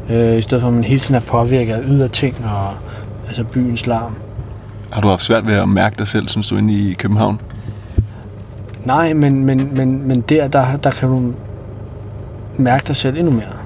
Øh, 0.09 0.37
I 0.37 0.41
stedet 0.41 0.61
for 0.61 0.67
at 0.67 0.73
man 0.73 0.83
hele 0.83 0.99
tiden 0.99 1.15
er 1.15 1.25
påvirket 1.25 1.73
af 1.73 1.81
ydre 1.87 2.07
ting 2.07 2.35
og 2.45 2.73
altså 3.27 3.43
byens 3.43 3.87
larm. 3.87 4.15
Har 4.91 5.01
du 5.01 5.07
haft 5.07 5.23
svært 5.23 5.45
ved 5.45 5.53
at 5.53 5.69
mærke 5.69 5.95
dig 5.97 6.07
selv, 6.07 6.27
synes 6.27 6.47
du, 6.47 6.57
inde 6.57 6.73
i 6.73 6.93
København? 6.93 7.41
Nej, 8.85 9.13
men, 9.13 9.45
men, 9.45 9.75
men, 9.77 10.07
men 10.07 10.21
der, 10.21 10.47
der, 10.47 10.77
der 10.77 10.91
kan 10.91 11.09
du 11.09 11.33
mærke 12.57 12.87
dig 12.87 12.95
selv 12.95 13.17
endnu 13.17 13.33
mere. 13.33 13.57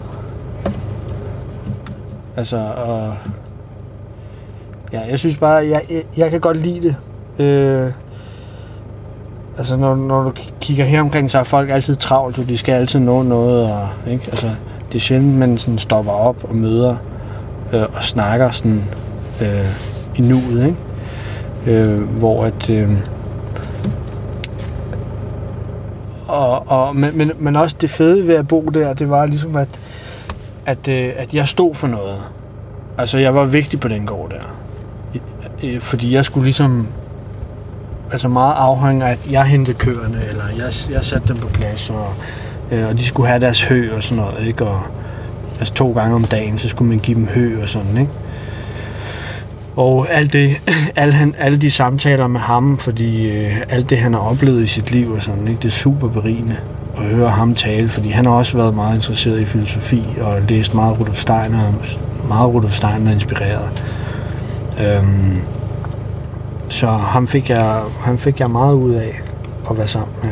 Altså, 2.37 2.57
og... 2.57 3.15
Ja, 4.93 5.01
jeg 5.09 5.19
synes 5.19 5.37
bare, 5.37 5.55
jeg, 5.55 5.81
jeg, 5.89 6.03
jeg 6.17 6.31
kan 6.31 6.39
godt 6.39 6.57
lide 6.57 6.81
det. 6.81 6.95
Øh, 7.41 7.91
altså, 9.57 9.75
når, 9.75 9.95
når 9.95 10.23
du 10.23 10.31
kigger 10.61 10.85
her 10.85 11.01
omkring, 11.01 11.31
så 11.31 11.39
er 11.39 11.43
folk 11.43 11.69
altid 11.69 11.95
travlt, 11.95 12.39
og 12.39 12.49
de 12.49 12.57
skal 12.57 12.73
altid 12.73 12.99
nå 12.99 13.21
noget, 13.23 13.71
og, 13.71 13.89
ikke? 14.07 14.25
Altså, 14.27 14.49
det 14.87 14.95
er 14.95 14.99
sjældent, 14.99 15.35
man 15.35 15.57
sådan 15.57 15.77
stopper 15.77 16.11
op 16.11 16.43
og 16.43 16.55
møder 16.55 16.95
øh, 17.73 17.81
og 17.81 18.03
snakker 18.03 18.51
sådan 18.51 18.83
øh, 19.41 19.67
i 20.15 20.21
nuet, 20.21 20.65
ikke? 20.65 21.81
Øh, 21.81 22.01
hvor 22.01 22.43
at... 22.45 22.69
Øh, 22.69 22.89
og, 26.27 26.71
og, 26.71 26.95
men, 26.95 27.17
men, 27.17 27.31
men 27.39 27.55
også 27.55 27.75
det 27.81 27.89
fede 27.89 28.27
ved 28.27 28.35
at 28.35 28.47
bo 28.47 28.61
der, 28.73 28.93
det 28.93 29.09
var 29.09 29.25
ligesom, 29.25 29.55
at, 29.55 29.69
at, 30.65 30.87
øh, 30.87 31.13
at 31.17 31.33
jeg 31.33 31.47
stod 31.47 31.75
for 31.75 31.87
noget. 31.87 32.17
Altså, 32.97 33.17
jeg 33.17 33.35
var 33.35 33.45
vigtig 33.45 33.79
på 33.79 33.87
den 33.87 34.05
gård 34.05 34.29
der. 34.29 34.55
Fordi 35.79 36.13
jeg 36.13 36.25
skulle 36.25 36.43
ligesom 36.43 36.87
altså 38.11 38.27
meget 38.27 38.53
afhængig 38.57 39.07
af, 39.07 39.11
at 39.11 39.31
jeg 39.31 39.43
hentede 39.43 39.77
køerne, 39.77 40.25
eller 40.29 40.43
jeg, 40.57 40.93
jeg 40.93 41.05
satte 41.05 41.27
dem 41.27 41.37
på 41.37 41.47
plads, 41.47 41.89
og, 41.89 42.13
øh, 42.71 42.87
og 42.87 42.97
de 42.97 43.05
skulle 43.05 43.27
have 43.27 43.39
deres 43.39 43.63
hø 43.63 43.89
og 43.95 44.03
sådan 44.03 44.23
noget, 44.23 44.47
ikke? 44.47 44.65
Og 44.65 44.81
altså 45.59 45.73
to 45.73 45.91
gange 45.91 46.15
om 46.15 46.23
dagen, 46.23 46.57
så 46.57 46.67
skulle 46.67 46.89
man 46.89 46.99
give 46.99 47.17
dem 47.17 47.27
hø 47.27 47.61
og 47.61 47.69
sådan, 47.69 47.97
ikke? 47.97 48.11
Og 49.75 50.07
alt 50.09 50.33
det, 50.33 50.55
alle, 50.95 51.13
han, 51.13 51.35
alle 51.37 51.57
de 51.57 51.71
samtaler 51.71 52.27
med 52.27 52.39
ham, 52.39 52.77
fordi 52.77 53.29
øh, 53.29 53.61
alt 53.69 53.89
det, 53.89 53.97
han 53.97 54.13
har 54.13 54.21
oplevet 54.21 54.63
i 54.63 54.67
sit 54.67 54.91
liv 54.91 55.11
og 55.11 55.23
sådan, 55.23 55.47
ikke? 55.47 55.59
det 55.61 55.67
er 55.67 55.71
super 55.71 56.07
berigende 56.07 56.57
at 56.97 57.03
høre 57.03 57.29
ham 57.29 57.55
tale, 57.55 57.89
fordi 57.89 58.09
han 58.09 58.25
har 58.25 58.33
også 58.33 58.57
været 58.57 58.73
meget 58.73 58.95
interesseret 58.95 59.39
i 59.39 59.45
filosofi 59.45 60.03
og 60.21 60.41
læst 60.49 60.73
meget 60.73 60.99
Rudolf 60.99 61.17
Steiner, 61.17 61.73
meget 62.27 62.53
Rudolf 62.53 62.73
Steiner 62.73 63.11
inspireret. 63.11 63.83
Øhm, 64.79 65.41
så 66.71 66.87
ham 66.87 67.27
fik, 67.27 67.49
jeg, 67.49 67.81
ham 67.99 68.17
fik 68.17 68.39
jeg 68.39 68.49
meget 68.51 68.73
ud 68.75 68.93
af 68.93 69.21
at 69.69 69.77
være 69.77 69.87
sammen 69.87 70.09
med. 70.23 70.31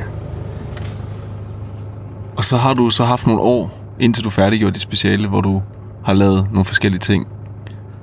Og 2.37 2.43
så 2.43 2.57
har 2.57 2.73
du 2.73 2.89
så 2.89 3.03
haft 3.03 3.27
nogle 3.27 3.41
år, 3.41 3.71
indtil 3.99 4.23
du 4.23 4.29
færdiggjorde 4.29 4.73
dit 4.73 4.81
speciale, 4.81 5.27
hvor 5.27 5.41
du 5.41 5.61
har 6.05 6.13
lavet 6.13 6.47
nogle 6.51 6.65
forskellige 6.65 6.99
ting. 6.99 7.27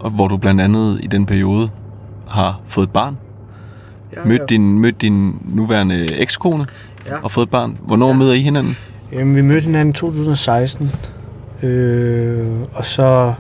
Og 0.00 0.10
hvor 0.10 0.28
du 0.28 0.36
blandt 0.36 0.60
andet 0.60 1.00
i 1.02 1.06
den 1.06 1.26
periode 1.26 1.68
har 2.28 2.60
fået 2.66 2.86
et 2.86 2.92
barn. 2.92 3.16
Ja, 4.16 4.20
Mødt 4.24 4.48
din, 4.50 4.78
mødt 4.78 5.00
din 5.02 5.34
nuværende 5.44 6.14
ekskone 6.20 6.66
Ja. 7.06 7.12
og 7.22 7.30
fået 7.30 7.46
et 7.46 7.50
barn. 7.50 7.78
Hvornår 7.86 8.08
Ja. 8.08 8.12
møder 8.16 8.32
I 8.34 8.40
hinanden? 8.40 8.76
Jamen, 9.12 9.36
vi 9.36 9.42
mødte 9.42 9.60
hinanden 9.64 9.88
i 9.90 9.92
2016. 9.92 10.90
Øh, 11.62 12.46
og 12.74 12.84
så 12.84 13.32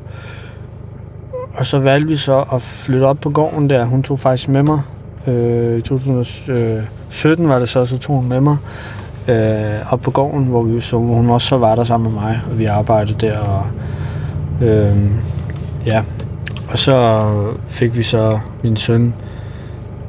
og 1.56 1.66
så 1.66 1.78
valgte 1.78 2.08
vi 2.08 2.16
så 2.16 2.44
at 2.52 2.62
flytte 2.62 3.04
op 3.04 3.18
på 3.20 3.30
gården 3.30 3.68
der. 3.68 3.84
Hun 3.84 4.02
tog 4.02 4.18
faktisk 4.18 4.48
med 4.48 4.62
mig. 4.62 4.80
Øh, 5.26 5.78
I 5.78 5.80
2017 5.80 7.44
øh, 7.44 7.50
var 7.50 7.58
det 7.58 7.68
så, 7.68 7.86
så 7.86 7.98
tog 7.98 8.16
hun 8.16 8.28
med 8.28 8.40
mig 8.40 8.56
øh, 9.28 9.92
op 9.92 10.00
på 10.00 10.10
gården, 10.10 10.44
hvor, 10.44 10.62
vi, 10.62 10.80
så, 10.80 10.98
hvor 10.98 11.14
hun 11.14 11.30
også 11.30 11.46
så 11.46 11.56
var 11.56 11.74
der 11.74 11.84
sammen 11.84 12.12
med 12.12 12.20
mig, 12.20 12.40
og 12.50 12.58
vi 12.58 12.64
arbejdede 12.64 13.26
der. 13.26 13.38
Og, 13.38 13.66
øh, 14.62 15.10
ja. 15.86 16.02
og 16.68 16.78
så 16.78 17.24
fik 17.68 17.96
vi 17.96 18.02
så 18.02 18.40
min 18.62 18.76
søn 18.76 19.14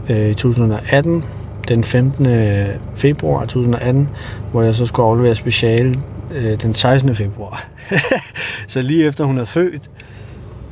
øh, 0.10 0.30
i 0.30 0.34
2018, 0.34 1.26
den 1.68 1.84
15. 1.84 2.26
Øh, 2.26 2.68
februar 2.96 3.40
2018, 3.40 4.10
hvor 4.52 4.62
jeg 4.62 4.76
så 4.76 4.86
skulle 4.86 5.08
aflevere 5.10 5.36
speciale 5.36 5.96
øh, 6.32 6.62
den 6.62 6.74
16. 6.74 7.16
februar. 7.16 7.68
så 8.68 8.82
lige 8.82 9.06
efter 9.06 9.24
hun 9.24 9.38
er 9.38 9.46
født, 9.46 9.90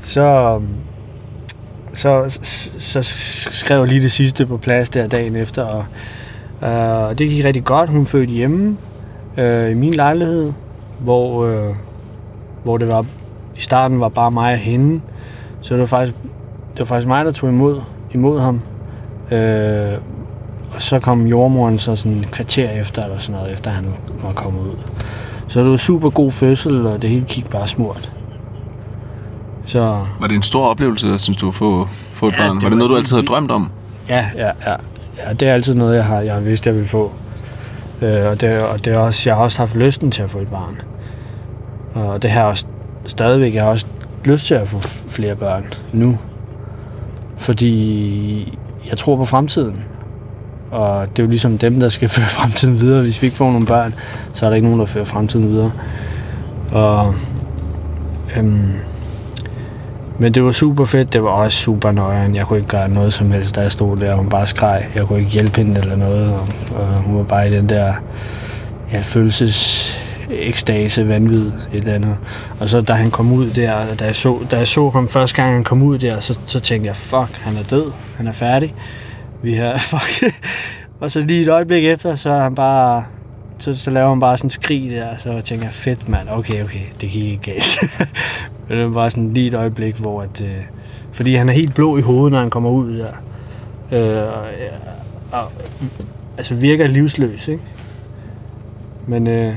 så, 0.06 0.62
så, 1.94 2.26
så 2.80 3.04
skrev 3.52 3.80
jeg 3.80 3.88
lige 3.88 4.02
det 4.02 4.12
sidste 4.12 4.46
på 4.46 4.58
plads 4.58 4.90
der 4.90 5.08
dagen 5.08 5.36
efter, 5.36 5.64
og 5.64 5.86
øh, 6.62 7.18
det 7.18 7.30
gik 7.30 7.46
rigtig 7.46 7.64
godt. 7.64 7.90
Hun 7.90 8.06
fødte 8.06 8.34
hjemme 8.34 8.78
øh, 9.38 9.72
i 9.72 9.74
min 9.74 9.94
lejlighed, 9.94 10.54
hvor, 11.00 11.46
øh, 11.46 11.76
hvor 12.64 12.78
det 12.78 12.88
var 12.88 13.06
i 13.56 13.60
starten 13.60 14.00
var 14.00 14.10
bare 14.10 14.32
mig 14.32 14.54
og 14.54 14.60
hende. 14.60 15.02
Så 15.62 15.74
det 15.74 15.82
var 15.82 15.88
faktisk, 15.88 16.18
det 16.72 16.80
var 16.80 16.86
faktisk 16.86 17.08
mig, 17.08 17.26
der 17.26 17.32
tog 17.32 17.50
imod, 17.50 17.82
imod 18.12 18.40
ham. 18.40 18.62
Øh, 19.32 19.98
og 20.76 20.82
så 20.82 21.00
kom 21.00 21.28
jordmoren 21.28 21.80
så 21.80 21.96
sådan 21.96 22.18
et 22.18 22.32
kvarter 22.32 22.70
efter, 22.70 23.04
eller 23.04 23.20
sådan 23.20 23.42
noget, 23.42 23.54
efter 23.54 23.72
han 23.72 23.86
var 24.24 24.34
kommet 24.34 24.62
ud. 24.62 24.78
Så 25.48 25.60
det 25.64 25.72
var 25.72 25.78
super 25.78 26.10
god 26.10 26.32
fødsel, 26.32 26.86
og 26.86 27.02
det 27.02 27.10
hele 27.10 27.26
gik 27.26 27.50
bare 27.50 27.68
smurt. 27.68 28.15
Så 29.66 29.80
Var 30.20 30.28
det 30.28 30.36
en 30.36 30.42
stor 30.42 30.68
oplevelse, 30.68 31.20
synes 31.20 31.38
du, 31.38 31.48
at 31.48 31.54
få, 31.56 31.88
få 32.12 32.28
et 32.28 32.32
Ja, 32.34 32.38
barn? 32.38 32.56
det 32.56 32.64
Var 32.64 32.70
det 32.70 32.78
noget, 32.78 32.90
du 32.90 32.96
altid 32.96 33.16
havde 33.16 33.28
drømt 33.28 33.52
om? 33.52 33.70
ja, 34.10 34.26
ja, 34.38 34.46
ja. 34.46 34.76
ja 35.18 35.34
det 35.40 35.48
er 35.48 35.54
altid 35.54 35.74
noget, 35.74 35.96
jeg 35.96 36.06
har, 36.06 36.20
jeg 36.20 36.34
har 36.34 36.42
vidst, 36.42 36.66
jeg 36.66 36.76
vil 36.76 36.88
få. 36.88 37.12
Øh, 38.02 38.26
og 38.26 38.42
det, 38.42 38.62
og 38.62 38.86
det 38.86 38.94
er 38.94 38.98
også, 38.98 39.22
jeg 39.30 39.36
har 39.36 39.44
også 39.44 39.58
haft 39.58 39.76
lysten 39.76 40.12
til 40.12 40.22
at 40.22 40.30
få 40.32 40.38
et 40.40 40.48
barn. 40.48 40.82
Og 41.94 42.22
det 42.22 42.30
har 42.32 42.40
jeg 42.40 42.50
også 42.50 42.66
stadigvæk. 43.06 43.54
Jeg 43.54 43.64
har 43.64 43.70
også 43.70 43.86
lyst 44.26 44.46
til 44.48 44.54
at 44.54 44.68
få 44.68 44.80
flere 45.10 45.36
børn 45.36 45.66
nu. 45.94 46.18
Fordi 47.38 48.58
jeg 48.90 48.98
tror 48.98 49.16
på 49.16 49.26
fremtiden. 49.26 49.84
Og 50.72 51.08
det 51.10 51.20
er 51.20 51.24
jo 51.24 51.30
ligesom 51.30 51.58
dem, 51.58 51.80
der 51.80 51.90
skal 51.90 52.10
føre 52.18 52.26
fremtiden 52.26 52.80
videre. 52.80 53.04
Hvis 53.04 53.22
vi 53.22 53.26
ikke 53.28 53.38
får 53.38 53.52
nogle 53.52 53.66
børn, 53.68 53.94
så 54.34 54.46
er 54.46 54.50
der 54.50 54.56
ikke 54.56 54.68
nogen, 54.68 54.80
der 54.80 54.86
fører 54.86 55.06
fremtiden 55.06 55.50
videre. 55.50 55.72
Og, 56.72 57.16
øhm, 58.38 58.72
men 60.20 60.34
det 60.34 60.44
var 60.44 60.52
super 60.52 60.86
fedt. 60.86 61.14
Det 61.14 61.24
var 61.24 61.30
også 61.30 61.58
super 61.58 61.92
nøjeren. 61.92 62.36
Jeg 62.36 62.46
kunne 62.46 62.60
ikke 62.60 62.70
gøre 62.70 62.90
noget 62.90 63.14
som 63.14 63.32
helst, 63.32 63.56
da 63.56 63.62
jeg 63.62 63.72
stod 63.72 63.98
der. 63.98 64.16
Hun 64.16 64.30
bare 64.30 64.48
skreg. 64.48 64.88
Jeg 64.96 65.06
kunne 65.06 65.20
ikke 65.20 65.32
hjælpe 65.32 65.58
hende 65.58 65.80
eller 65.80 65.96
noget. 65.96 66.34
Og, 66.34 66.48
og 66.76 66.88
hun 66.88 67.18
var 67.18 67.24
bare 67.24 67.50
i 67.50 67.52
den 67.52 67.70
der 67.70 67.94
ja, 68.94 69.02
følelses 69.04 70.02
ekstase, 70.30 71.08
vanvid, 71.08 71.48
et 71.48 71.54
eller 71.74 71.94
andet. 71.94 72.18
Og 72.60 72.70
så 72.70 72.82
da 72.82 72.94
han 72.94 73.12
kom 73.12 73.32
ud 73.34 73.50
der, 73.50 73.96
da 74.00 74.06
jeg 74.06 74.16
så, 74.16 74.40
da 74.52 74.58
jeg 74.58 74.68
så 74.68 74.90
ham 74.90 75.08
første 75.08 75.36
gang, 75.36 75.54
han 75.54 75.64
kom 75.64 75.82
ud 75.82 75.98
der, 75.98 76.20
så, 76.20 76.40
så 76.46 76.60
tænkte 76.60 76.88
jeg, 76.88 76.96
fuck, 76.96 77.40
han 77.42 77.58
er 77.58 77.64
død. 77.64 77.92
Han 78.18 78.28
er 78.28 78.32
færdig. 78.32 78.74
Vi 79.44 79.54
har, 79.54 79.78
fuck. 79.92 80.34
og 81.00 81.12
så 81.12 81.22
lige 81.22 81.42
et 81.42 81.50
øjeblik 81.50 81.86
efter, 81.86 82.16
så 82.16 82.30
er 82.30 82.44
han 82.44 82.56
bare, 82.56 83.04
så, 83.60 83.76
så 83.76 83.92
laver 83.92 84.10
han 84.10 84.20
bare 84.20 84.38
sådan 84.38 84.46
en 84.46 84.50
skrig 84.50 84.92
der, 84.92 85.08
så 85.18 85.42
tænker 85.42 85.66
jeg, 85.66 85.74
fedt 85.74 86.10
mand, 86.10 86.30
okay, 86.30 86.64
okay, 86.64 86.80
det 87.02 87.10
gik 87.10 87.26
ikke 87.26 87.44
galt. 87.44 87.78
Men 88.70 88.78
det 88.78 88.86
var 88.86 88.94
bare 88.94 89.12
sådan 89.12 89.34
lige 89.34 89.48
et 89.48 89.54
øjeblik, 89.54 89.96
hvor 89.96 90.22
at, 90.22 90.42
øh, 90.42 90.64
fordi 91.12 91.36
han 91.36 91.50
er 91.50 91.54
helt 91.54 91.76
blå 91.76 91.98
i 91.98 92.02
hovedet, 92.02 92.32
når 92.32 92.40
han 92.40 92.50
kommer 92.50 92.70
ud 92.70 92.98
der. 92.98 93.12
Øh, 93.92 94.34
og, 94.34 95.40
og, 95.40 95.52
altså 96.38 96.56
virker 96.56 96.88
livsløs, 96.88 97.48
ikke? 97.48 97.64
Men 99.08 99.28
øh, 99.28 99.54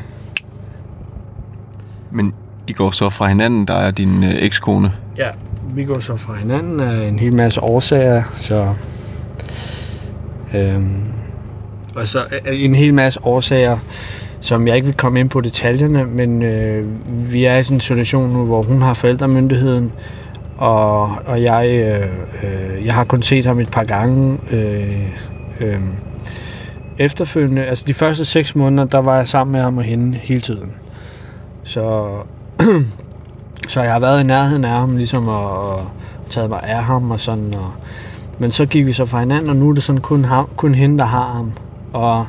Men 2.11 2.35
I 2.69 2.73
går 2.73 2.91
så 2.91 3.09
fra 3.09 3.27
hinanden, 3.29 3.67
der 3.69 3.75
er 3.75 3.91
din 3.91 4.25
øh, 4.25 4.35
ekskone. 4.35 4.93
ja, 5.17 5.29
vi 5.75 5.85
går 5.85 5.99
så 5.99 6.17
fra 6.17 6.35
hinanden 6.35 6.81
af 6.81 7.09
en 7.09 7.19
hel 7.19 7.35
masse 7.35 7.63
årsager, 7.63 8.23
så... 8.35 8.75
Øhm, 10.55 11.03
og 11.95 12.07
så 12.07 12.19
øh, 12.47 12.63
en 12.65 12.75
hel 12.75 12.95
masse 12.95 13.25
årsager, 13.25 13.79
som 14.41 14.67
jeg 14.67 14.77
ikke 14.77 14.87
vil 14.87 14.97
komme 14.97 15.21
ind 15.21 15.31
på 15.31 15.41
detaljerne, 15.41 16.05
men 16.05 16.43
øh, 16.43 16.87
vi 17.33 17.45
er 17.45 17.57
i 17.57 17.63
sådan 17.63 17.77
en 17.77 17.81
situation 17.81 18.31
nu, 18.31 18.45
hvor 18.45 18.63
hun 18.63 18.83
har 18.83 18.95
forældremyndigheden, 18.95 19.93
og, 20.59 21.03
og 21.27 21.43
jeg, 21.43 21.69
øh, 21.69 22.07
øh, 22.43 22.87
jeg 22.87 22.95
har 22.95 23.05
kun 23.05 23.23
set 23.23 23.47
ham 23.47 23.59
et 23.59 23.71
par 23.71 23.85
gange. 23.85 24.39
Øh, 24.51 25.09
øh, 25.61 25.81
efterfølgende, 26.99 27.65
altså 27.65 27.85
de 27.87 27.95
første 27.95 28.25
seks 28.25 28.55
måneder, 28.55 28.85
der 28.85 28.99
var 28.99 29.17
jeg 29.17 29.29
sammen 29.29 29.53
med 29.53 29.61
ham 29.61 29.79
og 29.79 29.85
hende 29.85 30.19
hele 30.19 30.41
tiden. 30.41 30.73
Så, 31.63 32.09
så 33.69 33.83
jeg 33.83 33.93
har 33.93 34.01
været 34.01 34.21
i 34.21 34.25
nærheden 34.25 34.65
af 34.65 34.71
ham, 34.71 34.97
ligesom 34.97 35.29
og, 35.29 35.73
og 35.73 35.81
taget 36.31 36.51
mig 36.51 36.61
af 36.63 36.85
ham 36.85 37.11
og 37.11 37.21
sådan. 37.21 37.55
Og, 37.55 37.73
men 38.39 38.51
så 38.51 38.67
gik 38.67 38.87
vi 38.87 38.93
så 38.93 39.07
fra 39.07 39.21
hinanden, 39.21 39.51
og 39.51 39.57
nu 39.57 39.69
er 39.69 39.75
det 39.75 39.83
sådan 39.83 40.01
kun, 40.01 40.25
ham, 40.25 40.49
kun 40.57 40.75
hende, 40.75 40.99
der 40.99 41.05
har 41.05 41.33
ham. 41.33 41.53
Og, 41.93 42.27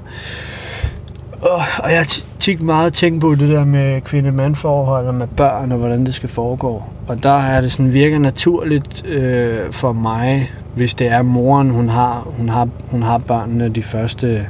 Oh, 1.42 1.84
og 1.84 1.90
jeg 1.90 1.98
har 1.98 2.22
tit 2.40 2.62
meget 2.62 2.94
tænkt 2.94 3.22
på 3.22 3.36
det 3.36 3.50
der 3.50 3.66
med 3.66 4.02
kvinde-mand-forhold 4.02 5.08
og 5.08 5.16
med 5.16 5.28
børn 5.28 5.72
og 5.72 5.78
hvordan 5.78 6.06
det 6.06 6.14
skal 6.14 6.30
foregå. 6.30 6.84
Og 7.08 7.24
der 7.24 7.38
er 7.38 7.62
det 7.62 7.72
sådan 7.72 7.94
virker 7.94 8.20
naturligt 8.20 9.06
øh, 9.06 9.72
for 9.72 9.94
mig, 9.94 10.52
hvis 10.76 10.94
det 10.94 11.08
er 11.08 11.22
moren, 11.22 11.70
hun 11.70 11.90
har, 11.90 12.28
hun 12.38 12.50
har, 12.50 12.68
hun 12.92 13.02
har 13.02 13.18
børnene 13.18 13.70
de 13.70 13.84
første 13.84 14.48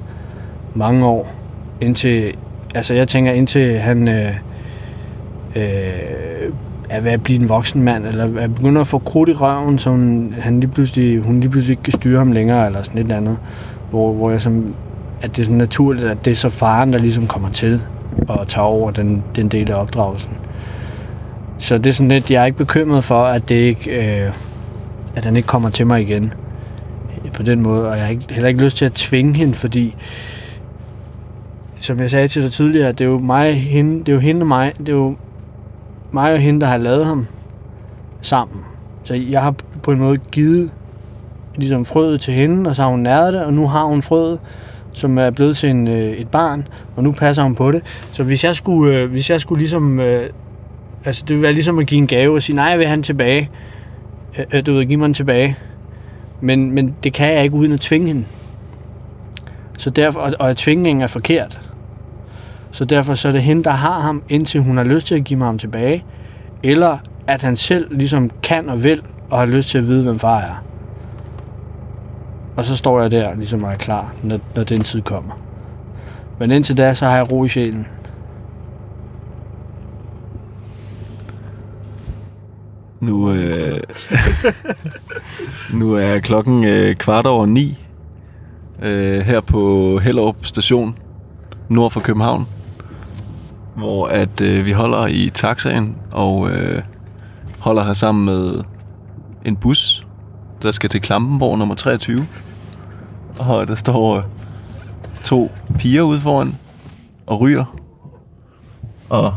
mange 0.75 1.05
år. 1.05 1.31
Indtil, 1.81 2.33
altså 2.75 2.93
jeg 2.93 3.07
tænker 3.07 3.31
indtil 3.31 3.79
han 3.79 4.07
øh, 4.07 4.33
øh, 5.55 5.63
er 6.89 7.01
ved 7.01 7.11
at 7.11 7.23
blive 7.23 7.39
en 7.41 7.49
voksen 7.49 7.83
mand, 7.83 8.05
eller 8.05 8.39
er 8.39 8.47
begynder 8.47 8.81
at 8.81 8.87
få 8.87 8.99
krudt 8.99 9.29
i 9.29 9.33
røven, 9.33 9.79
så 9.79 9.89
hun, 9.89 10.35
han 10.39 10.59
lige 10.59 10.71
pludselig, 10.71 11.21
hun 11.21 11.39
lige 11.39 11.49
pludselig 11.49 11.73
ikke 11.73 11.83
kan 11.83 11.93
styre 11.93 12.17
ham 12.17 12.31
længere, 12.31 12.65
eller 12.65 12.83
sådan 12.83 12.97
et 12.97 13.03
eller 13.03 13.17
andet. 13.17 13.37
Hvor, 13.89 14.13
hvor 14.13 14.31
jeg 14.31 14.41
som, 14.41 14.75
at 15.21 15.35
det 15.35 15.41
er 15.41 15.45
sådan 15.45 15.57
naturligt, 15.57 16.07
at 16.07 16.25
det 16.25 16.31
er 16.31 16.35
så 16.35 16.49
faren, 16.49 16.93
der 16.93 16.99
ligesom 16.99 17.27
kommer 17.27 17.49
til 17.49 17.81
og 18.27 18.47
tager 18.47 18.65
over 18.65 18.91
den, 18.91 19.23
den 19.35 19.47
del 19.47 19.71
af 19.71 19.81
opdragelsen. 19.81 20.33
Så 21.57 21.77
det 21.77 21.87
er 21.87 21.93
sådan 21.93 22.07
lidt, 22.07 22.31
jeg 22.31 22.41
er 22.41 22.45
ikke 22.45 22.57
bekymret 22.57 23.03
for, 23.03 23.23
at 23.23 23.49
det 23.49 23.55
ikke, 23.55 24.21
øh, 24.23 24.31
at 25.15 25.25
han 25.25 25.35
ikke 25.35 25.47
kommer 25.47 25.69
til 25.69 25.87
mig 25.87 26.01
igen 26.01 26.33
på 27.33 27.43
den 27.43 27.61
måde, 27.61 27.89
og 27.89 27.97
jeg 27.97 28.03
har 28.03 28.11
ikke, 28.11 28.25
heller 28.29 28.47
ikke 28.47 28.63
lyst 28.63 28.77
til 28.77 28.85
at 28.85 28.91
tvinge 28.91 29.33
hende, 29.33 29.53
fordi 29.53 29.95
som 31.79 31.99
jeg 31.99 32.09
sagde 32.09 32.27
til 32.27 32.43
dig 32.43 32.51
tidligere, 32.51 32.91
det 32.91 33.01
er 33.01 33.05
jo 33.09 33.19
mig, 33.19 33.61
hende, 33.61 33.99
det 33.99 34.09
er 34.09 34.13
jo 34.13 34.19
hende 34.19 34.41
og 34.41 34.47
mig, 34.47 34.73
det 34.77 34.89
er 34.89 34.93
jo 34.93 35.15
mig 36.11 36.33
og 36.33 36.39
hende, 36.39 36.61
der 36.61 36.67
har 36.67 36.77
lavet 36.77 37.05
ham 37.05 37.27
sammen. 38.21 38.59
Så 39.03 39.13
jeg 39.13 39.41
har 39.41 39.55
på 39.83 39.91
en 39.91 39.99
måde 39.99 40.17
givet 40.17 40.71
ligesom 41.55 41.85
frøet 41.85 42.21
til 42.21 42.33
hende, 42.33 42.69
og 42.69 42.75
så 42.75 42.81
har 42.81 42.89
hun 42.89 42.99
næret 42.99 43.33
det, 43.33 43.45
og 43.45 43.53
nu 43.53 43.67
har 43.67 43.83
hun 43.83 44.01
frøet, 44.01 44.39
som 44.99 45.17
er 45.17 45.29
blevet 45.29 45.57
til 45.57 45.69
en, 45.69 45.87
øh, 45.87 46.11
et 46.11 46.27
barn, 46.27 46.67
og 46.95 47.03
nu 47.03 47.11
passer 47.11 47.43
hun 47.43 47.55
på 47.55 47.71
det. 47.71 47.83
Så 48.11 48.23
hvis 48.23 48.43
jeg 48.43 48.55
skulle, 48.55 48.97
øh, 48.97 49.11
hvis 49.11 49.29
jeg 49.29 49.41
skulle 49.41 49.59
ligesom, 49.59 49.99
øh, 49.99 50.29
altså 51.05 51.21
det 51.21 51.29
ville 51.29 51.43
være 51.43 51.53
ligesom 51.53 51.79
at 51.79 51.87
give 51.87 51.97
en 51.97 52.07
gave 52.07 52.33
og 52.33 52.43
sige, 52.43 52.55
nej, 52.55 52.65
jeg 52.65 52.79
vil 52.79 52.87
have 52.87 52.95
den 52.95 53.03
tilbage. 53.03 53.49
Øh, 54.39 54.45
øh 54.53 54.65
du 54.65 54.73
ved, 54.73 54.85
give 54.85 54.97
mig 54.97 55.05
den 55.05 55.13
tilbage. 55.13 55.57
Men, 56.41 56.71
men 56.71 56.95
det 57.03 57.13
kan 57.13 57.33
jeg 57.33 57.43
ikke 57.43 57.55
uden 57.55 57.71
at 57.71 57.79
tvinge 57.79 58.07
hende. 58.07 58.25
Så 59.77 59.89
derfor, 59.89 60.19
og, 60.19 60.33
og 60.39 60.49
at 60.49 60.57
tvingningen 60.57 61.01
er 61.01 61.07
forkert. 61.07 61.71
Så 62.71 62.85
derfor 62.85 63.13
så 63.13 63.27
er 63.27 63.31
det 63.31 63.41
hende, 63.41 63.63
der 63.63 63.71
har 63.71 64.01
ham, 64.01 64.23
indtil 64.29 64.61
hun 64.61 64.77
har 64.77 64.83
lyst 64.83 65.07
til 65.07 65.15
at 65.15 65.23
give 65.23 65.39
mig 65.39 65.47
ham 65.47 65.57
tilbage. 65.57 66.05
Eller 66.63 66.97
at 67.27 67.41
han 67.41 67.55
selv 67.55 67.97
ligesom 67.97 68.29
kan 68.43 68.69
og 68.69 68.83
vil, 68.83 69.01
og 69.29 69.39
har 69.39 69.45
lyst 69.45 69.69
til 69.69 69.77
at 69.77 69.87
vide, 69.87 70.03
hvem 70.03 70.19
far 70.19 70.39
er. 70.39 70.68
Og 72.59 72.65
så 72.65 72.77
står 72.77 73.01
jeg 73.01 73.11
der, 73.11 73.35
ligesom 73.35 73.63
og 73.63 73.71
er 73.71 73.77
klar, 73.77 74.13
når, 74.23 74.39
når 74.55 74.63
den 74.63 74.81
tid 74.81 75.01
kommer. 75.01 75.33
Men 76.39 76.51
indtil 76.51 76.77
da, 76.77 76.93
så 76.93 77.05
har 77.05 77.15
jeg 77.15 77.31
ro 77.31 77.45
i 77.45 77.47
sjælen. 77.47 77.87
Nu, 82.99 83.31
øh, 83.31 83.79
nu 85.79 85.93
er 85.93 86.19
klokken 86.19 86.63
øh, 86.63 86.95
kvart 86.95 87.25
over 87.25 87.45
ni 87.45 87.79
øh, 88.81 89.19
her 89.19 89.41
på 89.41 89.97
Hellerup 90.03 90.45
station 90.45 90.97
nord 91.69 91.91
for 91.91 91.99
København, 91.99 92.47
hvor 93.75 94.07
at 94.07 94.41
øh, 94.41 94.65
vi 94.65 94.71
holder 94.71 95.07
i 95.07 95.29
taxaen 95.33 95.95
og 96.11 96.51
øh, 96.51 96.81
holder 97.59 97.83
her 97.83 97.93
sammen 97.93 98.25
med 98.25 98.63
en 99.45 99.55
bus, 99.55 100.07
der 100.61 100.71
skal 100.71 100.89
til 100.89 101.01
Klampenborg 101.01 101.57
nummer 101.57 101.75
23. 101.75 102.25
Og 103.39 103.67
der 103.67 103.75
står 103.75 104.17
øh, 104.17 104.23
to 105.23 105.51
piger 105.77 106.01
ude 106.01 106.19
foran 106.19 106.55
og 107.25 107.41
ryger. 107.41 107.65
Og 109.09 109.33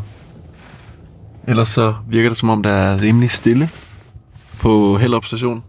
ellers 1.48 1.68
så 1.68 1.94
virker 2.09 2.28
det 2.28 2.38
som 2.38 2.50
om, 2.50 2.62
der 2.62 2.70
er 2.70 3.00
rimelig 3.00 3.30
stille 3.30 3.68
på 4.61 4.96
Hellerup 4.96 5.24
station. 5.24 5.62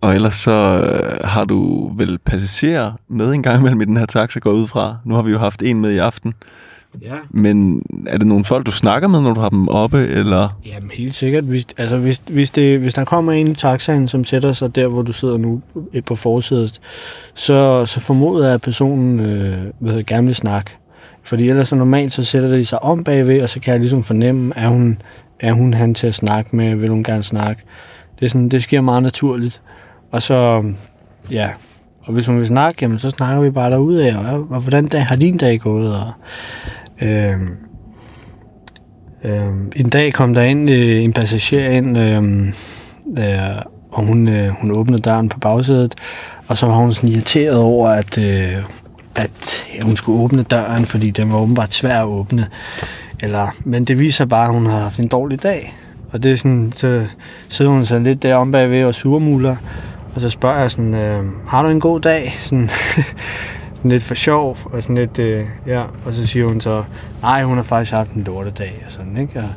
Og 0.00 0.14
ellers 0.14 0.34
så 0.34 0.52
øh, 0.52 1.20
har 1.24 1.44
du 1.44 1.90
vel 1.96 2.18
passagerer 2.18 2.92
med 3.08 3.32
en 3.32 3.42
gang 3.42 3.60
imellem 3.60 3.80
i 3.80 3.84
den 3.84 3.96
her 3.96 4.06
taxa 4.06 4.40
går 4.40 4.52
ud 4.52 4.68
fra. 4.68 4.96
Nu 5.04 5.14
har 5.14 5.22
vi 5.22 5.30
jo 5.30 5.38
haft 5.38 5.62
en 5.62 5.80
med 5.80 5.92
i 5.92 5.98
aften. 5.98 6.34
Ja. 7.02 7.14
Men 7.30 7.82
er 8.06 8.18
det 8.18 8.26
nogle 8.26 8.44
folk, 8.44 8.66
du 8.66 8.70
snakker 8.70 9.08
med, 9.08 9.20
når 9.20 9.34
du 9.34 9.40
har 9.40 9.48
dem 9.48 9.68
oppe, 9.68 10.06
eller? 10.06 10.58
Jamen 10.66 10.90
helt 10.94 11.14
sikkert. 11.14 11.44
Hvis, 11.44 11.66
altså, 11.76 11.98
hvis, 11.98 12.22
hvis, 12.30 12.50
det, 12.50 12.80
hvis 12.80 12.94
der 12.94 13.04
kommer 13.04 13.32
en 13.32 13.48
i 13.48 13.54
taxaen, 13.54 14.08
som 14.08 14.24
sætter 14.24 14.52
sig 14.52 14.74
der, 14.74 14.88
hvor 14.88 15.02
du 15.02 15.12
sidder 15.12 15.36
nu 15.36 15.60
på 16.06 16.16
forsædet, 16.16 16.80
så, 17.34 17.86
så 17.86 18.00
formoder 18.00 18.44
jeg, 18.44 18.54
at 18.54 18.60
personen 18.60 19.20
øh, 19.20 19.58
hvad 19.78 19.90
hedder, 19.90 20.14
gerne 20.14 20.26
vil 20.26 20.34
snakke. 20.34 20.70
Fordi 21.24 21.48
ellers 21.48 21.68
så 21.68 21.74
normalt, 21.74 22.12
så 22.12 22.24
sætter 22.24 22.48
de 22.48 22.64
sig 22.64 22.82
om 22.82 23.04
bagved, 23.04 23.42
og 23.42 23.48
så 23.48 23.60
kan 23.60 23.72
jeg 23.72 23.80
ligesom 23.80 24.02
fornemme, 24.02 24.52
er 24.56 24.68
hun, 24.68 25.02
er 25.40 25.52
hun 25.52 25.74
han 25.74 25.94
til 25.94 26.06
at 26.06 26.14
snakke 26.14 26.56
med, 26.56 26.74
vil 26.74 26.90
hun 26.90 27.04
gerne 27.04 27.24
snakke. 27.24 27.62
Det, 28.18 28.24
er 28.24 28.30
sådan, 28.30 28.48
det 28.48 28.62
sker 28.62 28.80
meget 28.80 29.02
naturligt. 29.02 29.60
Og 30.10 30.22
så, 30.22 30.64
ja, 31.30 31.50
og 32.04 32.12
hvis 32.12 32.26
hun 32.26 32.38
vil 32.38 32.46
snakke, 32.46 32.78
jamen, 32.82 32.98
så 32.98 33.10
snakker 33.10 33.42
vi 33.42 33.50
bare 33.50 33.70
derude 33.70 34.10
af, 34.10 34.16
og, 34.16 34.46
og 34.50 34.60
hvordan 34.60 34.88
dag, 34.88 35.06
har 35.06 35.16
din 35.16 35.36
dag 35.36 35.60
gået? 35.60 35.96
Og, 35.96 36.12
øh, 37.02 37.40
Øh, 39.24 39.52
en 39.76 39.88
dag 39.88 40.12
kom 40.12 40.34
der 40.34 40.42
ind 40.42 40.70
øh, 40.70 41.02
en 41.02 41.12
passager 41.12 41.68
ind, 41.68 41.98
øh, 41.98 42.48
øh, 43.18 43.62
og 43.92 44.06
hun, 44.06 44.28
øh, 44.28 44.48
hun 44.60 44.70
åbnede 44.70 45.02
døren 45.02 45.28
på 45.28 45.38
bagsædet, 45.38 45.94
og 46.48 46.58
så 46.58 46.66
var 46.66 46.74
hun 46.74 46.94
sådan 46.94 47.08
irriteret 47.08 47.56
over, 47.56 47.90
at, 47.90 48.18
øh, 48.18 48.56
at 49.16 49.68
øh, 49.76 49.84
hun 49.84 49.96
skulle 49.96 50.20
åbne 50.20 50.42
døren, 50.42 50.86
fordi 50.86 51.10
den 51.10 51.32
var 51.32 51.38
åbenbart 51.38 51.74
svær 51.74 52.00
at 52.00 52.06
åbne. 52.06 52.46
Eller, 53.20 53.54
men 53.64 53.84
det 53.84 53.98
viser 53.98 54.24
bare, 54.24 54.48
at 54.48 54.54
hun 54.54 54.66
har 54.66 54.78
haft 54.78 55.00
en 55.00 55.08
dårlig 55.08 55.42
dag. 55.42 55.74
Og 56.12 56.22
det 56.22 56.32
er 56.32 56.36
sådan, 56.36 56.72
så 56.76 57.06
sidder 57.48 57.70
hun 57.70 57.86
så 57.86 57.98
lidt 57.98 58.22
der 58.22 58.34
om 58.34 58.52
bagved 58.52 58.84
og 58.84 58.94
surmuler, 58.94 59.56
og 60.14 60.20
så 60.20 60.30
spørger 60.30 60.60
jeg 60.60 60.70
sådan, 60.70 60.94
øh, 60.94 61.24
har 61.46 61.62
du 61.62 61.68
en 61.68 61.80
god 61.80 62.00
dag? 62.00 62.34
Sådan, 62.38 62.70
sådan 63.82 63.90
lidt 63.90 64.02
for 64.02 64.14
sjov, 64.14 64.58
og 64.64 64.82
sådan 64.82 64.96
lidt, 64.96 65.18
øh, 65.18 65.44
ja, 65.66 65.82
og 66.04 66.14
så 66.14 66.26
siger 66.26 66.46
hun 66.46 66.60
så, 66.60 66.84
nej, 67.22 67.42
hun 67.42 67.56
har 67.56 67.64
faktisk 67.64 67.92
haft 67.92 68.12
en 68.12 68.24
lortedag, 68.24 68.82
og 68.86 68.92
sådan, 68.92 69.16
ikke? 69.16 69.38
Og, 69.38 69.48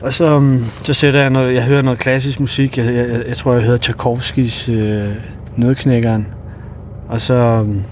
og 0.00 0.12
så, 0.12 0.36
um, 0.36 0.64
så 0.82 0.94
sætter 0.94 1.20
jeg 1.20 1.30
noget, 1.30 1.54
jeg 1.54 1.64
hører 1.64 1.82
noget 1.82 1.98
klassisk 1.98 2.40
musik, 2.40 2.78
jeg, 2.78 2.86
jeg, 2.94 3.22
jeg 3.28 3.36
tror, 3.36 3.52
jeg 3.52 3.62
hører 3.62 3.76
Tchaikovskis 3.76 4.68
øh, 4.68 5.08
Nødknækkeren, 5.56 6.26
og 7.08 7.20
så, 7.20 7.60
um, 7.60 7.82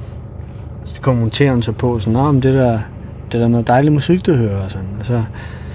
så 0.85 1.01
kommenterer 1.01 1.53
hun 1.53 1.63
så 1.63 1.73
på, 1.73 1.99
sådan, 1.99 2.13
nej, 2.13 2.33
men 2.33 2.43
det 2.43 2.55
der, 2.55 2.79
det 3.27 3.35
er 3.35 3.39
der 3.39 3.49
noget 3.49 3.67
dejlig 3.67 3.93
musik, 3.93 4.27
du 4.27 4.35
hører, 4.35 4.65
og 4.65 4.71
sådan, 4.71 4.97
og 4.99 5.05
så 5.05 5.23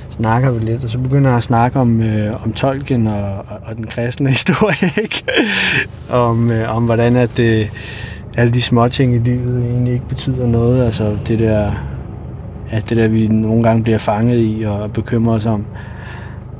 snakker 0.10 0.52
vi 0.52 0.66
lidt, 0.66 0.84
og 0.84 0.89
så 0.89 0.98
begynder 0.98 1.30
jeg 1.30 1.38
at 1.38 1.43
snakke 1.43 1.80
om, 1.80 2.02
øh, 2.02 2.45
om 2.45 2.54
tolken 2.54 3.08
og, 3.08 3.34
og, 3.34 3.60
og 3.64 3.76
den 3.76 3.88
kristne 3.88 4.30
historie, 4.38 4.91
ikke? 5.04 5.24
om, 6.10 6.52
øh, 6.52 6.76
om 6.76 6.86
hvordan 6.86 7.16
at 7.16 7.38
det, 7.38 7.70
alle 8.38 8.53
de 8.53 8.61
små 8.61 8.88
ting 8.88 9.15
i 9.15 9.17
livet 9.17 9.65
egentlig 9.65 9.93
ikke 9.93 10.07
betyder 10.07 10.47
noget. 10.47 10.85
Altså 10.85 11.17
det 11.27 11.39
der, 11.39 11.71
at 12.69 12.89
det 12.89 12.97
der, 12.97 13.07
vi 13.07 13.27
nogle 13.27 13.63
gange 13.63 13.83
bliver 13.83 13.97
fanget 13.97 14.39
i 14.39 14.63
og 14.67 14.93
bekymrer 14.93 15.35
os 15.35 15.45
om. 15.45 15.65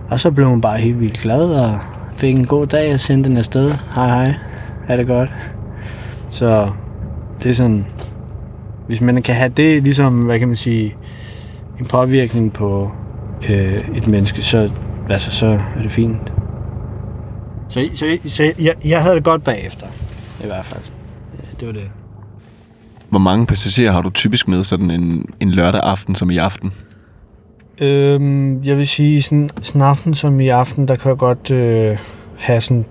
Og 0.10 0.20
så 0.20 0.32
blev 0.32 0.48
hun 0.48 0.62
bare 0.62 0.78
helt 0.78 1.00
vildt 1.00 1.20
glad 1.20 1.50
og 1.50 1.80
fik 2.16 2.36
en 2.36 2.48
god 2.48 2.68
dag 2.68 2.94
og 2.94 3.00
sendte 3.00 3.30
den 3.30 3.38
afsted. 3.38 3.72
Hej 3.96 4.08
hej, 4.08 4.34
er 4.88 4.98
det 4.98 5.08
godt? 5.08 5.30
Så 6.30 6.70
det 7.44 7.50
er 7.50 7.54
sådan, 7.54 7.86
hvis 8.88 9.02
man 9.02 9.22
kan 9.22 9.36
have 9.36 9.50
det 9.50 9.84
ligesom, 9.84 10.22
hvad 10.22 10.40
kan 10.40 10.48
man 10.48 10.58
sige, 10.58 10.96
en 11.80 11.86
påvirkning 11.86 12.54
på 12.54 12.92
øh, 13.50 13.90
et 13.96 14.08
menneske, 14.08 14.42
så, 14.42 14.72
altså, 15.10 15.32
så 15.32 15.46
er 15.46 15.82
det 15.82 15.92
fint. 15.92 16.32
Så, 17.70 17.90
så, 17.94 18.06
så 18.26 18.44
jeg, 18.44 18.74
jeg 18.86 19.02
havde 19.02 19.16
det 19.16 19.24
godt 19.24 19.44
bagefter, 19.44 19.88
i 20.44 20.46
hvert 20.46 20.66
fald. 20.66 20.97
Det 21.60 21.68
var 21.68 21.74
det. 21.74 21.92
Hvor 23.10 23.20
mange 23.20 23.46
passagerer 23.46 23.92
har 23.92 24.02
du 24.02 24.10
typisk 24.10 24.48
med 24.48 24.64
sådan 24.64 24.92
en, 24.92 25.26
en 25.40 25.52
lørdag 25.52 25.82
aften 25.84 26.16
som 26.16 26.32
i 26.32 26.38
aften? 26.38 26.74
Øhm, 27.82 28.64
jeg 28.64 28.78
vil 28.78 28.88
sige, 28.88 29.22
sådan, 29.22 29.50
sådan 29.62 29.82
en 29.82 29.88
aften 29.88 30.14
som 30.14 30.40
i 30.40 30.48
aften, 30.48 30.88
der 30.88 30.96
kan 30.96 31.10
jeg 31.10 31.18
godt 31.18 31.52
øh, 31.52 31.98
have 32.38 32.62
sådan 32.62 32.86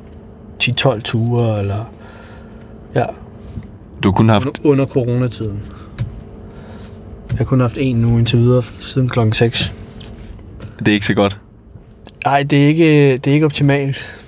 10-12 0.64 1.00
ture, 1.00 1.60
eller 1.60 1.90
ja, 2.94 3.04
Du 4.02 4.08
har 4.08 4.12
kun 4.12 4.28
haft, 4.28 4.46
under, 4.46 4.60
under 4.64 4.86
coronatiden. 4.86 5.62
Jeg 7.30 7.38
har 7.38 7.44
kun 7.44 7.60
haft 7.60 7.76
en 7.80 7.96
nu 7.96 8.18
indtil 8.18 8.38
videre 8.38 8.62
siden 8.62 9.08
klokken 9.08 9.32
6. 9.32 9.74
Det 10.78 10.88
er 10.88 10.92
ikke 10.92 11.06
så 11.06 11.14
godt. 11.14 11.40
Nej, 12.26 12.42
det 12.42 12.62
er 12.64 12.66
ikke, 12.66 13.12
det 13.12 13.26
er 13.26 13.32
ikke 13.34 13.46
optimalt. 13.46 14.22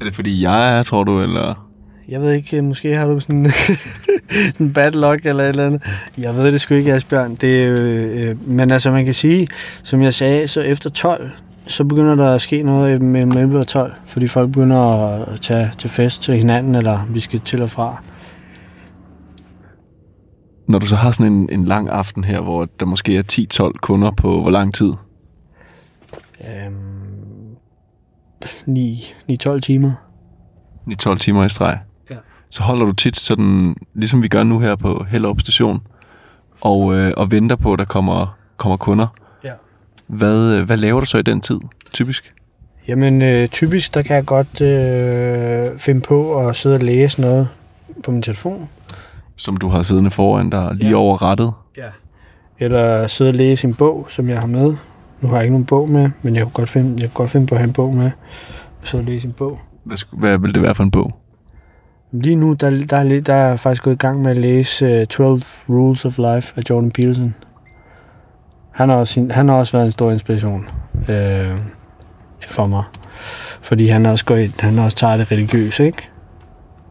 Er 0.00 0.04
det 0.04 0.14
fordi 0.14 0.42
jeg 0.42 0.78
er, 0.78 0.82
tror 0.82 1.04
du, 1.04 1.22
eller... 1.22 1.65
Jeg 2.08 2.20
ved 2.20 2.32
ikke, 2.32 2.62
måske 2.62 2.96
har 2.96 3.06
du 3.06 3.20
sådan 3.20 3.46
sådan 4.54 4.72
bad 4.72 4.92
luck 4.92 5.26
eller 5.26 5.44
et 5.44 5.48
eller 5.48 5.66
andet. 5.66 5.82
Jeg 6.18 6.36
ved 6.36 6.52
det 6.52 6.60
sgu 6.60 6.74
ikke, 6.74 6.92
Asbjørn. 6.92 7.34
Det, 7.34 7.64
er, 7.64 7.76
øh, 7.80 8.28
øh, 8.28 8.48
men 8.48 8.70
altså, 8.70 8.90
man 8.90 9.04
kan 9.04 9.14
sige, 9.14 9.48
som 9.82 10.02
jeg 10.02 10.14
sagde, 10.14 10.48
så 10.48 10.60
efter 10.60 10.90
12, 10.90 11.30
så 11.66 11.84
begynder 11.84 12.14
der 12.14 12.34
at 12.34 12.40
ske 12.40 12.62
noget 12.62 13.02
mellem 13.02 13.32
11 13.32 13.58
og 13.58 13.66
12, 13.66 13.92
fordi 14.06 14.28
folk 14.28 14.52
begynder 14.52 14.78
at 14.78 15.40
tage 15.40 15.70
til 15.78 15.90
fest 15.90 16.22
til 16.22 16.36
hinanden, 16.36 16.74
eller 16.74 17.06
vi 17.10 17.20
skal 17.20 17.40
til 17.40 17.62
og 17.62 17.70
fra. 17.70 18.02
Når 20.68 20.78
du 20.78 20.86
så 20.86 20.96
har 20.96 21.10
sådan 21.10 21.32
en, 21.32 21.48
en 21.52 21.64
lang 21.64 21.88
aften 21.88 22.24
her, 22.24 22.40
hvor 22.40 22.68
der 22.80 22.86
måske 22.86 23.16
er 23.16 23.68
10-12 23.72 23.78
kunder 23.82 24.10
på 24.10 24.40
hvor 24.40 24.50
lang 24.50 24.74
tid? 24.74 24.92
Øhm, 26.40 27.56
9-12 28.68 29.60
timer. 29.60 29.92
I 30.90 30.94
12 30.94 31.18
timer 31.18 31.44
i 31.44 31.48
streg. 31.48 31.78
Så 32.56 32.62
holder 32.62 32.86
du 32.86 32.92
tit 32.92 33.16
sådan, 33.16 33.76
ligesom 33.94 34.22
vi 34.22 34.28
gør 34.28 34.42
nu 34.42 34.58
her 34.60 34.76
på 34.76 35.06
Hellerup 35.10 35.40
station, 35.40 35.80
og, 36.60 36.94
øh, 36.94 37.12
og 37.16 37.30
venter 37.30 37.56
på, 37.56 37.72
at 37.72 37.78
der 37.78 37.84
kommer, 37.84 38.36
kommer 38.56 38.76
kunder. 38.76 39.06
Ja. 39.44 39.52
Hvad, 40.06 40.54
øh, 40.58 40.64
hvad 40.66 40.76
laver 40.76 41.00
du 41.00 41.06
så 41.06 41.18
i 41.18 41.22
den 41.22 41.40
tid, 41.40 41.60
typisk? 41.92 42.34
Jamen, 42.88 43.22
øh, 43.22 43.48
typisk, 43.48 43.94
der 43.94 44.02
kan 44.02 44.16
jeg 44.16 44.24
godt 44.24 44.60
øh, 44.60 45.78
finde 45.78 46.00
på 46.00 46.38
at 46.48 46.56
sidde 46.56 46.74
og 46.76 46.80
læse 46.80 47.20
noget 47.20 47.48
på 48.04 48.10
min 48.10 48.22
telefon. 48.22 48.68
Som 49.36 49.56
du 49.56 49.68
har 49.68 49.82
siddende 49.82 50.10
foran 50.10 50.50
dig, 50.50 50.70
lige 50.74 50.90
Ja. 50.90 50.96
over 50.96 51.22
rettet. 51.22 51.52
Ja. 51.76 51.82
Eller 52.58 53.06
sidde 53.06 53.30
og 53.30 53.34
læse 53.34 53.66
en 53.66 53.74
bog, 53.74 54.06
som 54.10 54.28
jeg 54.28 54.40
har 54.40 54.46
med. 54.46 54.74
Nu 55.20 55.28
har 55.28 55.34
jeg 55.36 55.44
ikke 55.44 55.52
nogen 55.52 55.66
bog 55.66 55.90
med, 55.90 56.10
men 56.22 56.34
jeg 56.34 56.42
kunne 56.42 56.52
godt 56.52 56.68
finde, 56.68 57.02
jeg 57.02 57.10
kunne 57.12 57.22
godt 57.24 57.30
finde 57.30 57.46
på 57.46 57.54
at 57.54 57.58
have 57.58 57.66
en 57.68 57.72
bog 57.72 57.94
med. 57.94 58.10
Og 58.80 58.86
så 58.86 59.02
læse 59.02 59.26
en 59.26 59.32
bog. 59.32 59.58
Hvad, 59.84 59.98
hvad 60.12 60.38
vil 60.38 60.54
det 60.54 60.62
være 60.62 60.74
for 60.74 60.82
en 60.82 60.90
bog? 60.90 61.16
Lige 62.20 62.36
nu, 62.36 62.52
der, 62.52 62.70
der, 62.70 62.96
er, 62.96 63.20
der 63.20 63.34
er 63.34 63.48
jeg 63.48 63.60
faktisk 63.60 63.82
gået 63.82 63.94
i 63.94 63.98
gang 63.98 64.22
med 64.22 64.30
at 64.30 64.38
læse 64.38 65.00
uh, 65.00 65.06
12 65.06 65.42
Rules 65.68 66.04
of 66.04 66.18
Life 66.18 66.52
af 66.56 66.62
Jordan 66.70 66.90
Peterson. 66.90 67.34
Han 68.70 68.88
har 68.88 68.96
også, 68.96 69.12
sin- 69.14 69.30
han 69.30 69.48
har 69.48 69.56
også 69.56 69.72
været 69.72 69.86
en 69.86 69.92
stor 69.92 70.10
inspiration 70.12 70.68
øh, 71.08 71.58
for 72.48 72.66
mig. 72.66 72.84
Fordi 73.62 73.86
han 73.86 74.06
også, 74.06 74.24
går 74.24 74.36
ind, 74.36 74.52
han 74.60 74.78
også 74.78 74.96
tager 74.96 75.16
det 75.16 75.32
religiøse, 75.32 75.86
ikke? 75.86 76.08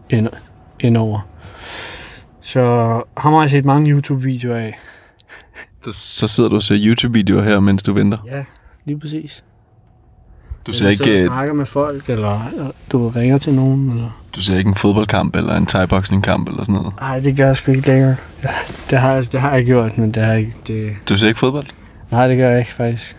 Ind, 0.09 0.27
indover. 0.79 1.27
Så 2.41 2.61
ham 3.17 3.33
har 3.33 3.41
jeg 3.41 3.49
set 3.49 3.65
mange 3.65 3.91
YouTube-videoer 3.91 4.55
af. 4.57 4.79
Så 5.93 6.27
sidder 6.27 6.49
du 6.49 6.55
og 6.55 6.63
ser 6.63 6.75
YouTube-videoer 6.79 7.43
her, 7.43 7.59
mens 7.59 7.83
du 7.83 7.93
venter. 7.93 8.17
Ja, 8.27 8.43
lige 8.85 8.99
præcis. 8.99 9.43
Du 10.67 10.73
ser, 10.73 10.89
ikke, 10.89 11.03
Eller 11.03 11.21
øh, 11.23 11.27
snakker 11.29 11.53
med 11.53 11.65
folk, 11.65 12.09
eller 12.09 12.33
øh, 12.59 12.65
du 12.91 13.07
ringer 13.09 13.37
til 13.37 13.53
nogen, 13.53 13.89
eller... 13.91 14.21
du 14.35 14.41
ser 14.41 14.57
ikke 14.57 14.67
en 14.67 14.75
fodboldkamp 14.75 15.35
eller 15.35 15.55
en 15.55 15.65
thai 15.65 15.87
kamp 16.23 16.49
eller 16.49 16.63
sådan 16.63 16.75
noget. 16.75 16.93
Nej, 17.01 17.19
det 17.19 17.37
gør 17.37 17.45
jeg 17.45 17.57
sgu 17.57 17.71
ikke 17.71 17.87
længere. 17.87 18.15
Ja, 18.43 18.49
det, 18.89 18.97
har 18.99 19.13
jeg, 19.13 19.31
det 19.31 19.39
har 19.39 19.53
jeg 19.55 19.65
gjort, 19.65 19.97
men 19.97 20.11
det 20.11 20.23
har 20.23 20.31
jeg 20.31 20.39
ikke... 20.39 20.53
Det... 20.67 20.95
Du 21.09 21.17
ser 21.17 21.27
ikke 21.27 21.39
fodbold? 21.39 21.65
Nej, 22.11 22.27
det 22.27 22.37
gør 22.37 22.49
jeg 22.49 22.59
ikke, 22.59 22.73
faktisk. 22.73 23.17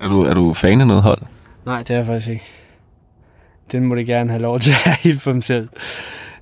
Er 0.00 0.08
du, 0.08 0.22
er 0.22 0.34
du 0.34 0.54
fan 0.54 0.80
af 0.80 0.86
noget 0.86 1.02
hold? 1.02 1.22
Nej, 1.66 1.78
det 1.82 1.90
er 1.90 1.96
jeg 1.96 2.06
faktisk 2.06 2.28
ikke. 2.28 2.44
Den 3.72 3.86
må 3.86 3.94
det 3.94 4.06
gerne 4.06 4.30
have 4.30 4.42
lov 4.42 4.60
til 4.60 4.70
at 4.70 4.76
have 5.02 5.18
for 5.18 5.32
dem 5.32 5.42
selv. 5.42 5.68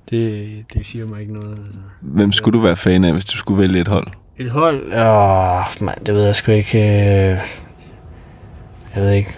Det, 0.09 0.47
det 0.73 0.85
siger 0.85 1.05
mig 1.05 1.21
ikke 1.21 1.33
noget, 1.33 1.57
altså. 1.65 1.79
Hvem 2.01 2.31
skulle 2.31 2.57
du 2.59 2.63
være 2.63 2.75
fan 2.75 3.03
af, 3.03 3.13
hvis 3.13 3.25
du 3.25 3.37
skulle 3.37 3.61
vælge 3.61 3.79
et 3.81 3.87
hold? 3.87 4.07
Et 4.37 4.49
hold? 4.51 4.83
Åh, 4.93 5.63
mand, 5.85 6.05
det 6.05 6.13
ved 6.13 6.25
jeg 6.25 6.35
sgu 6.35 6.51
ikke. 6.51 6.77
øh, 6.77 7.37
Jeg 8.95 9.03
ved 9.03 9.11
ikke. 9.11 9.37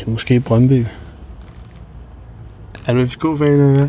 Ja, 0.00 0.10
Måske 0.10 0.40
Brøndby. 0.40 0.86
Er 2.86 2.92
du 2.94 3.06
FCK-fan 3.06 3.48
eller 3.48 3.70
hvad? 3.70 3.88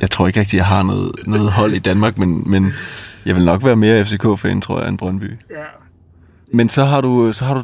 Jeg 0.00 0.10
tror 0.10 0.26
ikke 0.26 0.40
rigtig, 0.40 0.56
jeg 0.56 0.66
har 0.66 0.82
noget, 0.82 1.12
noget 1.26 1.52
hold 1.52 1.72
i 1.72 1.78
Danmark, 1.78 2.18
men, 2.18 2.42
men 2.50 2.72
jeg 3.26 3.34
vil 3.36 3.44
nok 3.44 3.64
være 3.64 3.76
mere 3.76 4.04
FCK-fan, 4.04 4.60
tror 4.60 4.80
jeg, 4.80 4.88
end 4.88 4.98
Brøndby. 4.98 5.38
Ja. 5.50 5.64
Men 6.52 6.68
så 6.68 6.84
har 6.84 7.00
du, 7.00 7.32
så 7.32 7.44
har 7.44 7.54
du 7.54 7.62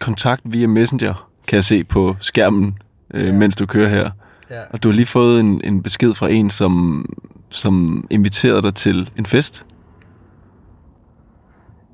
kontakt 0.00 0.40
via 0.44 0.66
Messenger, 0.66 1.28
kan 1.46 1.56
jeg 1.56 1.64
se 1.64 1.84
på 1.84 2.16
skærmen, 2.20 2.78
øh, 3.14 3.26
Ja. 3.26 3.32
mens 3.32 3.56
du 3.56 3.66
kører 3.66 3.88
her. 3.88 4.10
Ja. 4.50 4.60
Og 4.70 4.82
du 4.82 4.88
har 4.88 4.94
lige 4.94 5.06
fået 5.06 5.40
en, 5.40 5.60
en 5.64 5.82
besked 5.82 6.14
fra 6.14 6.28
en, 6.30 6.50
som, 6.50 7.04
som 7.48 8.06
inviterede 8.10 8.62
dig 8.62 8.74
til 8.74 9.10
en 9.18 9.26
fest. 9.26 9.66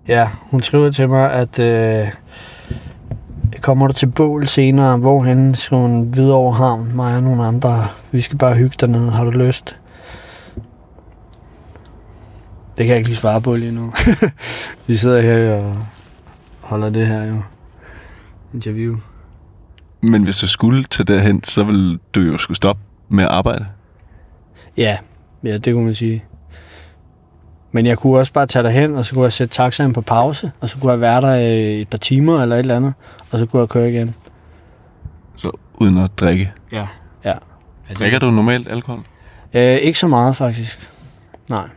Ja, 0.09 0.29
hun 0.51 0.63
skriver 0.63 0.91
til 0.91 1.09
mig, 1.09 1.33
at 1.33 1.59
øh, 1.59 2.09
kommer 3.61 3.87
du 3.87 3.93
til 3.93 4.07
bål 4.07 4.47
senere, 4.47 4.99
hvorhen 4.99 5.55
skal 5.55 5.79
hun 5.79 6.15
videre 6.15 6.37
over 6.37 6.53
havn, 6.53 6.97
mig 6.97 7.17
og 7.17 7.23
nogle 7.23 7.45
andre. 7.45 7.87
Vi 8.13 8.21
skal 8.21 8.39
bare 8.39 8.55
hygge 8.55 8.77
dernede, 8.81 9.11
har 9.11 9.25
du 9.25 9.31
lyst? 9.31 9.77
Det 12.77 12.87
kan 12.87 12.87
jeg 12.87 12.97
ikke 12.97 13.09
lige 13.09 13.17
svare 13.17 13.41
på 13.41 13.55
lige 13.55 13.73
nu. 13.73 13.93
Vi 14.87 14.97
sidder 14.97 15.21
her 15.21 15.55
og 15.57 15.77
holder 16.61 16.91
det 16.91 17.07
her 17.07 17.25
jo. 17.25 17.43
Interview. 18.55 18.97
Men 20.01 20.23
hvis 20.23 20.37
du 20.37 20.49
skulle 20.49 20.85
til 20.85 21.09
derhen, 21.09 21.43
så 21.43 21.65
vil 21.65 21.99
du 22.15 22.21
jo 22.21 22.39
skulle 22.39 22.57
stoppe 22.57 22.83
med 23.09 23.25
at 23.25 23.31
arbejde. 23.31 23.67
Ja, 24.77 24.97
ja, 25.45 25.59
det 25.59 25.75
kunne 25.75 25.85
man 25.85 25.95
sige. 25.95 26.25
Men 27.77 27.87
jeg 27.87 27.99
kunne 27.99 28.19
også 28.19 28.33
bare 28.33 28.47
tage 28.47 28.63
derhen, 28.63 28.97
og 28.97 29.07
så 29.07 29.15
kunne 29.15 29.25
jeg 29.25 29.33
sætte 29.33 29.55
taxaen 29.55 29.93
på 29.93 30.01
pause, 30.01 30.53
og 30.61 30.69
så 30.69 30.79
kunne 30.79 30.93
jeg 30.93 31.01
være 31.01 31.21
der 31.21 31.35
i 31.35 31.81
et 31.81 31.89
par 31.89 31.99
timer 31.99 32.43
eller 32.43 32.57
et 32.57 32.61
eller 32.61 32.77
andet, 32.77 32.95
og 33.31 33.39
så 33.39 33.47
kunne 33.47 33.61
jeg 33.61 33.69
køre 33.69 33.89
igen. 33.91 34.15
Så 35.35 35.51
uden 35.75 35.99
at 35.99 36.11
drikke. 36.17 36.53
Ja. 36.73 36.87
Ja. 37.25 37.35
Drikker 37.95 38.19
du 38.19 38.31
normalt 38.31 38.69
alkohol? 38.69 39.01
Øh, 39.55 39.63
ikke 39.63 39.99
så 39.99 40.07
meget, 40.07 40.37
faktisk. 40.37 40.91
Nej. 41.51 41.69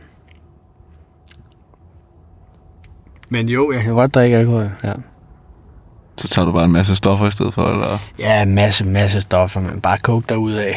Men 3.30 3.48
jo, 3.48 3.72
jeg 3.72 3.82
kan 3.82 3.92
godt 3.94 4.14
drikke 4.14 4.36
alkohol, 4.36 4.70
ja. 4.84 4.92
Så 6.16 6.28
tager 6.28 6.46
du 6.46 6.52
bare 6.52 6.64
en 6.64 6.72
masse 6.72 6.96
stoffer 6.96 7.26
i 7.26 7.30
stedet 7.30 7.54
for, 7.54 7.64
eller? 7.64 7.98
Ja, 8.18 8.44
masse, 8.44 8.84
masse 8.84 9.20
stoffer, 9.20 9.60
men 9.60 9.80
bare 9.80 9.98
coke 9.98 10.26
derud 10.28 10.52
af. 10.52 10.76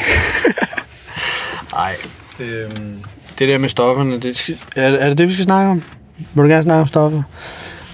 Nej. 1.71 1.95
Øhm, 2.39 3.03
det 3.43 3.51
der 3.51 3.57
med 3.57 3.69
stofferne, 3.69 4.19
det 4.19 4.35
skal, 4.35 4.57
er, 4.75 4.89
er 4.89 5.09
det 5.09 5.17
det, 5.17 5.27
vi 5.27 5.33
skal 5.33 5.45
snakke 5.45 5.71
om? 5.71 5.83
Vil 6.33 6.43
du 6.43 6.49
gerne 6.49 6.63
snakke 6.63 6.81
om 6.81 6.87
stoffer? 6.87 7.23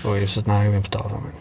Okay, 0.05 0.25
så 0.25 0.41
snakker 0.41 0.71
vi 0.71 0.77
om 0.77 0.85
stoffer, 0.85 1.17
mand. 1.23 1.33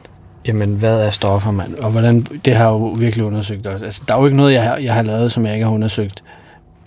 Jamen, 0.47 0.75
hvad 0.75 1.07
er 1.07 1.11
stoffer, 1.11 1.51
mand? 1.51 1.75
Og 1.75 1.91
hvordan, 1.91 2.27
det 2.45 2.55
har 2.55 2.65
jeg 2.65 2.71
jo 2.71 2.87
virkelig 2.87 3.25
undersøgt 3.25 3.67
også. 3.67 3.85
Altså, 3.85 4.03
der 4.09 4.15
er 4.15 4.19
jo 4.19 4.27
ikke 4.27 4.37
noget, 4.37 4.53
jeg 4.53 4.63
har, 4.63 4.77
jeg 4.77 4.95
har 4.95 5.03
lavet, 5.03 5.33
som 5.33 5.47
jeg 5.47 5.55
ikke 5.55 5.67
har 5.67 5.73
undersøgt. 5.73 6.23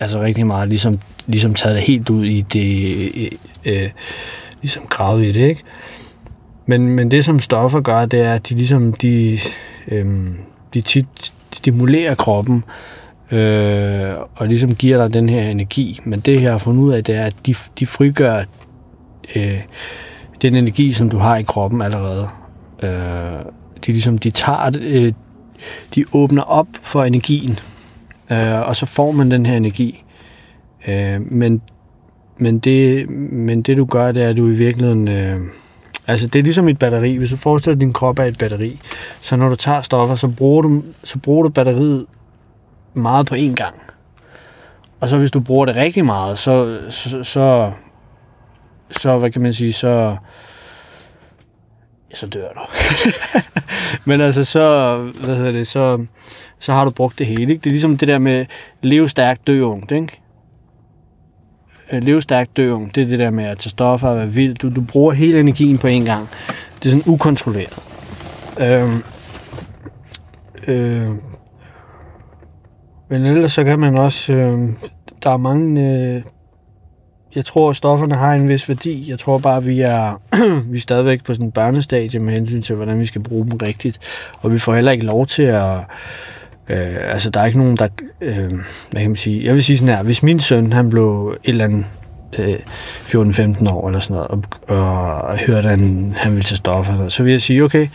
Altså 0.00 0.20
rigtig 0.20 0.46
meget, 0.46 0.68
ligesom, 0.68 0.98
ligesom 1.26 1.54
taget 1.54 1.76
det 1.76 1.84
helt 1.84 2.10
ud 2.10 2.24
i 2.24 2.40
det, 2.40 2.96
øh, 3.64 3.82
øh, 3.82 3.90
ligesom 4.62 4.82
gravet 4.88 5.24
i 5.24 5.32
det, 5.32 5.48
ikke? 5.48 5.62
Men, 6.66 6.88
men 6.88 7.10
det, 7.10 7.24
som 7.24 7.40
stoffer 7.40 7.80
gør, 7.80 8.06
det 8.06 8.20
er, 8.20 8.34
at 8.34 8.48
de 8.48 8.54
ligesom, 8.54 8.92
de, 8.92 9.38
øhm, 9.88 10.36
de 10.74 10.80
tit 10.80 11.32
stimulerer 11.52 12.14
kroppen, 12.14 12.64
øh, 13.32 14.14
og 14.34 14.48
ligesom 14.48 14.74
giver 14.74 14.98
dig 14.98 15.14
den 15.14 15.28
her 15.28 15.42
energi. 15.42 16.00
Men 16.04 16.20
det, 16.20 16.42
jeg 16.42 16.50
har 16.50 16.58
fundet 16.58 16.82
ud 16.82 16.92
af, 16.92 17.04
det 17.04 17.14
er, 17.14 17.24
at 17.24 17.34
de, 17.46 17.54
de 17.78 17.86
frigør 17.86 18.42
øh, 19.36 19.60
den 20.42 20.54
energi, 20.54 20.92
som 20.92 21.10
du 21.10 21.18
har 21.18 21.36
i 21.36 21.42
kroppen 21.42 21.82
allerede. 21.82 22.28
Øh, 22.82 22.90
de 23.86 23.92
ligesom, 23.92 24.18
de 24.18 24.30
tager, 24.30 24.70
øh, 24.80 25.12
de 25.94 26.04
åbner 26.14 26.42
op 26.42 26.66
for 26.82 27.04
energien, 27.04 27.58
øh, 28.32 28.68
og 28.68 28.76
så 28.76 28.86
får 28.86 29.12
man 29.12 29.30
den 29.30 29.46
her 29.46 29.56
energi. 29.56 30.04
Øh, 30.88 31.32
men, 31.32 31.62
men, 32.38 32.58
det, 32.58 33.10
men 33.10 33.62
det, 33.62 33.76
du 33.76 33.84
gør, 33.84 34.12
det 34.12 34.22
er, 34.22 34.28
at 34.28 34.36
du 34.36 34.48
i 34.48 34.54
virkeligheden... 34.54 35.08
Øh, 35.08 35.40
Altså, 36.06 36.26
det 36.26 36.38
er 36.38 36.42
ligesom 36.42 36.68
et 36.68 36.78
batteri. 36.78 37.16
Hvis 37.16 37.30
du 37.30 37.36
forestiller, 37.36 37.76
at 37.76 37.80
din 37.80 37.92
krop 37.92 38.18
er 38.18 38.24
et 38.24 38.38
batteri, 38.38 38.80
så 39.20 39.36
når 39.36 39.48
du 39.48 39.54
tager 39.54 39.82
stoffer, 39.82 40.14
så 40.14 40.28
bruger 40.28 40.62
du, 40.62 40.82
så 41.04 41.18
bruger 41.18 41.42
du 41.42 41.48
batteriet 41.48 42.06
meget 42.94 43.26
på 43.26 43.34
én 43.34 43.54
gang. 43.54 43.74
Og 45.00 45.08
så 45.08 45.18
hvis 45.18 45.30
du 45.30 45.40
bruger 45.40 45.66
det 45.66 45.76
rigtig 45.76 46.04
meget, 46.04 46.38
så, 46.38 46.78
så, 46.90 47.24
så, 47.24 47.72
så 48.90 49.18
hvad 49.18 49.30
kan 49.30 49.42
man 49.42 49.54
sige, 49.54 49.72
så, 49.72 50.16
så 52.14 52.26
dør 52.26 52.48
du. 52.48 52.60
Men 54.10 54.20
altså, 54.20 54.44
så, 54.44 54.96
hvad 55.24 55.36
hedder 55.36 55.52
det, 55.52 55.66
så, 55.66 56.06
så 56.58 56.72
har 56.72 56.84
du 56.84 56.90
brugt 56.90 57.18
det 57.18 57.26
hele. 57.26 57.52
Ikke? 57.52 57.64
Det 57.64 57.66
er 57.66 57.70
ligesom 57.70 57.98
det 57.98 58.08
der 58.08 58.18
med 58.18 58.46
leve 58.82 59.08
stærkt, 59.08 59.46
dø 59.46 59.60
ungt, 59.60 59.92
ikke? 59.92 60.22
Øh, 61.92 62.02
leve 62.02 62.22
stærkt, 62.22 62.56
dø 62.56 62.70
ung. 62.70 62.94
Det 62.94 63.02
er 63.02 63.06
det 63.06 63.18
der 63.18 63.30
med 63.30 63.44
at 63.44 63.58
tage 63.58 63.70
stoffer 63.70 64.08
og 64.08 64.16
være 64.16 64.28
vild. 64.28 64.54
Du, 64.54 64.74
du 64.74 64.80
bruger 64.80 65.12
hele 65.12 65.40
energien 65.40 65.78
på 65.78 65.86
en 65.86 66.04
gang. 66.04 66.28
Det 66.82 66.92
er 66.92 66.96
sådan 66.96 67.12
ukontrolleret. 67.12 67.78
Øhm, 68.60 69.02
øh, 70.66 71.10
men 73.12 73.26
ellers 73.26 73.52
så 73.52 73.64
kan 73.64 73.78
man 73.78 73.98
også... 73.98 74.32
Øh, 74.32 74.68
der 75.22 75.30
er 75.30 75.36
mange... 75.36 75.80
Øh, 75.80 76.22
jeg 77.34 77.44
tror, 77.44 77.70
at 77.70 77.76
stofferne 77.76 78.14
har 78.14 78.34
en 78.34 78.48
vis 78.48 78.68
værdi. 78.68 79.10
Jeg 79.10 79.18
tror 79.18 79.38
bare, 79.38 79.56
at 79.56 79.66
vi 79.66 79.80
er, 79.80 80.20
vi 80.70 80.76
er 80.76 80.80
stadigvæk 80.80 81.24
på 81.24 81.34
sådan 81.34 81.46
en 81.46 81.52
børnestadie 81.52 82.20
med 82.20 82.34
hensyn 82.34 82.62
til, 82.62 82.74
hvordan 82.74 83.00
vi 83.00 83.06
skal 83.06 83.22
bruge 83.22 83.50
dem 83.50 83.58
rigtigt. 83.62 83.98
Og 84.40 84.52
vi 84.52 84.58
får 84.58 84.74
heller 84.74 84.92
ikke 84.92 85.04
lov 85.04 85.26
til 85.26 85.42
at... 85.42 85.76
Øh, 86.68 87.12
altså, 87.12 87.30
der 87.30 87.40
er 87.40 87.46
ikke 87.46 87.58
nogen, 87.58 87.76
der... 87.76 87.88
Øh, 88.20 88.50
hvad 88.90 89.00
kan 89.00 89.10
man 89.10 89.16
sige? 89.16 89.46
Jeg 89.46 89.54
vil 89.54 89.64
sige 89.64 89.78
sådan 89.78 89.94
her. 89.94 90.02
Hvis 90.02 90.22
min 90.22 90.40
søn, 90.40 90.72
han 90.72 90.90
blev 90.90 91.36
et 91.44 91.48
eller 91.48 91.64
andet 91.64 91.84
øh, 92.38 92.54
14-15 92.54 93.70
år 93.70 93.88
eller 93.88 94.00
sådan 94.00 94.14
noget, 94.14 94.30
og, 94.30 94.42
og 94.76 95.38
hørte, 95.38 95.68
at 95.68 95.78
han, 95.78 96.14
han 96.16 96.32
ville 96.32 96.44
tage 96.44 96.56
stoffer, 96.56 97.08
så 97.08 97.22
vil 97.22 97.32
jeg 97.32 97.42
sige, 97.42 97.64
okay, 97.64 97.88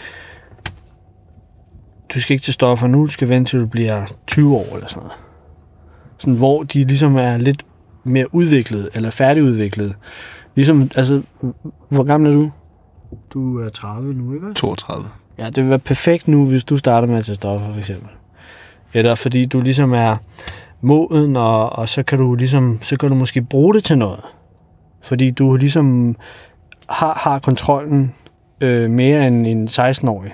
du 2.13 2.21
skal 2.21 2.33
ikke 2.33 2.43
tage 2.43 2.53
stoffer 2.53 2.87
nu, 2.87 3.05
du 3.05 3.11
skal 3.11 3.29
vente 3.29 3.51
til 3.51 3.59
du 3.59 3.65
bliver 3.65 4.05
20 4.27 4.55
år 4.55 4.75
eller 4.75 4.87
sådan 4.87 5.03
noget. 5.03 5.17
Sådan, 6.17 6.33
hvor 6.33 6.63
de 6.63 6.83
ligesom 6.83 7.17
er 7.17 7.37
lidt 7.37 7.65
mere 8.03 8.35
udviklet, 8.35 8.89
eller 8.93 9.09
færdigudviklet. 9.09 9.95
Ligesom, 10.55 10.91
altså, 10.95 11.21
hvor 11.89 12.03
gammel 12.03 12.31
er 12.31 12.35
du? 12.35 12.51
Du 13.33 13.59
er 13.59 13.69
30 13.69 14.13
nu, 14.13 14.33
ikke? 14.33 14.53
32. 14.53 15.09
Ja, 15.39 15.45
det 15.45 15.57
vil 15.57 15.69
være 15.69 15.79
perfekt 15.79 16.27
nu, 16.27 16.45
hvis 16.45 16.63
du 16.63 16.77
starter 16.77 17.07
med 17.07 17.17
at 17.17 17.25
tage 17.25 17.35
stoffer, 17.35 17.71
for 17.71 17.79
eksempel. 17.79 18.09
Eller 18.93 19.15
fordi 19.15 19.45
du 19.45 19.61
ligesom 19.61 19.93
er 19.93 20.15
moden, 20.81 21.35
og, 21.35 21.69
og 21.69 21.89
så 21.89 22.03
kan 22.03 22.19
du 22.19 22.35
ligesom, 22.35 22.79
så 22.81 22.97
kan 22.97 23.09
du 23.09 23.15
måske 23.15 23.41
bruge 23.41 23.73
det 23.73 23.83
til 23.83 23.97
noget. 23.97 24.19
Fordi 25.03 25.31
du 25.31 25.55
ligesom 25.55 26.15
har, 26.89 27.21
har 27.23 27.39
kontrollen 27.39 28.13
øh, 28.61 28.89
mere 28.89 29.27
end 29.27 29.47
en 29.47 29.67
16-årig. 29.67 30.31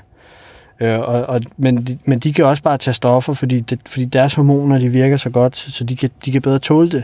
Øh, 0.80 1.00
og, 1.00 1.26
og, 1.26 1.42
men, 1.58 1.78
de, 1.78 1.98
men 2.06 2.20
de 2.20 2.34
kan 2.34 2.46
også 2.46 2.64
bare 2.64 2.78
tage 2.78 2.94
stoffer, 2.94 3.34
fordi, 3.34 3.60
det, 3.60 3.80
fordi 3.88 4.06
deres 4.06 4.36
hormoner 4.36 4.80
de 4.80 4.90
virker 4.90 5.18
så 5.18 5.30
godt, 5.30 5.56
så 5.58 5.84
de 5.84 5.96
kan, 5.96 6.10
de 6.26 6.32
kan 6.32 6.42
bedre 6.42 6.60
tåle 6.60 6.90
det. 6.90 7.04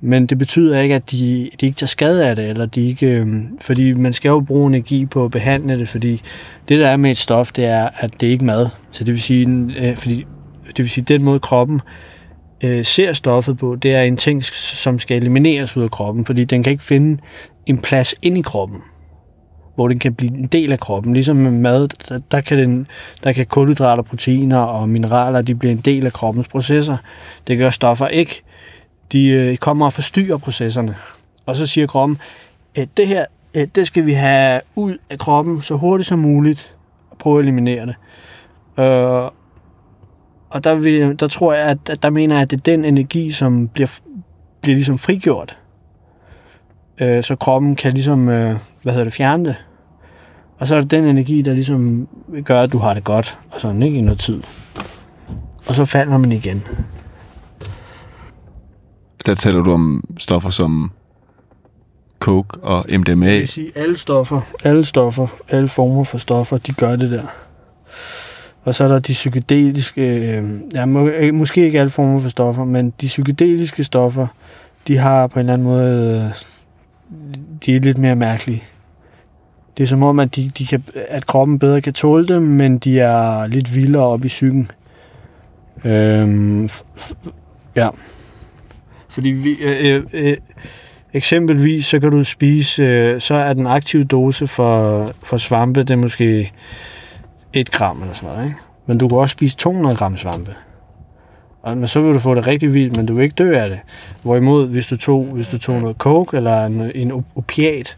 Men 0.00 0.26
det 0.26 0.38
betyder 0.38 0.80
ikke, 0.80 0.94
at 0.94 1.10
de, 1.10 1.50
de 1.60 1.66
ikke 1.66 1.76
tager 1.76 1.88
skade 1.88 2.28
af 2.28 2.36
det, 2.36 2.48
eller 2.48 2.66
de 2.66 2.88
ikke, 2.88 3.06
øh, 3.06 3.26
fordi 3.60 3.92
man 3.92 4.12
skal 4.12 4.28
jo 4.28 4.40
bruge 4.40 4.66
energi 4.66 5.06
på 5.06 5.24
at 5.24 5.30
behandle 5.30 5.78
det, 5.78 5.88
fordi 5.88 6.22
det 6.68 6.80
der 6.80 6.88
er 6.88 6.96
med 6.96 7.10
et 7.10 7.18
stof, 7.18 7.52
det 7.52 7.64
er, 7.64 7.88
at 7.96 8.20
det 8.20 8.26
ikke 8.26 8.42
er 8.42 8.46
mad. 8.46 8.68
Så 8.90 9.04
det 9.04 9.12
vil 9.14 9.22
sige, 9.22 9.48
øh, 9.82 9.96
fordi, 9.96 10.26
det 10.66 10.78
vil 10.78 10.90
sige, 10.90 11.04
den 11.04 11.24
måde 11.24 11.38
kroppen 11.38 11.80
øh, 12.64 12.84
ser 12.84 13.12
stoffet 13.12 13.58
på, 13.58 13.76
det 13.76 13.94
er 13.94 14.02
en 14.02 14.16
ting, 14.16 14.44
som 14.44 14.98
skal 14.98 15.16
elimineres 15.16 15.76
ud 15.76 15.82
af 15.82 15.90
kroppen, 15.90 16.24
fordi 16.24 16.44
den 16.44 16.62
kan 16.62 16.72
ikke 16.72 16.84
finde 16.84 17.22
en 17.66 17.78
plads 17.78 18.14
ind 18.22 18.38
i 18.38 18.42
kroppen 18.42 18.78
hvor 19.74 19.88
den 19.88 19.98
kan 19.98 20.14
blive 20.14 20.38
en 20.38 20.46
del 20.46 20.72
af 20.72 20.80
kroppen. 20.80 21.12
Ligesom 21.12 21.36
med 21.36 21.50
mad, 21.50 21.88
der, 22.08 22.18
der, 22.30 22.40
kan, 22.40 22.58
den, 22.58 22.86
der 23.24 23.32
kan 23.32 23.46
kulhydrater, 23.46 24.02
proteiner 24.02 24.58
og 24.58 24.88
mineraler, 24.88 25.42
de 25.42 25.54
bliver 25.54 25.72
en 25.72 25.80
del 25.80 26.06
af 26.06 26.12
kroppens 26.12 26.48
processer. 26.48 26.96
Det 27.46 27.58
gør 27.58 27.70
stoffer 27.70 28.08
ikke. 28.08 28.42
De 29.12 29.28
øh, 29.28 29.56
kommer 29.56 29.86
og 29.86 29.92
forstyrrer 29.92 30.36
processerne. 30.36 30.94
Og 31.46 31.56
så 31.56 31.66
siger 31.66 31.86
kroppen, 31.86 32.18
at 32.74 32.88
det 32.96 33.08
her, 33.08 33.24
øh, 33.56 33.66
det 33.74 33.86
skal 33.86 34.06
vi 34.06 34.12
have 34.12 34.60
ud 34.76 34.96
af 35.10 35.18
kroppen 35.18 35.62
så 35.62 35.74
hurtigt 35.74 36.08
som 36.08 36.18
muligt, 36.18 36.74
og 37.10 37.18
prøve 37.18 37.38
at 37.38 37.42
eliminere 37.42 37.86
det. 37.86 37.94
Øh, 38.78 39.30
og 40.50 40.64
der, 40.64 40.74
vil, 40.74 41.20
der 41.20 41.28
tror 41.28 41.52
jeg, 41.52 41.66
at, 41.66 41.78
at 41.90 42.02
der 42.02 42.10
mener 42.10 42.34
jeg, 42.34 42.42
at 42.42 42.50
det 42.50 42.56
er 42.56 42.62
den 42.62 42.84
energi, 42.84 43.30
som 43.30 43.68
bliver, 43.68 43.98
bliver 44.60 44.74
ligesom 44.74 44.98
frigjort. 44.98 45.58
Øh, 47.00 47.22
så 47.22 47.36
kroppen 47.36 47.76
kan 47.76 47.92
ligesom, 47.92 48.28
øh, 48.28 48.56
hvad 48.82 48.92
hedder 48.92 49.04
det, 49.04 49.12
fjerne 49.12 49.44
det. 49.44 49.56
Og 50.58 50.68
så 50.68 50.74
er 50.74 50.80
det 50.80 50.90
den 50.90 51.04
energi, 51.04 51.42
der 51.42 51.54
ligesom 51.54 52.08
gør, 52.44 52.62
at 52.62 52.72
du 52.72 52.78
har 52.78 52.94
det 52.94 53.04
godt, 53.04 53.38
og 53.50 53.60
sådan, 53.60 53.82
ikke, 53.82 53.98
i 53.98 54.00
noget 54.00 54.20
tid. 54.20 54.42
Og 55.66 55.74
så 55.74 55.84
falder 55.84 56.18
man 56.18 56.32
igen. 56.32 56.64
Der 59.26 59.34
taler 59.34 59.62
du 59.62 59.72
om 59.72 60.04
stoffer 60.18 60.50
som 60.50 60.90
coke 62.20 62.60
og 62.60 62.84
MDMA. 62.98 63.26
Det 63.26 63.38
vil 63.38 63.48
sige, 63.48 63.70
alle 63.74 63.98
stoffer, 63.98 64.40
alle 64.64 64.84
stoffer, 64.84 65.26
alle 65.48 65.68
former 65.68 66.04
for 66.04 66.18
stoffer, 66.18 66.58
de 66.58 66.72
gør 66.72 66.96
det 66.96 67.10
der. 67.10 67.26
Og 68.62 68.74
så 68.74 68.84
er 68.84 68.88
der 68.88 68.98
de 68.98 69.12
psykedeliske, 69.12 70.18
øh, 70.18 70.50
ja, 70.74 70.86
må, 70.86 71.08
øh, 71.08 71.34
måske 71.34 71.64
ikke 71.64 71.80
alle 71.80 71.90
former 71.90 72.20
for 72.20 72.28
stoffer, 72.28 72.64
men 72.64 72.92
de 73.00 73.06
psykedeliske 73.06 73.84
stoffer, 73.84 74.26
de 74.88 74.96
har 74.96 75.26
på 75.26 75.34
en 75.34 75.40
eller 75.40 75.52
anden 75.52 75.66
måde, 75.66 76.24
øh, 76.26 76.53
de 77.66 77.76
er 77.76 77.80
lidt 77.80 77.98
mere 77.98 78.16
mærkelige. 78.16 78.62
Det 79.76 79.82
er 79.82 79.86
som 79.88 80.02
om, 80.02 80.20
at, 80.20 80.36
de, 80.36 80.50
de 80.58 80.66
kan, 80.66 80.84
at 81.08 81.26
kroppen 81.26 81.58
bedre 81.58 81.80
kan 81.80 81.92
tåle 81.92 82.28
dem, 82.28 82.42
men 82.42 82.78
de 82.78 83.00
er 83.00 83.46
lidt 83.46 83.74
vildere 83.74 84.02
op 84.02 84.24
i 84.24 84.28
psyken. 84.28 84.70
Øhm, 85.84 86.68
ja. 87.76 87.88
Fordi 89.08 89.28
vi, 89.28 89.56
øh, 89.64 89.94
øh, 89.94 90.02
øh, 90.12 90.36
eksempelvis, 91.12 91.86
så 91.86 92.00
kan 92.00 92.10
du 92.10 92.24
spise, 92.24 92.82
øh, 92.82 93.20
så 93.20 93.34
er 93.34 93.52
den 93.52 93.66
aktive 93.66 94.04
dose 94.04 94.46
for, 94.46 95.04
for 95.22 95.36
svampe, 95.36 95.80
det 95.80 95.90
er 95.90 95.96
måske 95.96 96.52
1 97.52 97.70
gram 97.70 98.00
eller 98.00 98.14
sådan 98.14 98.34
noget, 98.34 98.44
ikke? 98.44 98.58
Men 98.86 98.98
du 98.98 99.08
kan 99.08 99.18
også 99.18 99.32
spise 99.32 99.56
200 99.56 99.96
gram 99.96 100.16
svampe. 100.16 100.54
Og, 101.64 101.76
men 101.76 101.88
så 101.88 102.02
vil 102.02 102.14
du 102.14 102.18
få 102.18 102.34
det 102.34 102.46
rigtig 102.46 102.74
vildt, 102.74 102.96
men 102.96 103.06
du 103.06 103.14
vil 103.14 103.22
ikke 103.22 103.34
dø 103.34 103.56
af 103.56 103.68
det. 103.68 103.78
Hvorimod, 104.22 104.68
hvis 104.68 104.86
du 104.86 104.96
tog, 104.96 105.24
hvis 105.24 105.48
du 105.48 105.58
tog 105.58 105.80
noget 105.80 105.96
coke 105.96 106.36
eller 106.36 106.64
en, 106.64 106.90
en 106.94 107.24
opiat, 107.36 107.96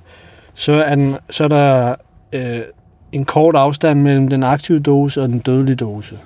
så 0.55 0.73
er, 0.73 0.95
den, 0.95 1.17
så 1.31 1.45
er 1.45 1.49
der 1.49 1.95
øh, 2.35 2.61
en 3.12 3.25
kort 3.25 3.57
afstand 3.57 4.01
mellem 4.01 4.29
den 4.29 4.43
aktive 4.43 4.81
dose 4.81 5.23
og 5.23 5.29
den 5.29 5.39
dødelige 5.39 5.77
dose. 5.77 6.19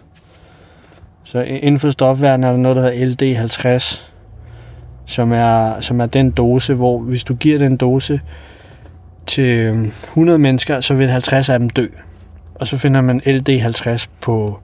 Så 1.25 1.41
inden 1.41 1.79
for 1.79 1.91
stofværden 1.91 2.45
er 2.45 2.51
der 2.51 2.59
noget, 2.59 2.77
der 2.77 2.91
hedder 2.91 3.47
LD50, 3.79 4.03
som 5.07 5.33
er, 5.33 5.81
som 5.81 6.01
er 6.01 6.07
den 6.07 6.31
dose, 6.31 6.75
hvor 6.75 6.99
hvis 6.99 7.25
du 7.25 7.35
giver 7.35 7.59
den 7.59 7.77
dose 7.77 8.21
til 9.27 9.45
øh, 9.45 9.85
100 10.05 10.39
mennesker, 10.39 10.81
så 10.81 10.95
vil 10.95 11.09
50 11.09 11.49
af 11.49 11.59
dem 11.59 11.71
dø. 11.71 11.87
Og 12.55 12.67
så 12.67 12.77
finder 12.77 13.01
man 13.01 13.21
LD50 13.27 14.07
på, 14.21 14.61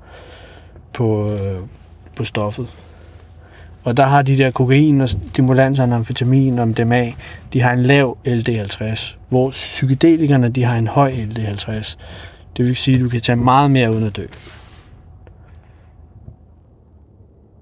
på, 0.92 1.32
øh, 1.32 1.60
på 2.16 2.24
stoffet. 2.24 2.66
Og 3.84 3.96
der 3.96 4.04
har 4.04 4.22
de 4.22 4.38
der 4.38 4.50
kokain 4.50 5.00
og 5.00 5.08
stimulanserne, 5.08 5.94
amfetamin 5.94 6.58
og 6.58 6.68
MDMA, 6.68 7.12
de 7.52 7.60
har 7.60 7.72
en 7.72 7.82
lav 7.82 8.16
LD50, 8.26 9.16
hvor 9.28 9.50
psykedelikerne, 9.50 10.48
de 10.48 10.64
har 10.64 10.78
en 10.78 10.86
høj 10.86 11.12
LD50. 11.12 11.96
Det 12.56 12.64
vil 12.64 12.76
sige, 12.76 12.94
at 12.94 13.02
du 13.02 13.08
kan 13.08 13.20
tage 13.20 13.36
meget 13.36 13.70
mere 13.70 13.90
uden 13.90 14.04
at 14.04 14.16
dø. 14.16 14.26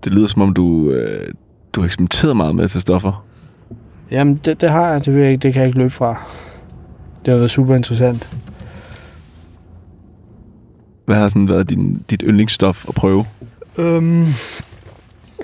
Det 0.05 0.13
lyder 0.13 0.27
som 0.27 0.43
om, 0.43 0.55
du, 0.55 0.91
øh, 0.91 1.29
du 1.73 1.81
har 1.81 1.87
eksperimenteret 1.87 2.37
meget 2.37 2.55
med 2.55 2.69
til 2.69 2.81
stoffer. 2.81 3.25
Jamen, 4.11 4.41
det, 4.45 4.61
det 4.61 4.71
har 4.71 4.93
jeg, 4.93 5.05
det, 5.05 5.15
vil 5.15 5.23
jeg 5.23 5.31
ikke, 5.31 5.43
det 5.43 5.53
kan 5.53 5.61
jeg 5.61 5.67
ikke 5.67 5.79
løbe 5.79 5.91
fra. 5.91 6.23
Det 7.25 7.33
har 7.33 7.39
været 7.39 7.51
super 7.51 7.75
interessant. 7.75 8.37
Hvad 11.05 11.17
har 11.17 11.29
sådan 11.29 11.49
været 11.49 11.71
din, 11.71 12.05
dit 12.11 12.23
yndlingsstof 12.27 12.89
at 12.89 12.95
prøve? 12.95 13.25
Øhm, 13.79 14.27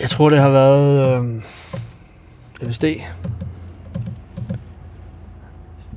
jeg 0.00 0.10
tror, 0.10 0.30
det 0.30 0.38
har 0.38 0.50
været 0.50 1.16
øhm, 1.16 1.42
LSD. 2.62 2.84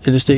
LSD. 0.05 0.29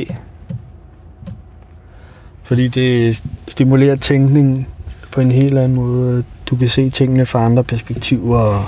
Fordi 2.42 2.68
det 2.68 3.22
stimulerer 3.48 3.96
tænkningen 3.96 4.66
på 5.12 5.20
en 5.20 5.30
helt 5.30 5.58
anden 5.58 5.76
måde. 5.76 6.24
Du 6.50 6.56
kan 6.56 6.68
se 6.68 6.90
tingene 6.90 7.26
fra 7.26 7.44
andre 7.44 7.64
perspektiver. 7.64 8.38
Og, 8.38 8.64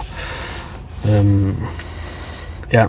øhm, 1.10 1.56
ja. 2.72 2.86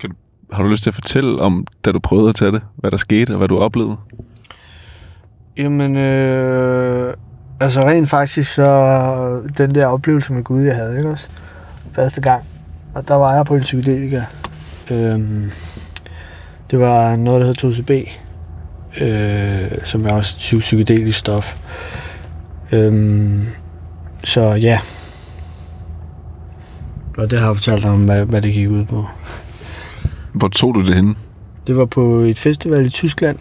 Kan 0.00 0.10
du, 0.10 0.16
har 0.52 0.62
du 0.62 0.68
lyst 0.68 0.82
til 0.82 0.90
at 0.90 0.94
fortælle 0.94 1.40
om, 1.40 1.66
da 1.84 1.92
du 1.92 1.98
prøvede 1.98 2.28
at 2.28 2.34
tage 2.34 2.52
det? 2.52 2.62
Hvad 2.76 2.90
der 2.90 2.96
skete, 2.96 3.30
og 3.30 3.38
hvad 3.38 3.48
du 3.48 3.58
oplevede? 3.58 3.96
Jamen, 5.58 5.96
øh, 5.96 7.14
altså 7.60 7.80
rent 7.80 8.08
faktisk 8.10 8.54
så 8.54 9.42
den 9.58 9.74
der 9.74 9.86
oplevelse 9.86 10.32
med 10.32 10.42
Gud, 10.42 10.62
jeg 10.62 10.74
havde, 10.76 10.96
ikke 10.96 11.10
også? 11.10 11.28
Første 11.92 12.20
gang. 12.20 12.42
Og 12.94 13.08
der 13.08 13.14
var 13.14 13.34
jeg 13.34 13.46
på 13.46 13.54
en 13.54 13.60
psykedelika. 13.60 14.22
Øhm, 14.90 15.50
det 16.70 16.78
var 16.80 17.16
noget, 17.16 17.40
der 17.40 17.46
hed 17.46 17.54
2CB, 17.72 18.10
øh, 19.04 19.84
som 19.84 20.06
er 20.06 20.12
også 20.12 20.36
psy- 20.36 20.58
psykedelisk 20.58 21.18
stof. 21.18 21.56
Øhm, 22.72 23.46
så 24.24 24.42
ja. 24.42 24.80
Og 27.18 27.30
det 27.30 27.38
har 27.38 27.46
jeg 27.46 27.56
fortalt 27.56 27.84
om, 27.84 28.04
hvad, 28.04 28.24
hvad 28.24 28.42
det 28.42 28.52
gik 28.52 28.70
ud 28.70 28.84
på. 28.84 29.04
Hvor 30.32 30.48
tog 30.48 30.74
du 30.74 30.80
det 30.84 30.94
henne? 30.94 31.14
Det 31.66 31.76
var 31.76 31.84
på 31.84 32.16
et 32.16 32.38
festival 32.38 32.86
i 32.86 32.90
Tyskland. 32.90 33.38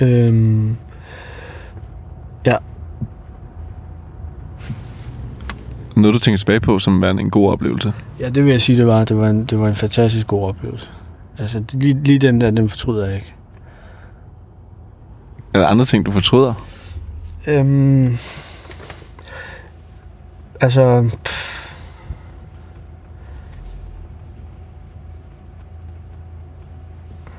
Øhm, 0.00 0.76
Ja. 2.46 2.56
Noget, 5.96 6.14
du 6.14 6.18
tænker 6.18 6.38
tilbage 6.38 6.60
på 6.60 6.78
som 6.78 7.00
var 7.00 7.10
en 7.10 7.30
god 7.30 7.52
oplevelse? 7.52 7.92
Ja, 8.20 8.28
det 8.28 8.44
vil 8.44 8.50
jeg 8.50 8.60
sige, 8.60 8.78
det 8.78 8.86
var. 8.86 9.04
Det 9.04 9.16
var 9.16 9.28
en, 9.28 9.44
det 9.44 9.60
var 9.60 9.68
en 9.68 9.74
fantastisk 9.74 10.26
god 10.26 10.48
oplevelse. 10.48 10.88
Altså, 11.38 11.62
lige, 11.72 12.02
lige 12.04 12.18
den 12.18 12.40
der, 12.40 12.50
den 12.50 12.68
fortryder 12.68 13.06
jeg 13.06 13.14
ikke. 13.14 13.34
Er 15.54 15.58
der 15.58 15.66
andre 15.66 15.84
ting, 15.84 16.06
du 16.06 16.10
fortryder? 16.10 16.54
Øhm, 17.46 18.16
altså... 20.60 21.10
Pff. 21.24 21.50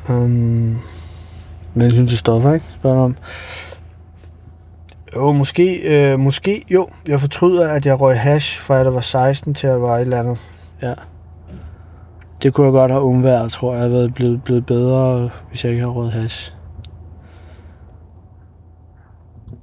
Øhm, 0.10 0.78
men 1.74 1.82
jeg 1.84 1.92
synes, 1.92 2.10
det 2.10 2.20
stoffer, 2.20 2.54
ikke? 2.54 2.66
Spørger 2.70 3.02
om. 3.02 3.16
Jo, 5.16 5.32
måske, 5.32 5.78
øh, 5.78 6.20
måske, 6.20 6.66
jo. 6.72 6.90
Jeg 7.08 7.20
fortryder, 7.20 7.72
at 7.72 7.86
jeg 7.86 8.02
røg 8.02 8.20
hash, 8.20 8.62
fra 8.62 8.76
jeg 8.76 8.94
var 8.94 9.02
16 9.02 9.54
til 9.54 9.68
jeg 9.68 9.82
var 9.82 9.96
et 9.96 10.02
eller 10.02 10.20
andet. 10.20 10.38
Ja. 10.82 10.94
Det 12.44 12.54
kunne 12.54 12.66
jeg 12.66 12.72
godt 12.72 12.92
have 12.92 13.04
undværet, 13.04 13.52
tror 13.52 13.74
jeg. 13.74 13.84
Jeg 13.84 13.92
havde 13.92 14.10
blevet, 14.10 14.44
blevet 14.44 14.66
bedre, 14.66 15.30
hvis 15.50 15.64
jeg 15.64 15.72
ikke 15.72 15.82
havde 15.82 15.94
røget 15.94 16.12
hash. 16.12 16.54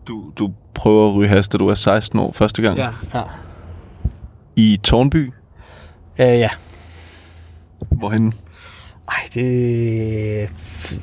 Du, 0.09 0.32
du 0.38 0.51
prøver 0.74 1.09
at 1.09 1.14
ryge 1.14 1.28
has, 1.28 1.49
da 1.49 1.59
du 1.59 1.68
er 1.68 1.74
16 1.74 2.18
år 2.18 2.32
første 2.32 2.62
gang. 2.62 2.78
Ja, 2.78 2.88
ja. 3.14 3.22
I 4.57 4.80
Tornby? 4.84 5.32
Ja, 6.18 6.36
ja. 6.36 6.49
Hvorhen? 7.90 8.34
Ej, 9.09 9.14
det... 9.34 9.44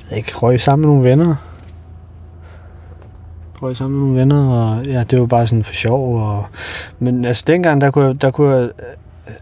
Jeg 0.09 0.17
ikke 0.17 0.35
røg 0.35 0.61
sammen 0.61 0.81
med 0.87 0.95
nogle 0.95 1.09
venner. 1.09 1.35
Røg 3.65 3.75
sammen 3.75 3.99
med 3.99 4.05
nogle 4.07 4.19
venner, 4.19 4.49
og 4.49 4.85
ja, 4.85 5.03
det 5.03 5.19
var 5.19 5.25
bare 5.25 5.47
sådan 5.47 5.63
for 5.63 5.73
sjov. 5.73 6.17
Og... 6.21 6.45
Men 6.99 7.25
altså, 7.25 7.43
dengang, 7.47 7.81
der 7.81 7.91
kunne 7.91 8.05
jeg, 8.05 8.21
der 8.21 8.31
kunne 8.31 8.55
jeg, 8.55 8.63
øh, 8.63 9.33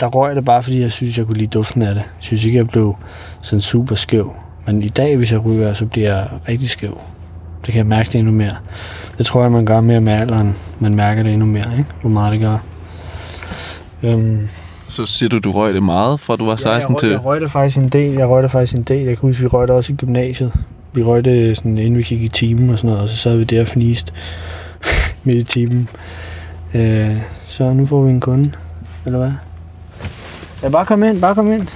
der 0.00 0.06
røg 0.06 0.28
jeg 0.28 0.36
det 0.36 0.44
bare, 0.44 0.62
fordi 0.62 0.80
jeg 0.80 0.92
synes, 0.92 1.18
jeg 1.18 1.26
kunne 1.26 1.36
lide 1.36 1.48
duften 1.48 1.82
af 1.82 1.94
det. 1.94 2.00
Jeg 2.00 2.20
synes 2.20 2.44
ikke, 2.44 2.58
jeg 2.58 2.68
blev 2.68 2.96
sådan 3.42 3.60
super 3.60 3.94
skæv. 3.94 4.32
Men 4.66 4.82
i 4.82 4.88
dag, 4.88 5.16
hvis 5.16 5.32
jeg 5.32 5.44
ryger, 5.44 5.74
så 5.74 5.86
bliver 5.86 6.14
jeg 6.14 6.28
rigtig 6.48 6.70
skæv. 6.70 6.98
Det 7.60 7.72
kan 7.72 7.76
jeg 7.76 7.86
mærke 7.86 8.06
det 8.06 8.14
endnu 8.14 8.32
mere. 8.32 8.56
Det 9.18 9.26
tror 9.26 9.42
jeg, 9.42 9.52
man 9.52 9.66
gør 9.66 9.80
mere 9.80 10.00
med 10.00 10.12
alderen. 10.12 10.56
Man 10.78 10.94
mærker 10.94 11.22
det 11.22 11.32
endnu 11.32 11.46
mere, 11.46 11.78
ikke? 11.78 11.90
Hvor 12.00 12.10
meget 12.10 12.32
det 12.32 12.40
gør. 12.40 12.58
Øhm, 14.02 14.48
Så 14.88 15.06
siger 15.06 15.28
du, 15.28 15.38
du 15.38 15.52
røg 15.52 15.74
det 15.74 15.82
meget, 15.82 16.20
fra 16.20 16.36
du 16.36 16.46
var 16.46 16.56
16 16.56 16.72
ja, 16.72 16.78
jeg 16.78 16.90
røg, 16.90 17.00
til... 17.00 17.08
Jeg 17.08 17.24
røg 17.24 17.40
det 17.40 17.50
faktisk 17.50 17.78
en 17.78 17.88
del. 17.88 18.12
Jeg 18.12 18.28
røg 18.28 18.42
det 18.42 18.50
faktisk 18.50 18.74
en 18.74 18.82
del. 18.82 19.06
Jeg 19.06 19.18
kan 19.18 19.28
huske, 19.28 19.42
vi 19.42 19.46
røg 19.48 19.68
det 19.68 19.76
også 19.76 19.92
i 19.92 19.96
gymnasiet. 19.96 20.52
Vi 20.98 21.02
røg 21.02 21.24
det 21.24 21.56
sådan, 21.56 21.78
inden 21.78 21.96
vi 21.96 22.02
gik 22.02 22.22
i 22.22 22.28
timen 22.28 22.70
og 22.70 22.78
sådan 22.78 22.88
noget, 22.90 23.02
og 23.02 23.08
så 23.08 23.16
sad 23.16 23.36
vi 23.36 23.44
der 23.44 23.60
og 23.60 23.68
fniste 23.68 24.12
midt 25.24 25.36
i 25.38 25.42
timen. 25.44 25.88
Øh, 26.74 27.16
så 27.46 27.72
nu 27.72 27.86
får 27.86 28.02
vi 28.02 28.10
en 28.10 28.20
kunde, 28.20 28.52
eller 29.06 29.18
hvad? 29.18 29.32
Ja, 30.62 30.68
bare 30.68 30.86
kom 30.86 31.02
ind, 31.02 31.20
bare 31.20 31.34
kom 31.34 31.52
ind. 31.52 31.68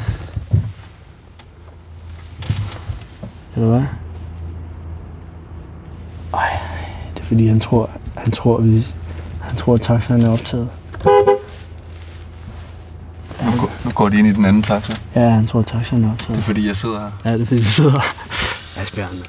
Eller 3.57 3.68
hvad? 3.68 3.83
Ej, 6.35 6.59
det 7.14 7.20
er 7.20 7.25
fordi, 7.25 7.47
han 7.47 7.61
tror, 7.61 7.91
han 8.16 8.33
tror, 8.33 8.61
vi, 8.61 8.87
han 9.41 9.57
tror, 9.57 9.75
at 9.75 9.81
taxaen 9.81 10.23
er 10.23 10.29
optaget. 10.31 10.68
Nu, 13.85 13.91
går- 13.95 14.09
de 14.09 14.18
ind 14.18 14.27
i 14.29 14.33
den 14.33 14.45
anden 14.45 14.62
taxa. 14.62 14.93
Ja, 15.14 15.29
han 15.31 15.47
tror, 15.47 15.61
at 15.61 15.66
taxaen 15.66 16.05
er 16.05 16.09
Det 16.09 16.11
er 16.11 16.12
optaget. 16.25 16.45
fordi, 16.45 16.66
jeg 16.66 16.77
sidder 16.77 17.01
her. 17.01 17.11
Ja, 17.25 17.33
det 17.35 17.43
er 17.43 17.47
fordi, 17.47 17.61
vi 17.61 17.66
sidder 17.68 17.91
her. 17.91 18.01
Asbjørn. 18.83 19.18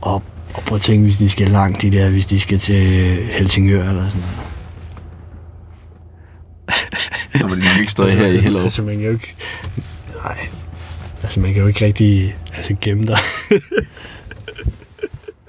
og, 0.00 0.22
og 0.54 0.62
prøv 0.66 0.76
at 0.76 0.82
tænke, 0.82 1.02
hvis 1.02 1.16
de 1.16 1.28
skal 1.28 1.48
langt, 1.48 1.82
de 1.82 1.90
der, 1.92 2.10
hvis 2.10 2.26
de 2.26 2.40
skal 2.40 2.58
til 2.58 2.84
Helsingør 3.24 3.88
eller 3.88 4.08
sådan 4.08 4.20
noget. 4.20 4.38
Så 7.34 7.46
var 7.46 7.54
de 7.54 7.60
nok 7.60 7.78
ikke 7.80 7.92
stået 7.92 8.12
her 8.12 8.26
i 8.26 8.36
Hellerup. 8.38 8.64
Altså, 8.68 8.82
man 8.82 8.96
kan 8.96 9.04
jo 9.06 9.12
ikke... 9.12 9.34
Nej. 10.24 10.48
Altså, 11.22 11.40
man 11.40 11.52
kan 11.52 11.62
jo 11.62 11.68
ikke 11.68 11.84
rigtig 11.84 12.36
altså, 12.56 12.76
gemme 12.80 13.04
dig. 13.06 13.18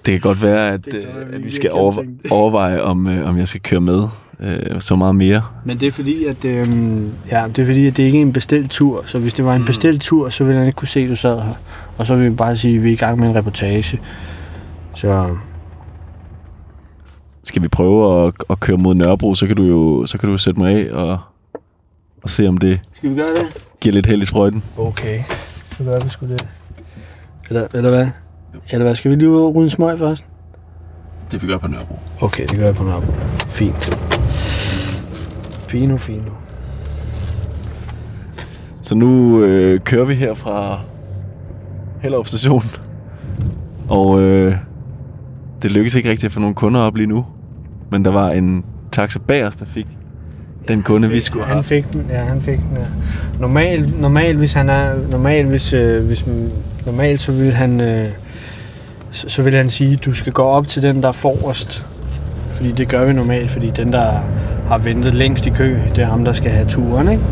Det 0.05 0.11
kan 0.13 0.19
godt 0.19 0.41
være, 0.41 0.73
at, 0.73 0.85
Det 0.85 0.91
kan 0.93 1.01
øh, 1.01 1.07
godt 1.07 1.27
være, 1.27 1.35
at 1.35 1.45
vi 1.45 1.51
skal 1.51 1.61
kan 1.61 1.71
over, 1.71 1.93
tænke 1.93 2.23
det. 2.23 2.31
overveje, 2.31 2.81
om, 2.81 3.07
øh, 3.07 3.29
om 3.29 3.37
jeg 3.37 3.47
skal 3.47 3.61
køre 3.61 3.81
med 3.81 4.07
øh, 4.39 4.81
så 4.81 4.95
meget 4.95 5.15
mere. 5.15 5.41
Men 5.65 5.79
det 5.79 5.87
er 5.87 5.91
fordi, 5.91 6.25
at, 6.25 6.45
øhm, 6.45 7.11
ja, 7.31 7.45
det 7.47 7.59
er 7.59 7.65
fordi, 7.65 7.87
at 7.87 7.97
det 7.97 8.03
ikke 8.03 8.17
er 8.17 8.21
en 8.21 8.33
bestilt 8.33 8.71
tur. 8.71 9.03
Så 9.05 9.19
hvis 9.19 9.33
det 9.33 9.45
var 9.45 9.55
en 9.55 9.65
bestilt 9.65 10.01
tur, 10.01 10.29
så 10.29 10.43
ville 10.43 10.57
han 10.57 10.67
ikke 10.67 10.77
kunne 10.77 10.87
se, 10.87 10.99
at 10.99 11.09
du 11.09 11.15
sad 11.15 11.41
her. 11.41 11.53
Og 11.97 12.05
så 12.05 12.15
vil 12.15 12.29
vi 12.31 12.35
bare 12.35 12.55
sige, 12.57 12.77
at 12.77 12.83
vi 12.83 12.89
er 12.89 12.93
i 12.93 12.95
gang 12.95 13.19
med 13.19 13.29
en 13.29 13.35
reportage. 13.35 14.01
Så 14.93 15.35
Skal 17.43 17.61
vi 17.63 17.67
prøve 17.67 18.27
at, 18.27 18.33
at 18.49 18.59
køre 18.59 18.77
mod 18.77 18.95
Nørrebro, 18.95 19.35
så 19.35 19.47
kan 19.47 19.55
du 19.55 19.63
jo 19.63 20.05
så 20.05 20.17
kan 20.17 20.29
du 20.29 20.37
sætte 20.37 20.59
mig 20.59 20.75
af 20.75 20.93
og, 20.93 21.17
og 22.23 22.29
se, 22.29 22.47
om 22.47 22.57
det 22.57 22.81
skal 22.93 23.09
vi 23.09 23.15
gøre 23.15 23.29
det? 23.29 23.63
giver 23.81 23.93
lidt 23.93 24.05
held 24.05 24.21
i 24.21 24.25
sprøjten. 24.25 24.63
Okay. 24.77 25.19
Så 25.77 25.83
gør 25.83 25.99
vi 26.03 26.09
sgu 26.09 26.25
det. 26.25 26.47
Eller, 27.49 27.67
eller 27.73 27.89
hvad? 27.89 28.07
Eller 28.71 28.85
hvad? 28.85 28.95
Skal 28.95 29.11
vi 29.11 29.15
lige 29.15 29.29
ryge 29.29 29.63
en 29.63 29.69
smøg 29.69 29.99
først? 29.99 30.23
Det 31.31 31.41
vi 31.41 31.47
gør 31.47 31.57
på 31.57 31.67
Nørrebro. 31.67 31.99
Okay, 32.21 32.45
det 32.49 32.57
gør 32.57 32.65
jeg 32.65 32.75
på 32.75 32.83
Nørrebro. 32.83 33.11
Fint. 33.47 33.95
Fino, 35.69 35.97
fino. 35.97 36.31
Så 38.81 38.95
nu 38.95 39.41
øh, 39.43 39.79
kører 39.79 40.05
vi 40.05 40.15
her 40.15 40.33
fra 40.33 40.79
Hellerup 42.01 42.27
station. 42.27 42.63
Og 43.89 44.21
øh, 44.21 44.55
det 45.61 45.71
lykkedes 45.71 45.95
ikke 45.95 46.09
rigtig 46.09 46.25
at 46.25 46.31
få 46.31 46.39
nogle 46.39 46.55
kunder 46.55 46.79
op 46.79 46.95
lige 46.95 47.07
nu. 47.07 47.25
Men 47.91 48.05
der 48.05 48.11
var 48.11 48.29
en 48.31 48.63
taxa 48.91 49.19
bag 49.19 49.45
os, 49.45 49.55
der 49.55 49.65
fik 49.65 49.87
den 50.67 50.83
kunde, 50.83 51.09
vi 51.09 51.21
skulle 51.21 51.45
Han 51.45 51.53
have. 51.53 51.63
fik 51.63 51.93
den, 51.93 52.05
ja, 52.09 52.23
han 52.23 52.41
fik 52.41 52.57
den, 52.59 52.77
ja. 52.77 52.85
Normalt, 53.39 54.01
normalt 54.01 54.37
hvis 54.37 54.53
han 54.53 54.69
er, 54.69 54.95
normalt 55.11 55.47
hvis, 55.47 55.73
øh, 55.73 56.05
hvis 56.05 56.27
normalt 56.85 57.21
så 57.21 57.31
vil 57.31 57.51
han, 57.51 57.81
øh, 57.81 58.11
så, 59.11 59.29
så 59.29 59.41
vil 59.41 59.53
han 59.53 59.69
sige, 59.69 59.95
du 59.95 60.13
skal 60.13 60.33
gå 60.33 60.43
op 60.43 60.67
til 60.67 60.81
den, 60.83 61.01
der 61.01 61.07
er 61.07 61.11
forrest. 61.11 61.85
Fordi 62.47 62.71
det 62.71 62.87
gør 62.87 63.05
vi 63.05 63.13
normalt, 63.13 63.51
fordi 63.51 63.69
den, 63.69 63.93
der 63.93 64.11
har 64.67 64.77
ventet 64.77 65.13
længst 65.13 65.47
i 65.47 65.49
kø, 65.49 65.77
det 65.95 66.03
er 66.03 66.07
ham, 66.07 66.25
der 66.25 66.33
skal 66.33 66.51
have 66.51 66.67
turen, 66.67 67.09
ikke? 67.09 67.23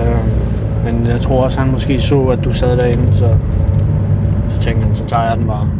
Øh, 0.00 0.16
men 0.84 1.06
jeg 1.06 1.20
tror 1.20 1.44
også, 1.44 1.58
han 1.58 1.70
måske 1.70 2.00
så, 2.00 2.24
at 2.24 2.44
du 2.44 2.52
sad 2.52 2.76
derinde, 2.76 3.14
så, 3.14 3.36
så 4.50 4.60
tænkte 4.60 4.86
han, 4.86 4.94
så 4.94 5.04
tager 5.04 5.22
jeg 5.22 5.36
den 5.36 5.46
bare. 5.46 5.70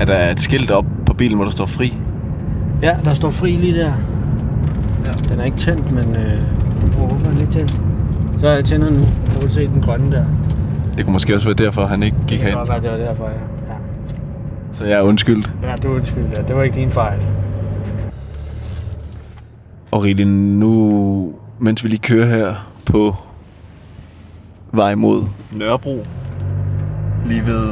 Er 0.00 0.04
der 0.04 0.30
et 0.30 0.40
skilt 0.40 0.70
op 0.70 0.84
på 1.06 1.14
bilen, 1.14 1.36
hvor 1.36 1.44
der 1.44 1.52
står 1.52 1.66
fri? 1.66 1.96
Ja, 2.82 2.96
der 3.04 3.14
står 3.14 3.30
fri 3.30 3.50
lige 3.50 3.74
der. 3.74 3.92
Ja. 5.06 5.12
Den 5.28 5.40
er 5.40 5.44
ikke 5.44 5.56
tændt, 5.56 5.92
men... 5.92 6.16
Øh, 6.16 6.40
hvorfor 6.96 7.26
er 7.26 7.30
den 7.30 7.40
ikke 7.40 7.52
tændt? 7.52 7.80
Så 8.40 8.48
er 8.48 8.54
jeg 8.54 8.64
tænder 8.64 8.90
nu. 8.90 9.00
Kan 9.32 9.40
du 9.40 9.48
se 9.48 9.66
den 9.66 9.82
grønne 9.82 10.16
der. 10.16 10.24
Det 10.96 11.04
kunne 11.04 11.12
måske 11.12 11.34
også 11.34 11.48
være 11.48 11.54
derfor, 11.54 11.86
han 11.86 12.02
ikke 12.02 12.16
gik 12.26 12.40
det 12.40 12.46
kan 12.48 12.56
godt 12.56 12.68
være, 12.68 12.80
det 12.82 12.90
var 12.90 12.96
derfor, 12.96 13.24
ja. 13.24 13.55
Så 14.76 14.84
jeg 14.84 14.98
er 14.98 15.02
undskyldt. 15.02 15.52
ja 15.62 15.76
det 15.76 15.90
var 15.90 15.96
undskyld. 15.96 16.24
Ja. 16.36 16.42
Det 16.42 16.56
var 16.56 16.62
ikke 16.62 16.76
din 16.76 16.90
fejl. 16.90 17.18
Og 19.90 20.02
Rilin, 20.04 20.58
nu, 20.58 21.32
mens 21.58 21.84
vi 21.84 21.88
lige 21.88 22.00
kører 22.00 22.26
her 22.26 22.68
på 22.86 23.14
vej 24.72 24.94
mod 24.94 25.22
Nørrebro, 25.52 26.04
lige 27.26 27.46
ved 27.46 27.62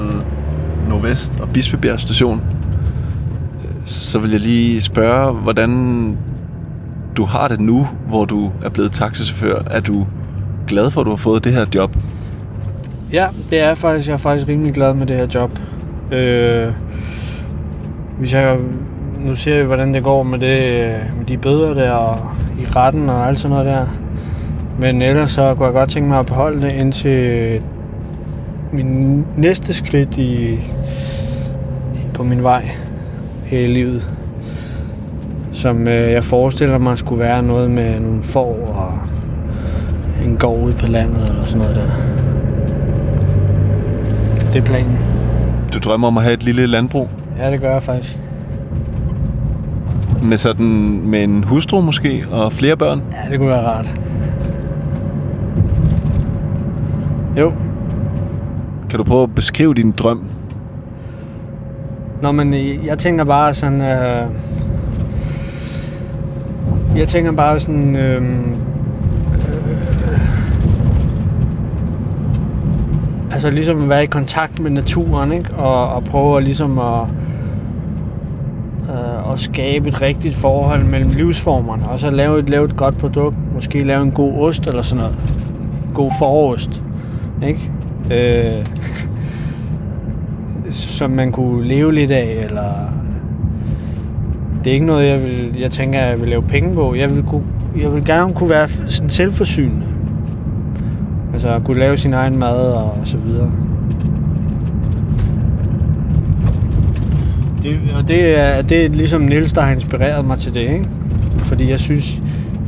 Nordvest 0.89 1.41
og 1.41 1.49
Bispebjerg 1.49 2.01
station, 2.01 2.41
så 3.85 4.19
vil 4.19 4.31
jeg 4.31 4.41
lige 4.41 4.81
spørge, 4.81 5.33
hvordan 5.33 6.17
du 7.17 7.25
har 7.25 7.49
det 7.49 7.61
nu, 7.61 7.89
hvor 8.09 8.25
du 8.25 8.51
er 8.63 8.69
blevet 8.69 8.93
taxichauffør. 8.93 9.63
Er 9.71 9.81
du 9.81 10.07
glad 10.69 10.91
for, 10.91 11.01
at 11.01 11.05
du 11.05 11.11
har 11.11 11.17
fået 11.17 11.45
det 11.45 11.53
her 11.53 11.67
job? 11.75 11.97
Ja, 13.13 13.27
det 13.51 13.61
er 13.61 13.75
faktisk, 13.75 14.09
jeg 14.09 14.15
er 14.15 14.19
faktisk 14.19 14.49
rimelig 14.49 14.75
glad 14.75 14.95
med 14.95 15.07
det 15.07 15.17
her 15.17 15.27
job. 15.35 15.59
Øh, 16.15 16.73
hvis 18.19 18.35
jeg, 18.35 18.57
nu 19.25 19.37
ser 19.37 19.59
vi, 19.59 19.67
hvordan 19.67 19.95
det 19.95 20.03
går 20.03 20.23
med, 20.23 20.39
det, 20.39 20.97
med 21.19 21.27
de 21.27 21.39
bøder 21.39 21.75
der 21.75 21.91
og 21.91 22.19
i 22.61 22.65
retten 22.77 23.11
og 23.11 23.29
alt 23.29 23.39
sådan 23.39 23.51
noget 23.51 23.67
der. 23.67 23.87
Men 24.81 25.03
ellers 25.03 25.31
så 25.31 25.55
kunne 25.55 25.67
jeg 25.67 25.75
godt 25.75 25.91
tænke 25.91 26.09
mig 26.09 26.19
at 26.19 26.27
beholde 26.27 26.61
det 26.61 26.73
indtil 26.73 27.61
min 28.73 29.27
næste 29.37 29.75
skridt 29.75 30.19
i, 30.19 30.61
på 32.15 32.23
min 32.23 32.43
vej 32.43 32.69
her 33.45 33.59
i 33.59 33.67
livet. 33.67 34.11
Som 35.53 35.89
øh, 35.89 36.13
jeg 36.13 36.25
forestiller 36.25 36.79
mig 36.79 36.99
skulle 36.99 37.21
være 37.21 37.43
noget 37.43 37.71
med 37.71 38.01
nogle 38.01 38.23
får 38.23 38.75
og 38.75 38.99
en 40.25 40.37
gård 40.37 40.61
ude 40.61 40.75
på 40.75 40.87
landet 40.87 41.29
eller 41.29 41.45
sådan 41.45 41.59
noget 41.59 41.77
der. 41.77 41.91
Det 44.53 44.61
er 44.61 44.67
planen. 44.67 45.14
Du 45.75 45.79
drømmer 45.79 46.09
om 46.09 46.17
at 46.17 46.23
have 46.23 46.35
et 46.35 46.43
lille 46.43 46.67
landbrug 46.67 47.09
Ja, 47.39 47.51
det 47.51 47.61
gør 47.61 47.73
jeg 47.73 47.83
faktisk. 47.83 48.19
med 50.23 50.39
sådan 50.39 51.01
med 51.05 51.23
en 51.25 51.45
hustru 51.45 51.81
måske 51.81 52.27
og 52.31 52.53
flere 52.53 52.77
børn. 52.77 53.03
Ja, 53.13 53.31
det 53.31 53.39
kunne 53.39 53.49
være 53.49 53.67
rart. 53.67 54.01
Jo. 57.39 57.53
Kan 58.91 58.99
du 58.99 59.05
prøve 59.05 59.23
at 59.23 59.35
beskrive 59.35 59.75
din 59.75 59.93
drøm? 59.93 60.29
Nå, 62.23 62.33
men 62.33 62.55
jeg 62.87 62.99
tænker 62.99 63.25
bare 63.25 63.55
sådan... 63.55 63.81
Øh, 63.81 64.29
jeg 66.97 67.09
tænker 67.09 67.33
bare 67.33 67.61
sådan... 67.61 67.97
Øh, 67.97 68.23
øh, 68.23 68.29
altså 73.45 73.57
ligesom 73.57 73.89
være 73.89 74.03
i 74.03 74.07
kontakt 74.07 74.61
med 74.61 74.71
naturen, 74.71 75.33
ikke? 75.33 75.55
Og, 75.55 75.89
og 75.89 76.05
prøve 76.05 76.37
at 76.37 76.45
ligesom 76.45 76.79
at, 76.79 77.03
øh, 78.89 79.33
at 79.33 79.41
skabe 79.41 79.89
et 79.89 80.03
rigtigt 80.03 80.35
forhold 80.35 80.85
mellem 80.85 81.11
livsformerne. 81.11 81.89
Og 81.89 82.01
så 82.01 82.11
lave 82.11 82.39
et, 82.39 82.51
lave 82.51 82.65
et 82.65 82.77
godt 82.77 82.99
produkt. 82.99 83.37
Måske 83.55 83.83
lave 83.83 84.03
en 84.03 84.11
god 84.11 84.33
ost 84.39 84.67
eller 84.67 84.83
sådan 84.83 85.05
noget. 85.05 85.19
god 85.95 86.13
forost, 86.19 86.83
ikke? 87.43 87.73
Øh, 88.11 88.67
som 90.99 91.11
man 91.11 91.33
kunne 91.33 91.69
leve 91.69 91.93
lidt 91.93 92.11
af, 92.11 92.45
eller... 92.45 92.73
Det 94.65 94.71
er 94.71 94.75
ikke 94.75 94.87
noget, 94.87 95.09
jeg, 95.09 95.23
vil, 95.23 95.57
jeg 95.59 95.71
tænker, 95.71 96.01
jeg 96.01 96.21
vil 96.21 96.29
lave 96.29 96.43
penge 96.43 96.75
på. 96.75 96.95
Jeg 96.95 97.15
vil, 97.15 97.23
kunne, 97.23 97.45
jeg 97.81 97.93
vil 97.93 98.05
gerne 98.05 98.35
kunne 98.35 98.51
være 98.51 98.69
sådan 98.89 99.11
selvforsynende. 99.11 99.94
Altså 101.35 101.55
at 101.55 101.65
kunne 101.65 101.79
lave 101.79 101.97
sin 101.97 102.13
egen 102.13 102.39
mad 102.39 102.73
og 102.73 102.99
så 103.05 103.17
videre. 103.19 103.53
Det, 107.63 107.79
og 107.97 108.09
det 108.09 108.41
er, 108.41 108.63
det 108.63 108.85
er 108.85 108.89
ligesom 108.89 109.21
Nils, 109.23 109.53
der 109.53 109.61
har 109.61 109.73
inspireret 109.73 110.25
mig 110.25 110.39
til 110.39 110.55
det, 110.55 110.61
ikke? 110.61 110.89
Fordi 111.39 111.71
jeg 111.71 111.81
synes, 111.81 112.23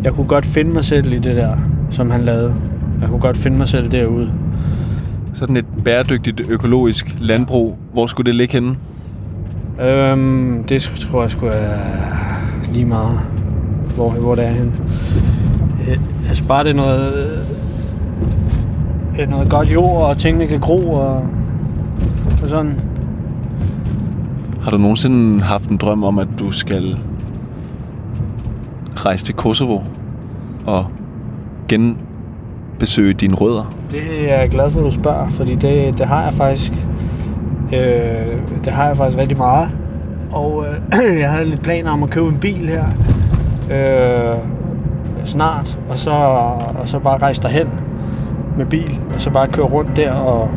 jeg 0.04 0.12
kunne 0.12 0.26
godt 0.26 0.46
finde 0.46 0.70
mig 0.70 0.84
selv 0.84 1.12
i 1.12 1.18
det 1.18 1.36
der, 1.36 1.56
som 1.90 2.10
han 2.10 2.24
lavede. 2.24 2.54
Jeg 3.00 3.08
kunne 3.08 3.20
godt 3.20 3.36
finde 3.36 3.58
mig 3.58 3.68
selv 3.68 3.90
derude. 3.90 4.32
Sådan 5.32 5.56
et 5.56 5.66
bæredygtigt 5.84 6.40
økologisk 6.48 7.16
landbrug. 7.20 7.78
Hvor 7.92 8.06
skulle 8.06 8.26
det 8.26 8.34
ligge 8.34 8.52
henne? 8.52 8.76
Øhm, 9.80 10.64
det 10.64 10.82
tror 10.82 11.22
jeg 11.22 11.30
sgu 11.30 11.46
er 11.46 11.78
lige 12.72 12.86
meget, 12.86 13.20
hvor, 13.94 14.10
hvor 14.10 14.34
det 14.34 14.44
er 14.44 14.52
henne. 14.52 14.72
Øh, 15.88 15.98
altså 16.28 16.46
bare 16.48 16.64
det 16.64 16.70
er 16.70 16.74
noget, 16.74 17.35
noget 19.24 19.50
godt 19.50 19.72
jord, 19.72 20.02
og 20.02 20.18
tingene 20.18 20.46
kan 20.46 20.60
gro, 20.60 20.92
og, 20.92 21.16
og 22.42 22.48
sådan. 22.48 22.80
Har 24.62 24.70
du 24.70 24.76
nogensinde 24.76 25.42
haft 25.42 25.70
en 25.70 25.76
drøm 25.76 26.04
om, 26.04 26.18
at 26.18 26.28
du 26.38 26.52
skal 26.52 26.98
rejse 28.96 29.24
til 29.24 29.34
Kosovo 29.34 29.80
og 30.66 30.86
genbesøge 31.68 33.14
dine 33.14 33.34
rødder? 33.34 33.74
Det 33.90 34.32
er 34.32 34.38
jeg 34.40 34.48
glad 34.48 34.70
for, 34.70 34.78
at 34.80 34.86
du 34.86 34.90
spørger, 34.90 35.28
fordi 35.30 35.54
det, 35.54 35.98
det 35.98 36.06
har 36.06 36.24
jeg 36.24 36.34
faktisk. 36.34 36.72
Øh, 37.72 38.38
det 38.64 38.72
har 38.72 38.86
jeg 38.86 38.96
faktisk 38.96 39.18
rigtig 39.18 39.36
meget. 39.36 39.70
Og 40.32 40.64
øh, 40.66 41.18
jeg 41.22 41.30
havde 41.30 41.44
lidt 41.44 41.62
planer 41.62 41.90
om 41.90 42.02
at 42.02 42.10
købe 42.10 42.26
en 42.26 42.38
bil 42.38 42.68
her 42.68 42.84
øh, 43.70 44.36
snart, 45.24 45.78
og 45.88 45.98
så, 45.98 46.10
og 46.80 46.88
så 46.88 46.98
bare 46.98 47.18
rejse 47.18 47.42
derhen 47.42 47.68
med 48.56 48.66
bil, 48.66 49.00
og 49.14 49.20
så 49.20 49.30
bare 49.30 49.48
køre 49.48 49.66
rundt 49.66 49.96
der 49.96 50.12
og 50.12 50.50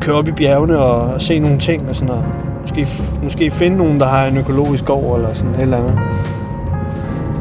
køre 0.00 0.16
op 0.16 0.28
i 0.28 0.32
bjergene 0.32 0.78
og 0.78 1.20
se 1.20 1.38
nogle 1.38 1.58
ting 1.58 1.88
og 1.88 1.96
sådan 1.96 2.08
noget. 2.08 2.24
Måske, 2.60 2.86
måske 3.22 3.50
finde 3.50 3.76
nogen, 3.76 4.00
der 4.00 4.06
har 4.06 4.26
en 4.26 4.36
økologisk 4.36 4.84
gård 4.84 5.16
eller 5.16 5.34
sådan 5.34 5.54
et 5.54 5.60
eller 5.60 5.76
andet. 5.76 5.98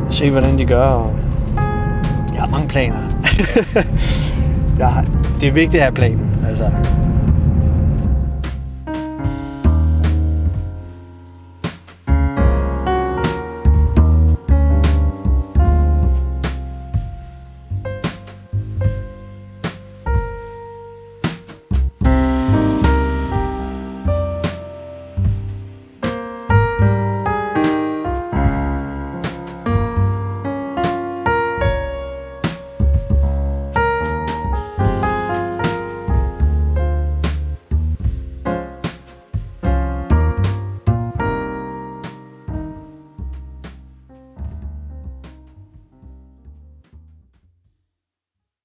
Se, 0.10 0.32
hvordan 0.32 0.58
de 0.58 0.66
gør. 0.66 0.84
Og 0.84 1.14
jeg 2.34 2.42
har 2.42 2.50
mange 2.52 2.68
planer. 2.68 2.98
jeg 4.80 4.88
har, 4.88 5.06
det 5.42 5.48
er 5.48 5.52
vigtigt 5.52 5.76
at 5.76 5.82
have 5.82 5.94
planen. 5.94 6.30
Altså, 6.48 6.72